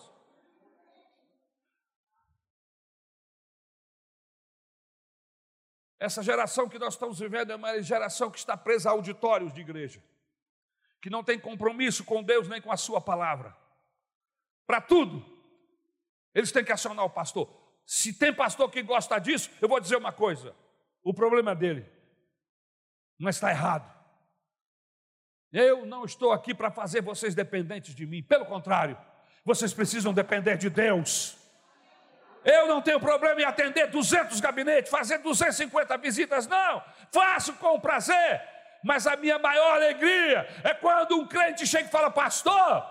Essa 6.02 6.20
geração 6.20 6.68
que 6.68 6.80
nós 6.80 6.94
estamos 6.94 7.20
vivendo 7.20 7.52
é 7.52 7.54
uma 7.54 7.80
geração 7.80 8.28
que 8.28 8.36
está 8.36 8.56
presa 8.56 8.88
a 8.88 8.92
auditórios 8.92 9.52
de 9.52 9.60
igreja 9.60 10.02
que 11.00 11.08
não 11.08 11.22
tem 11.22 11.38
compromisso 11.38 12.02
com 12.04 12.24
Deus 12.24 12.48
nem 12.48 12.60
com 12.60 12.72
a 12.72 12.76
Sua 12.76 13.00
palavra. 13.00 13.56
Para 14.66 14.80
tudo, 14.80 15.24
eles 16.34 16.50
têm 16.50 16.64
que 16.64 16.72
acionar 16.72 17.04
o 17.04 17.10
pastor. 17.10 17.48
Se 17.86 18.12
tem 18.12 18.34
pastor 18.34 18.68
que 18.68 18.82
gosta 18.82 19.16
disso, 19.20 19.48
eu 19.60 19.68
vou 19.68 19.78
dizer 19.78 19.94
uma 19.94 20.12
coisa: 20.12 20.56
o 21.04 21.14
problema 21.14 21.52
é 21.52 21.54
dele, 21.54 21.86
mas 23.16 23.36
está 23.36 23.50
errado. 23.50 23.88
Eu 25.52 25.86
não 25.86 26.04
estou 26.04 26.32
aqui 26.32 26.52
para 26.52 26.70
fazer 26.72 27.00
vocês 27.00 27.32
dependentes 27.32 27.94
de 27.94 28.06
mim, 28.06 28.24
pelo 28.24 28.46
contrário, 28.46 28.98
vocês 29.44 29.72
precisam 29.72 30.12
depender 30.12 30.56
de 30.56 30.68
Deus. 30.68 31.38
Eu 32.44 32.66
não 32.66 32.82
tenho 32.82 32.98
problema 32.98 33.40
em 33.40 33.44
atender 33.44 33.86
200 33.86 34.40
gabinetes, 34.40 34.90
fazer 34.90 35.18
250 35.18 35.96
visitas, 35.98 36.46
não, 36.46 36.82
faço 37.12 37.52
com 37.54 37.78
prazer, 37.78 38.42
mas 38.82 39.06
a 39.06 39.16
minha 39.16 39.38
maior 39.38 39.76
alegria 39.76 40.48
é 40.64 40.74
quando 40.74 41.18
um 41.18 41.26
crente 41.26 41.66
chega 41.66 41.88
e 41.88 41.90
fala, 41.90 42.10
pastor, 42.10 42.84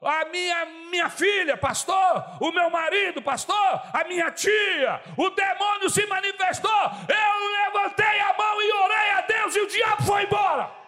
a 0.00 0.24
minha, 0.26 0.66
minha 0.90 1.08
filha, 1.08 1.56
pastor, 1.56 2.24
o 2.40 2.52
meu 2.52 2.70
marido, 2.70 3.20
pastor, 3.22 3.82
a 3.92 4.04
minha 4.04 4.30
tia, 4.30 5.00
o 5.16 5.30
demônio 5.30 5.90
se 5.90 6.06
manifestou, 6.06 6.70
eu 7.08 7.72
levantei 7.72 8.20
a 8.20 8.34
mão 8.34 8.62
e 8.62 8.72
orei 8.72 9.10
a 9.10 9.20
Deus 9.22 9.56
e 9.56 9.60
o 9.60 9.66
diabo 9.66 10.02
foi 10.02 10.24
embora. 10.24 10.81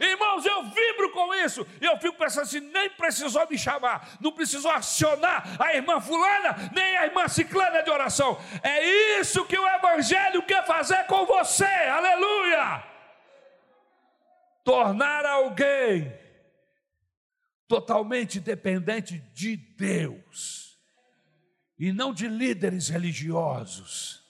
Irmãos, 0.00 0.44
eu 0.44 0.64
vibro 0.64 1.10
com 1.12 1.34
isso. 1.34 1.66
Eu 1.80 1.98
fico 1.98 2.16
pensando 2.16 2.42
assim: 2.42 2.60
nem 2.60 2.90
precisou 2.90 3.46
me 3.48 3.58
chamar, 3.58 4.16
não 4.20 4.32
precisou 4.32 4.70
acionar 4.70 5.56
a 5.60 5.74
irmã 5.74 6.00
Fulana, 6.00 6.70
nem 6.74 6.96
a 6.96 7.06
irmã 7.06 7.28
Ciclana 7.28 7.82
de 7.82 7.90
oração. 7.90 8.38
É 8.62 9.18
isso 9.20 9.44
que 9.44 9.58
o 9.58 9.68
Evangelho 9.68 10.42
quer 10.42 10.64
fazer 10.66 11.04
com 11.06 11.24
você. 11.26 11.64
Aleluia! 11.64 12.96
tornar 14.66 15.24
alguém 15.24 16.12
totalmente 17.68 18.40
dependente 18.40 19.16
de 19.32 19.56
Deus 19.56 20.76
e 21.78 21.92
não 21.92 22.12
de 22.12 22.26
líderes 22.26 22.88
religiosos. 22.88 24.24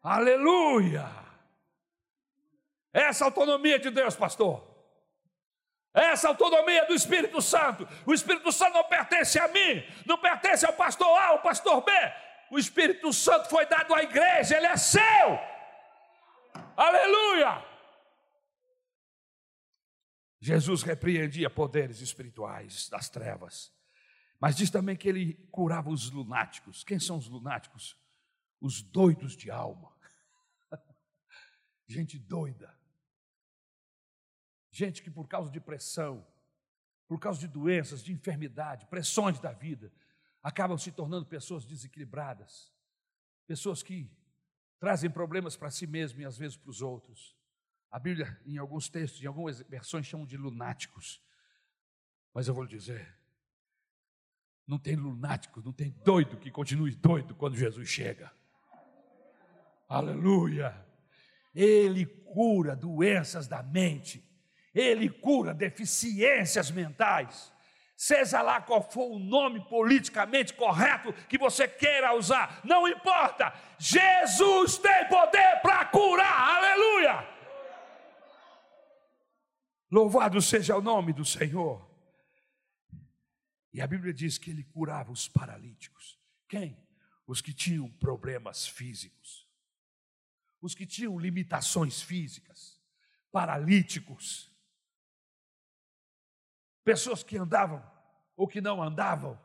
Aleluia! 0.00 1.10
Essa 2.92 3.24
autonomia 3.24 3.76
de 3.76 3.90
Deus, 3.90 4.14
pastor. 4.14 4.65
Essa 5.96 6.28
autonomia 6.28 6.84
do 6.84 6.92
Espírito 6.92 7.40
Santo. 7.40 7.88
O 8.04 8.12
Espírito 8.12 8.52
Santo 8.52 8.74
não 8.74 8.84
pertence 8.84 9.38
a 9.38 9.48
mim, 9.48 9.82
não 10.04 10.18
pertence 10.18 10.66
ao 10.66 10.74
pastor 10.74 11.08
A, 11.18 11.28
ao 11.28 11.40
pastor 11.40 11.82
B. 11.82 11.90
O 12.50 12.58
Espírito 12.58 13.10
Santo 13.14 13.48
foi 13.48 13.64
dado 13.64 13.94
à 13.94 14.02
igreja, 14.02 14.58
ele 14.58 14.66
é 14.66 14.76
seu. 14.76 15.00
Aleluia! 16.76 17.64
Jesus 20.38 20.82
repreendia 20.82 21.48
poderes 21.48 22.02
espirituais 22.02 22.90
das 22.90 23.08
trevas, 23.08 23.72
mas 24.38 24.54
diz 24.54 24.68
também 24.68 24.96
que 24.96 25.08
ele 25.08 25.48
curava 25.50 25.88
os 25.88 26.10
lunáticos. 26.10 26.84
Quem 26.84 27.00
são 27.00 27.16
os 27.16 27.26
lunáticos? 27.26 27.98
Os 28.60 28.82
doidos 28.82 29.34
de 29.34 29.50
alma. 29.50 29.96
Gente 31.88 32.18
doida. 32.18 32.75
Gente 34.76 35.02
que 35.02 35.10
por 35.10 35.26
causa 35.26 35.50
de 35.50 35.58
pressão, 35.58 36.22
por 37.08 37.18
causa 37.18 37.40
de 37.40 37.48
doenças, 37.48 38.04
de 38.04 38.12
enfermidade, 38.12 38.84
pressões 38.84 39.40
da 39.40 39.50
vida, 39.50 39.90
acabam 40.42 40.76
se 40.76 40.92
tornando 40.92 41.24
pessoas 41.24 41.64
desequilibradas, 41.64 42.70
pessoas 43.46 43.82
que 43.82 44.10
trazem 44.78 45.08
problemas 45.08 45.56
para 45.56 45.70
si 45.70 45.86
mesmo 45.86 46.20
e 46.20 46.26
às 46.26 46.36
vezes 46.36 46.58
para 46.58 46.68
os 46.68 46.82
outros. 46.82 47.34
A 47.90 47.98
Bíblia, 47.98 48.38
em 48.44 48.58
alguns 48.58 48.90
textos, 48.90 49.22
em 49.22 49.26
algumas 49.26 49.60
versões, 49.60 50.04
chamam 50.04 50.26
de 50.26 50.36
lunáticos. 50.36 51.22
Mas 52.34 52.46
eu 52.46 52.52
vou 52.52 52.64
lhe 52.64 52.68
dizer: 52.68 53.18
não 54.66 54.78
tem 54.78 54.94
lunático, 54.94 55.62
não 55.62 55.72
tem 55.72 55.90
doido 56.04 56.36
que 56.36 56.50
continue 56.50 56.94
doido 56.94 57.34
quando 57.34 57.56
Jesus 57.56 57.88
chega. 57.88 58.30
Aleluia! 59.88 60.86
Ele 61.54 62.04
cura 62.04 62.76
doenças 62.76 63.48
da 63.48 63.62
mente, 63.62 64.35
ele 64.80 65.08
cura 65.08 65.54
deficiências 65.54 66.70
mentais. 66.70 67.50
Seja 67.96 68.42
lá 68.42 68.60
qual 68.60 68.82
for 68.82 69.10
o 69.10 69.18
nome 69.18 69.66
politicamente 69.70 70.52
correto 70.52 71.14
que 71.28 71.38
você 71.38 71.66
queira 71.66 72.14
usar, 72.14 72.60
não 72.62 72.86
importa, 72.86 73.54
Jesus 73.78 74.76
tem 74.76 75.08
poder 75.08 75.60
para 75.62 75.86
curar, 75.86 76.56
aleluia! 76.56 77.26
Louvado 79.90 80.42
seja 80.42 80.76
o 80.76 80.82
nome 80.82 81.14
do 81.14 81.24
Senhor. 81.24 81.88
E 83.72 83.80
a 83.80 83.86
Bíblia 83.86 84.12
diz 84.12 84.36
que 84.36 84.50
ele 84.50 84.64
curava 84.64 85.10
os 85.10 85.26
paralíticos. 85.26 86.18
Quem? 86.48 86.76
Os 87.26 87.40
que 87.40 87.54
tinham 87.54 87.90
problemas 87.92 88.66
físicos, 88.66 89.48
os 90.60 90.74
que 90.74 90.86
tinham 90.86 91.18
limitações 91.18 92.02
físicas, 92.02 92.78
paralíticos, 93.32 94.54
pessoas 96.86 97.24
que 97.24 97.36
andavam 97.36 97.82
ou 98.36 98.46
que 98.46 98.60
não 98.60 98.80
andavam, 98.80 99.36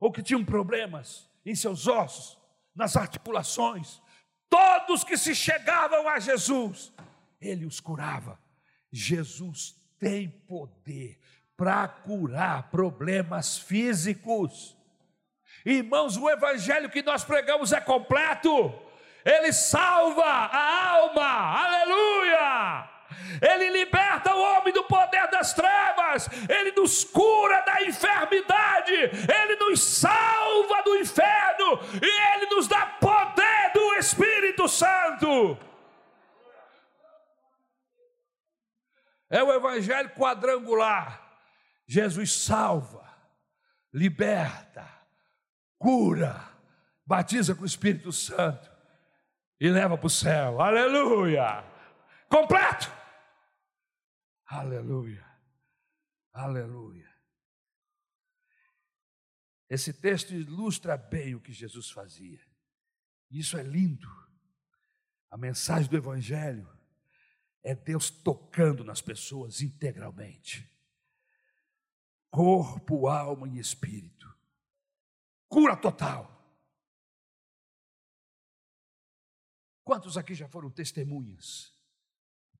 ou 0.00 0.10
que 0.10 0.22
tinham 0.22 0.44
problemas 0.44 1.30
em 1.44 1.54
seus 1.54 1.86
ossos, 1.86 2.36
nas 2.74 2.96
articulações, 2.96 4.02
todos 4.48 5.04
que 5.04 5.16
se 5.16 5.32
chegavam 5.32 6.08
a 6.08 6.18
Jesus, 6.18 6.92
ele 7.40 7.64
os 7.64 7.78
curava. 7.78 8.36
Jesus 8.90 9.76
tem 9.98 10.28
poder 10.28 11.20
para 11.56 11.86
curar 11.86 12.70
problemas 12.70 13.58
físicos. 13.58 14.76
Irmãos, 15.64 16.16
o 16.16 16.28
evangelho 16.28 16.90
que 16.90 17.02
nós 17.02 17.22
pregamos 17.22 17.72
é 17.72 17.80
completo. 17.80 18.74
Ele 19.24 19.52
salva 19.52 20.24
a 20.24 20.90
alma. 20.90 21.64
Aleluia! 21.64 22.95
Ele 23.40 23.70
liberta 23.70 24.34
o 24.34 24.40
homem 24.40 24.72
do 24.72 24.84
poder 24.84 25.28
das 25.30 25.52
trevas, 25.52 26.28
ele 26.48 26.72
nos 26.72 27.04
cura 27.04 27.60
da 27.62 27.82
enfermidade, 27.82 28.92
ele 28.92 29.56
nos 29.56 29.82
salva 29.82 30.82
do 30.82 30.96
inferno 30.96 31.80
e 32.00 32.34
Ele 32.34 32.54
nos 32.54 32.68
dá 32.68 32.86
poder 32.86 33.72
do 33.74 33.94
Espírito 33.94 34.68
Santo. 34.68 35.58
É 39.28 39.42
o 39.42 39.52
evangelho 39.52 40.10
quadrangular. 40.10 41.22
Jesus 41.86 42.32
salva, 42.32 43.04
liberta, 43.92 44.86
cura, 45.78 46.40
batiza 47.04 47.54
com 47.54 47.62
o 47.62 47.66
Espírito 47.66 48.12
Santo 48.12 48.70
e 49.60 49.68
leva 49.68 49.96
para 49.96 50.06
o 50.06 50.10
céu. 50.10 50.60
Aleluia! 50.60 51.64
Completo! 52.28 52.90
Aleluia! 54.46 55.24
Aleluia! 56.32 57.10
Esse 59.68 59.92
texto 59.92 60.32
ilustra 60.32 60.96
bem 60.96 61.34
o 61.34 61.40
que 61.40 61.52
Jesus 61.52 61.90
fazia. 61.90 62.40
Isso 63.30 63.58
é 63.58 63.62
lindo. 63.62 64.08
A 65.30 65.36
mensagem 65.36 65.90
do 65.90 65.96
Evangelho 65.96 66.68
é 67.62 67.74
Deus 67.74 68.08
tocando 68.08 68.84
nas 68.84 69.00
pessoas 69.00 69.60
integralmente 69.60 70.70
corpo, 72.36 73.08
alma 73.08 73.48
e 73.48 73.58
espírito. 73.58 74.30
Cura 75.48 75.74
total. 75.74 76.30
Quantos 79.82 80.18
aqui 80.18 80.34
já 80.34 80.46
foram 80.46 80.68
testemunhas? 80.68 81.72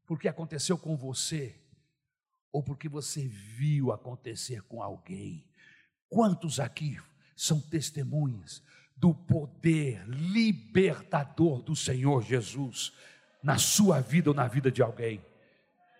Porque 0.06 0.28
aconteceu 0.28 0.78
com 0.78 0.96
você, 0.96 1.62
ou 2.52 2.62
porque 2.62 2.88
você 2.88 3.26
viu 3.26 3.92
acontecer 3.92 4.62
com 4.62 4.82
alguém? 4.82 5.44
Quantos 6.08 6.60
aqui 6.60 6.98
são 7.36 7.60
testemunhas 7.60 8.62
do 8.96 9.14
poder 9.14 10.02
libertador 10.08 11.62
do 11.62 11.76
Senhor 11.76 12.22
Jesus 12.22 12.92
na 13.42 13.58
sua 13.58 14.00
vida 14.00 14.30
ou 14.30 14.34
na 14.34 14.48
vida 14.48 14.70
de 14.70 14.82
alguém? 14.82 15.24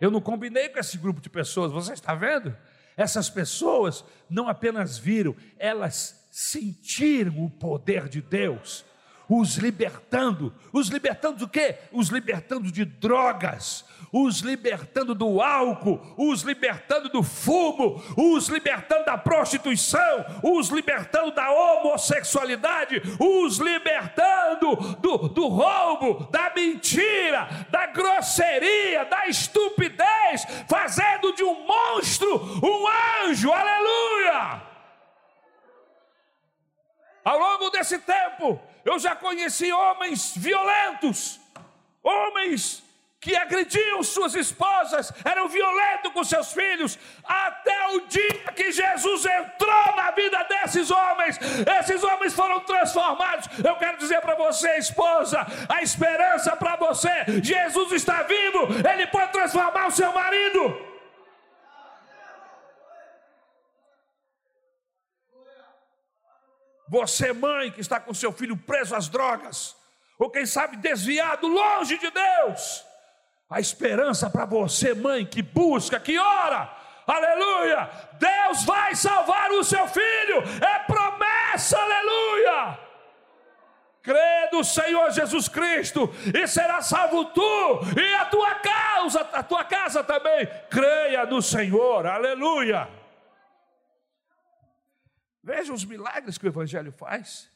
Eu 0.00 0.10
não 0.10 0.20
combinei 0.20 0.68
com 0.68 0.78
esse 0.78 0.98
grupo 0.98 1.20
de 1.20 1.28
pessoas, 1.28 1.72
você 1.72 1.92
está 1.92 2.14
vendo? 2.14 2.56
Essas 2.96 3.28
pessoas 3.28 4.04
não 4.28 4.48
apenas 4.48 4.96
viram, 4.96 5.36
elas 5.58 6.26
sentiram 6.30 7.44
o 7.44 7.50
poder 7.50 8.08
de 8.08 8.20
Deus 8.22 8.84
os 9.28 9.56
libertando. 9.56 10.54
Os 10.72 10.88
libertando 10.88 11.38
do 11.38 11.48
quê? 11.48 11.76
Os 11.92 12.08
libertando 12.08 12.70
de 12.70 12.84
drogas, 12.84 13.84
os 14.12 14.40
libertando 14.40 15.14
do 15.14 15.40
álcool, 15.40 16.00
os 16.16 16.42
libertando 16.42 17.08
do 17.08 17.22
fumo, 17.22 18.02
os 18.16 18.48
libertando 18.48 19.04
da 19.04 19.18
prostituição, 19.18 20.24
os 20.42 20.68
libertando 20.68 21.32
da 21.32 21.50
homossexualidade, 21.50 23.02
os 23.18 23.58
libertando 23.58 24.76
do, 25.00 25.28
do 25.28 25.48
roubo, 25.48 26.28
da 26.30 26.52
mentira, 26.54 27.48
da 27.70 27.86
grosseria, 27.86 29.04
da 29.04 29.26
estupidez, 29.26 30.46
fazendo 30.68 31.34
de 31.34 31.42
um 31.42 31.66
monstro 31.66 32.36
um 32.62 32.86
anjo, 33.24 33.50
aleluia! 33.52 34.62
Ao 37.24 37.38
longo 37.38 37.70
desse 37.70 37.98
tempo, 37.98 38.60
eu 38.86 38.98
já 38.98 39.16
conheci 39.16 39.72
homens 39.72 40.32
violentos, 40.36 41.40
homens 42.02 42.86
que 43.20 43.34
agrediam 43.34 44.04
suas 44.04 44.36
esposas, 44.36 45.12
eram 45.24 45.48
violentos 45.48 46.12
com 46.12 46.22
seus 46.22 46.52
filhos, 46.52 46.96
até 47.24 47.88
o 47.88 48.06
dia 48.06 48.52
que 48.54 48.70
Jesus 48.70 49.26
entrou 49.26 49.96
na 49.96 50.12
vida 50.12 50.40
desses 50.44 50.92
homens, 50.92 51.36
esses 51.80 52.04
homens 52.04 52.32
foram 52.34 52.60
transformados. 52.60 53.48
Eu 53.64 53.74
quero 53.74 53.98
dizer 53.98 54.20
para 54.20 54.36
você, 54.36 54.76
esposa, 54.76 55.44
a 55.68 55.82
esperança 55.82 56.54
para 56.54 56.76
você: 56.76 57.10
Jesus 57.42 57.90
está 57.90 58.22
vivo, 58.22 58.68
ele 58.88 59.08
pode 59.08 59.32
transformar 59.32 59.88
o 59.88 59.90
seu 59.90 60.12
marido. 60.12 60.85
Você, 66.88 67.32
mãe, 67.32 67.70
que 67.70 67.80
está 67.80 67.98
com 67.98 68.14
seu 68.14 68.32
filho 68.32 68.56
preso 68.56 68.94
às 68.94 69.08
drogas, 69.08 69.76
ou 70.18 70.30
quem 70.30 70.46
sabe 70.46 70.76
desviado 70.76 71.46
longe 71.46 71.98
de 71.98 72.10
Deus, 72.10 72.84
a 73.50 73.60
esperança 73.60 74.30
para 74.30 74.44
você, 74.44 74.94
mãe, 74.94 75.26
que 75.26 75.42
busca, 75.42 76.00
que 76.00 76.18
ora, 76.18 76.70
aleluia, 77.06 77.90
Deus 78.14 78.64
vai 78.64 78.94
salvar 78.94 79.50
o 79.50 79.64
seu 79.64 79.86
filho, 79.88 80.42
é 80.60 80.78
promessa, 80.80 81.78
aleluia. 81.78 82.86
Crê 84.02 84.48
no 84.52 84.62
Senhor 84.62 85.10
Jesus 85.10 85.48
Cristo 85.48 86.08
e 86.32 86.46
será 86.46 86.80
salvo 86.80 87.24
tu 87.24 87.80
e 88.00 88.14
a 88.14 88.24
tua 88.26 88.54
casa, 88.54 89.20
a 89.32 89.42
tua 89.42 89.64
casa 89.64 90.04
também. 90.04 90.48
Creia 90.70 91.26
no 91.26 91.42
Senhor, 91.42 92.06
aleluia. 92.06 92.88
Veja 95.46 95.72
os 95.72 95.84
milagres 95.84 96.36
que 96.36 96.44
o 96.44 96.48
Evangelho 96.48 96.90
faz. 96.90 97.48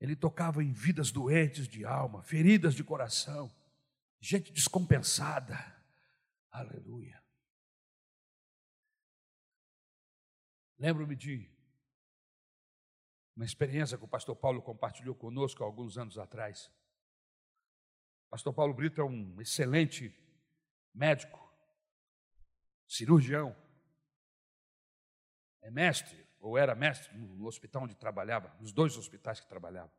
Ele 0.00 0.14
tocava 0.14 0.62
em 0.62 0.72
vidas 0.72 1.10
doentes 1.10 1.66
de 1.66 1.84
alma, 1.84 2.22
feridas 2.22 2.76
de 2.76 2.84
coração, 2.84 3.52
gente 4.20 4.52
descompensada. 4.52 5.56
Aleluia. 6.52 7.20
Lembro-me 10.78 11.16
de 11.16 11.50
uma 13.34 13.44
experiência 13.44 13.98
que 13.98 14.04
o 14.04 14.08
pastor 14.08 14.36
Paulo 14.36 14.62
compartilhou 14.62 15.16
conosco 15.16 15.64
há 15.64 15.66
alguns 15.66 15.98
anos 15.98 16.16
atrás. 16.16 16.70
O 18.28 18.30
pastor 18.30 18.54
Paulo 18.54 18.72
Brito 18.72 19.00
é 19.00 19.04
um 19.04 19.40
excelente 19.40 20.16
médico, 20.94 21.42
cirurgião, 22.86 23.63
é 25.64 25.70
mestre, 25.70 26.28
ou 26.38 26.58
era 26.58 26.74
mestre 26.74 27.16
no 27.16 27.46
hospital 27.46 27.84
onde 27.84 27.94
trabalhava, 27.96 28.54
nos 28.60 28.70
dois 28.70 28.96
hospitais 28.98 29.40
que 29.40 29.48
trabalhava. 29.48 29.90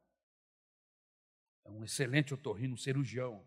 É 1.65 1.71
um 1.71 1.83
excelente 1.83 2.35
otorrino, 2.35 2.77
cirurgião. 2.77 3.43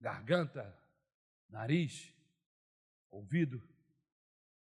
Garganta, 0.00 0.74
nariz, 1.50 2.14
ouvido, 3.10 3.62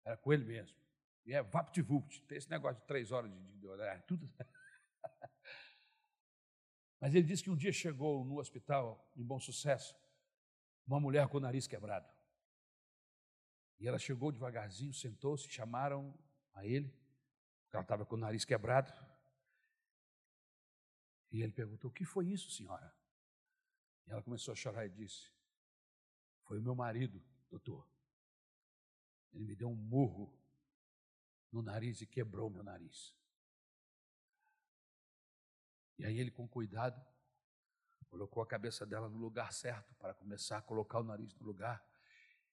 era 0.04 0.16
com 0.16 0.32
ele 0.32 0.44
mesmo. 0.44 0.76
E 1.24 1.32
é 1.32 1.40
vapt-vupt, 1.40 2.22
tem 2.22 2.38
esse 2.38 2.50
negócio 2.50 2.80
de 2.80 2.86
três 2.88 3.12
horas 3.12 3.30
de, 3.30 3.58
de 3.58 3.66
olhar, 3.68 4.02
tudo. 4.02 4.28
Mas 7.00 7.14
ele 7.14 7.26
disse 7.26 7.44
que 7.44 7.50
um 7.50 7.56
dia 7.56 7.72
chegou 7.72 8.24
no 8.24 8.40
hospital, 8.40 9.08
em 9.16 9.24
bom 9.24 9.38
sucesso, 9.38 9.94
uma 10.84 10.98
mulher 10.98 11.28
com 11.28 11.36
o 11.36 11.40
nariz 11.40 11.68
quebrado. 11.68 12.15
E 13.78 13.86
ela 13.86 13.98
chegou 13.98 14.32
devagarzinho, 14.32 14.92
sentou-se, 14.92 15.48
chamaram 15.48 16.16
a 16.54 16.64
ele, 16.64 16.94
ela 17.72 17.82
estava 17.82 18.06
com 18.06 18.14
o 18.14 18.18
nariz 18.18 18.44
quebrado. 18.44 18.92
E 21.30 21.42
ele 21.42 21.52
perguntou: 21.52 21.90
O 21.90 21.92
que 21.92 22.04
foi 22.04 22.26
isso, 22.28 22.50
senhora? 22.50 22.94
E 24.06 24.10
ela 24.10 24.22
começou 24.22 24.52
a 24.52 24.54
chorar 24.54 24.86
e 24.86 24.90
disse: 24.90 25.30
Foi 26.44 26.58
o 26.58 26.62
meu 26.62 26.74
marido, 26.74 27.22
doutor. 27.50 27.86
Ele 29.32 29.44
me 29.44 29.54
deu 29.54 29.68
um 29.68 29.74
murro 29.74 30.32
no 31.52 31.62
nariz 31.62 32.00
e 32.00 32.06
quebrou 32.06 32.48
meu 32.48 32.62
nariz. 32.62 33.14
E 35.98 36.04
aí 36.04 36.18
ele, 36.18 36.30
com 36.30 36.48
cuidado, 36.48 37.04
colocou 38.08 38.42
a 38.42 38.46
cabeça 38.46 38.86
dela 38.86 39.08
no 39.08 39.18
lugar 39.18 39.52
certo 39.52 39.94
para 39.96 40.14
começar 40.14 40.58
a 40.58 40.62
colocar 40.62 41.00
o 41.00 41.04
nariz 41.04 41.34
no 41.34 41.44
lugar, 41.44 41.84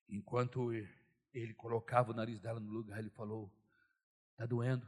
enquanto 0.09 0.73
ele 1.33 1.53
colocava 1.53 2.11
o 2.11 2.13
nariz 2.13 2.39
dela 2.39 2.59
no 2.59 2.71
lugar, 2.71 2.99
ele 2.99 3.09
falou: 3.09 3.51
Está 4.31 4.45
doendo? 4.45 4.87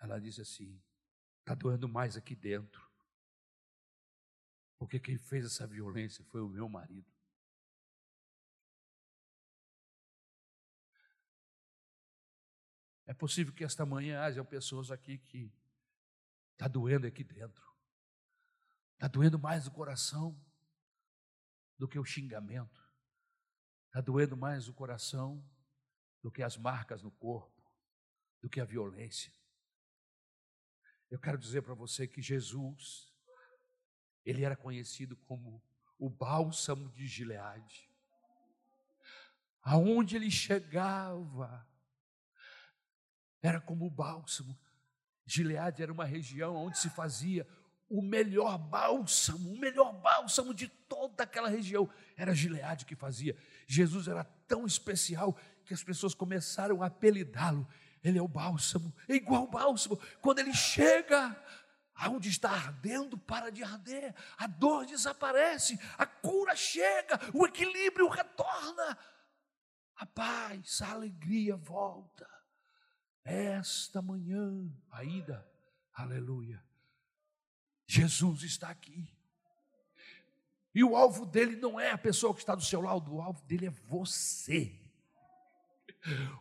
Ela 0.00 0.18
disse 0.18 0.40
assim: 0.40 0.80
Está 1.40 1.54
doendo 1.54 1.88
mais 1.88 2.16
aqui 2.16 2.36
dentro. 2.36 2.86
Porque 4.76 5.00
quem 5.00 5.18
fez 5.18 5.44
essa 5.44 5.66
violência 5.66 6.24
foi 6.26 6.40
o 6.40 6.48
meu 6.48 6.68
marido. 6.68 7.10
É 13.06 13.14
possível 13.14 13.54
que 13.54 13.64
esta 13.64 13.86
manhã 13.86 14.20
haja 14.20 14.44
pessoas 14.44 14.90
aqui 14.90 15.18
que 15.18 15.50
está 16.52 16.68
doendo 16.68 17.06
aqui 17.06 17.24
dentro. 17.24 17.66
Está 18.92 19.08
doendo 19.08 19.38
mais 19.38 19.66
o 19.66 19.70
coração 19.70 20.38
do 21.78 21.88
que 21.88 21.98
o 21.98 22.04
xingamento. 22.04 22.87
Está 23.88 24.00
doendo 24.00 24.36
mais 24.36 24.68
o 24.68 24.74
coração 24.74 25.42
do 26.22 26.30
que 26.30 26.42
as 26.42 26.56
marcas 26.56 27.02
no 27.02 27.10
corpo, 27.10 27.62
do 28.40 28.48
que 28.48 28.60
a 28.60 28.64
violência. 28.64 29.32
Eu 31.10 31.18
quero 31.18 31.38
dizer 31.38 31.62
para 31.62 31.74
você 31.74 32.06
que 32.06 32.20
Jesus, 32.20 33.10
ele 34.24 34.44
era 34.44 34.54
conhecido 34.54 35.16
como 35.16 35.62
o 35.98 36.10
bálsamo 36.10 36.90
de 36.90 37.06
Gileade. 37.06 37.90
Aonde 39.62 40.16
ele 40.16 40.30
chegava, 40.30 41.66
era 43.42 43.60
como 43.60 43.86
o 43.86 43.90
bálsamo. 43.90 44.58
Gileade 45.24 45.82
era 45.82 45.92
uma 45.92 46.04
região 46.04 46.56
onde 46.56 46.78
se 46.78 46.90
fazia 46.90 47.46
o 47.88 48.02
melhor 48.02 48.58
bálsamo, 48.58 49.50
o 49.52 49.58
melhor 49.58 49.92
bálsamo 49.92 50.52
de 50.52 50.68
toda 50.68 51.24
aquela 51.24 51.48
região. 51.48 51.88
Era 52.16 52.34
Gileade 52.34 52.84
que 52.84 52.94
fazia. 52.94 53.36
Jesus 53.66 54.08
era 54.08 54.24
tão 54.46 54.66
especial 54.66 55.36
que 55.64 55.72
as 55.72 55.82
pessoas 55.82 56.14
começaram 56.14 56.82
a 56.82 56.86
apelidá-lo. 56.86 57.66
Ele 58.02 58.18
é 58.18 58.22
o 58.22 58.28
bálsamo, 58.28 58.94
é 59.08 59.14
igual 59.14 59.44
o 59.44 59.50
bálsamo. 59.50 59.98
Quando 60.20 60.38
ele 60.38 60.54
chega, 60.54 61.36
aonde 61.94 62.28
está 62.28 62.50
ardendo, 62.50 63.18
para 63.18 63.50
de 63.50 63.62
arder, 63.62 64.14
a 64.36 64.46
dor 64.46 64.86
desaparece, 64.86 65.78
a 65.96 66.06
cura 66.06 66.54
chega, 66.54 67.18
o 67.34 67.46
equilíbrio 67.46 68.08
retorna, 68.08 68.96
a 69.96 70.06
paz, 70.06 70.80
a 70.80 70.92
alegria 70.92 71.56
volta. 71.56 72.28
Esta 73.24 74.00
manhã, 74.00 74.72
ainda, 74.90 75.46
aleluia, 75.92 76.64
Jesus 77.88 78.42
está 78.42 78.68
aqui. 78.68 79.10
E 80.74 80.84
o 80.84 80.94
alvo 80.94 81.24
dele 81.24 81.56
não 81.56 81.80
é 81.80 81.90
a 81.90 81.98
pessoa 81.98 82.34
que 82.34 82.40
está 82.40 82.54
do 82.54 82.62
seu 82.62 82.82
lado, 82.82 83.12
o 83.12 83.22
alvo 83.22 83.42
dele 83.46 83.66
é 83.66 83.70
você. 83.70 84.78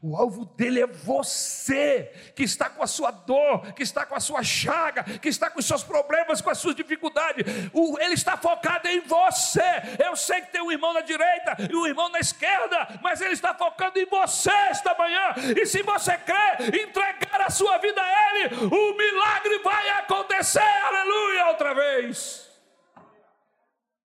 O 0.01 0.15
alvo 0.15 0.45
dele 0.45 0.81
é 0.81 0.87
você, 0.87 2.11
que 2.35 2.43
está 2.43 2.69
com 2.69 2.81
a 2.81 2.87
sua 2.87 3.11
dor, 3.11 3.73
que 3.73 3.83
está 3.83 4.05
com 4.05 4.15
a 4.15 4.19
sua 4.19 4.43
chaga, 4.43 5.03
que 5.03 5.27
está 5.27 5.49
com 5.49 5.59
os 5.59 5.65
seus 5.65 5.83
problemas, 5.83 6.41
com 6.41 6.49
as 6.49 6.57
suas 6.57 6.75
dificuldades. 6.75 7.43
O, 7.73 7.99
ele 7.99 8.13
está 8.13 8.37
focado 8.37 8.87
em 8.87 9.01
você. 9.01 9.61
Eu 10.03 10.15
sei 10.15 10.41
que 10.41 10.51
tem 10.51 10.61
um 10.61 10.71
irmão 10.71 10.93
na 10.93 11.01
direita 11.01 11.57
e 11.69 11.75
um 11.75 11.85
irmão 11.85 12.09
na 12.09 12.19
esquerda, 12.19 12.99
mas 13.01 13.19
ele 13.19 13.33
está 13.33 13.53
focando 13.53 13.99
em 13.99 14.05
você 14.05 14.51
esta 14.69 14.95
manhã. 14.95 15.33
E 15.59 15.65
se 15.65 15.81
você 15.81 16.17
quer 16.17 16.73
entregar 16.73 17.41
a 17.41 17.49
sua 17.49 17.77
vida 17.79 18.01
a 18.01 18.29
ele, 18.29 18.55
o 18.67 18.97
milagre 18.97 19.59
vai 19.59 19.89
acontecer. 19.89 20.59
Aleluia! 20.59 21.47
Outra 21.47 21.73
vez. 21.73 22.46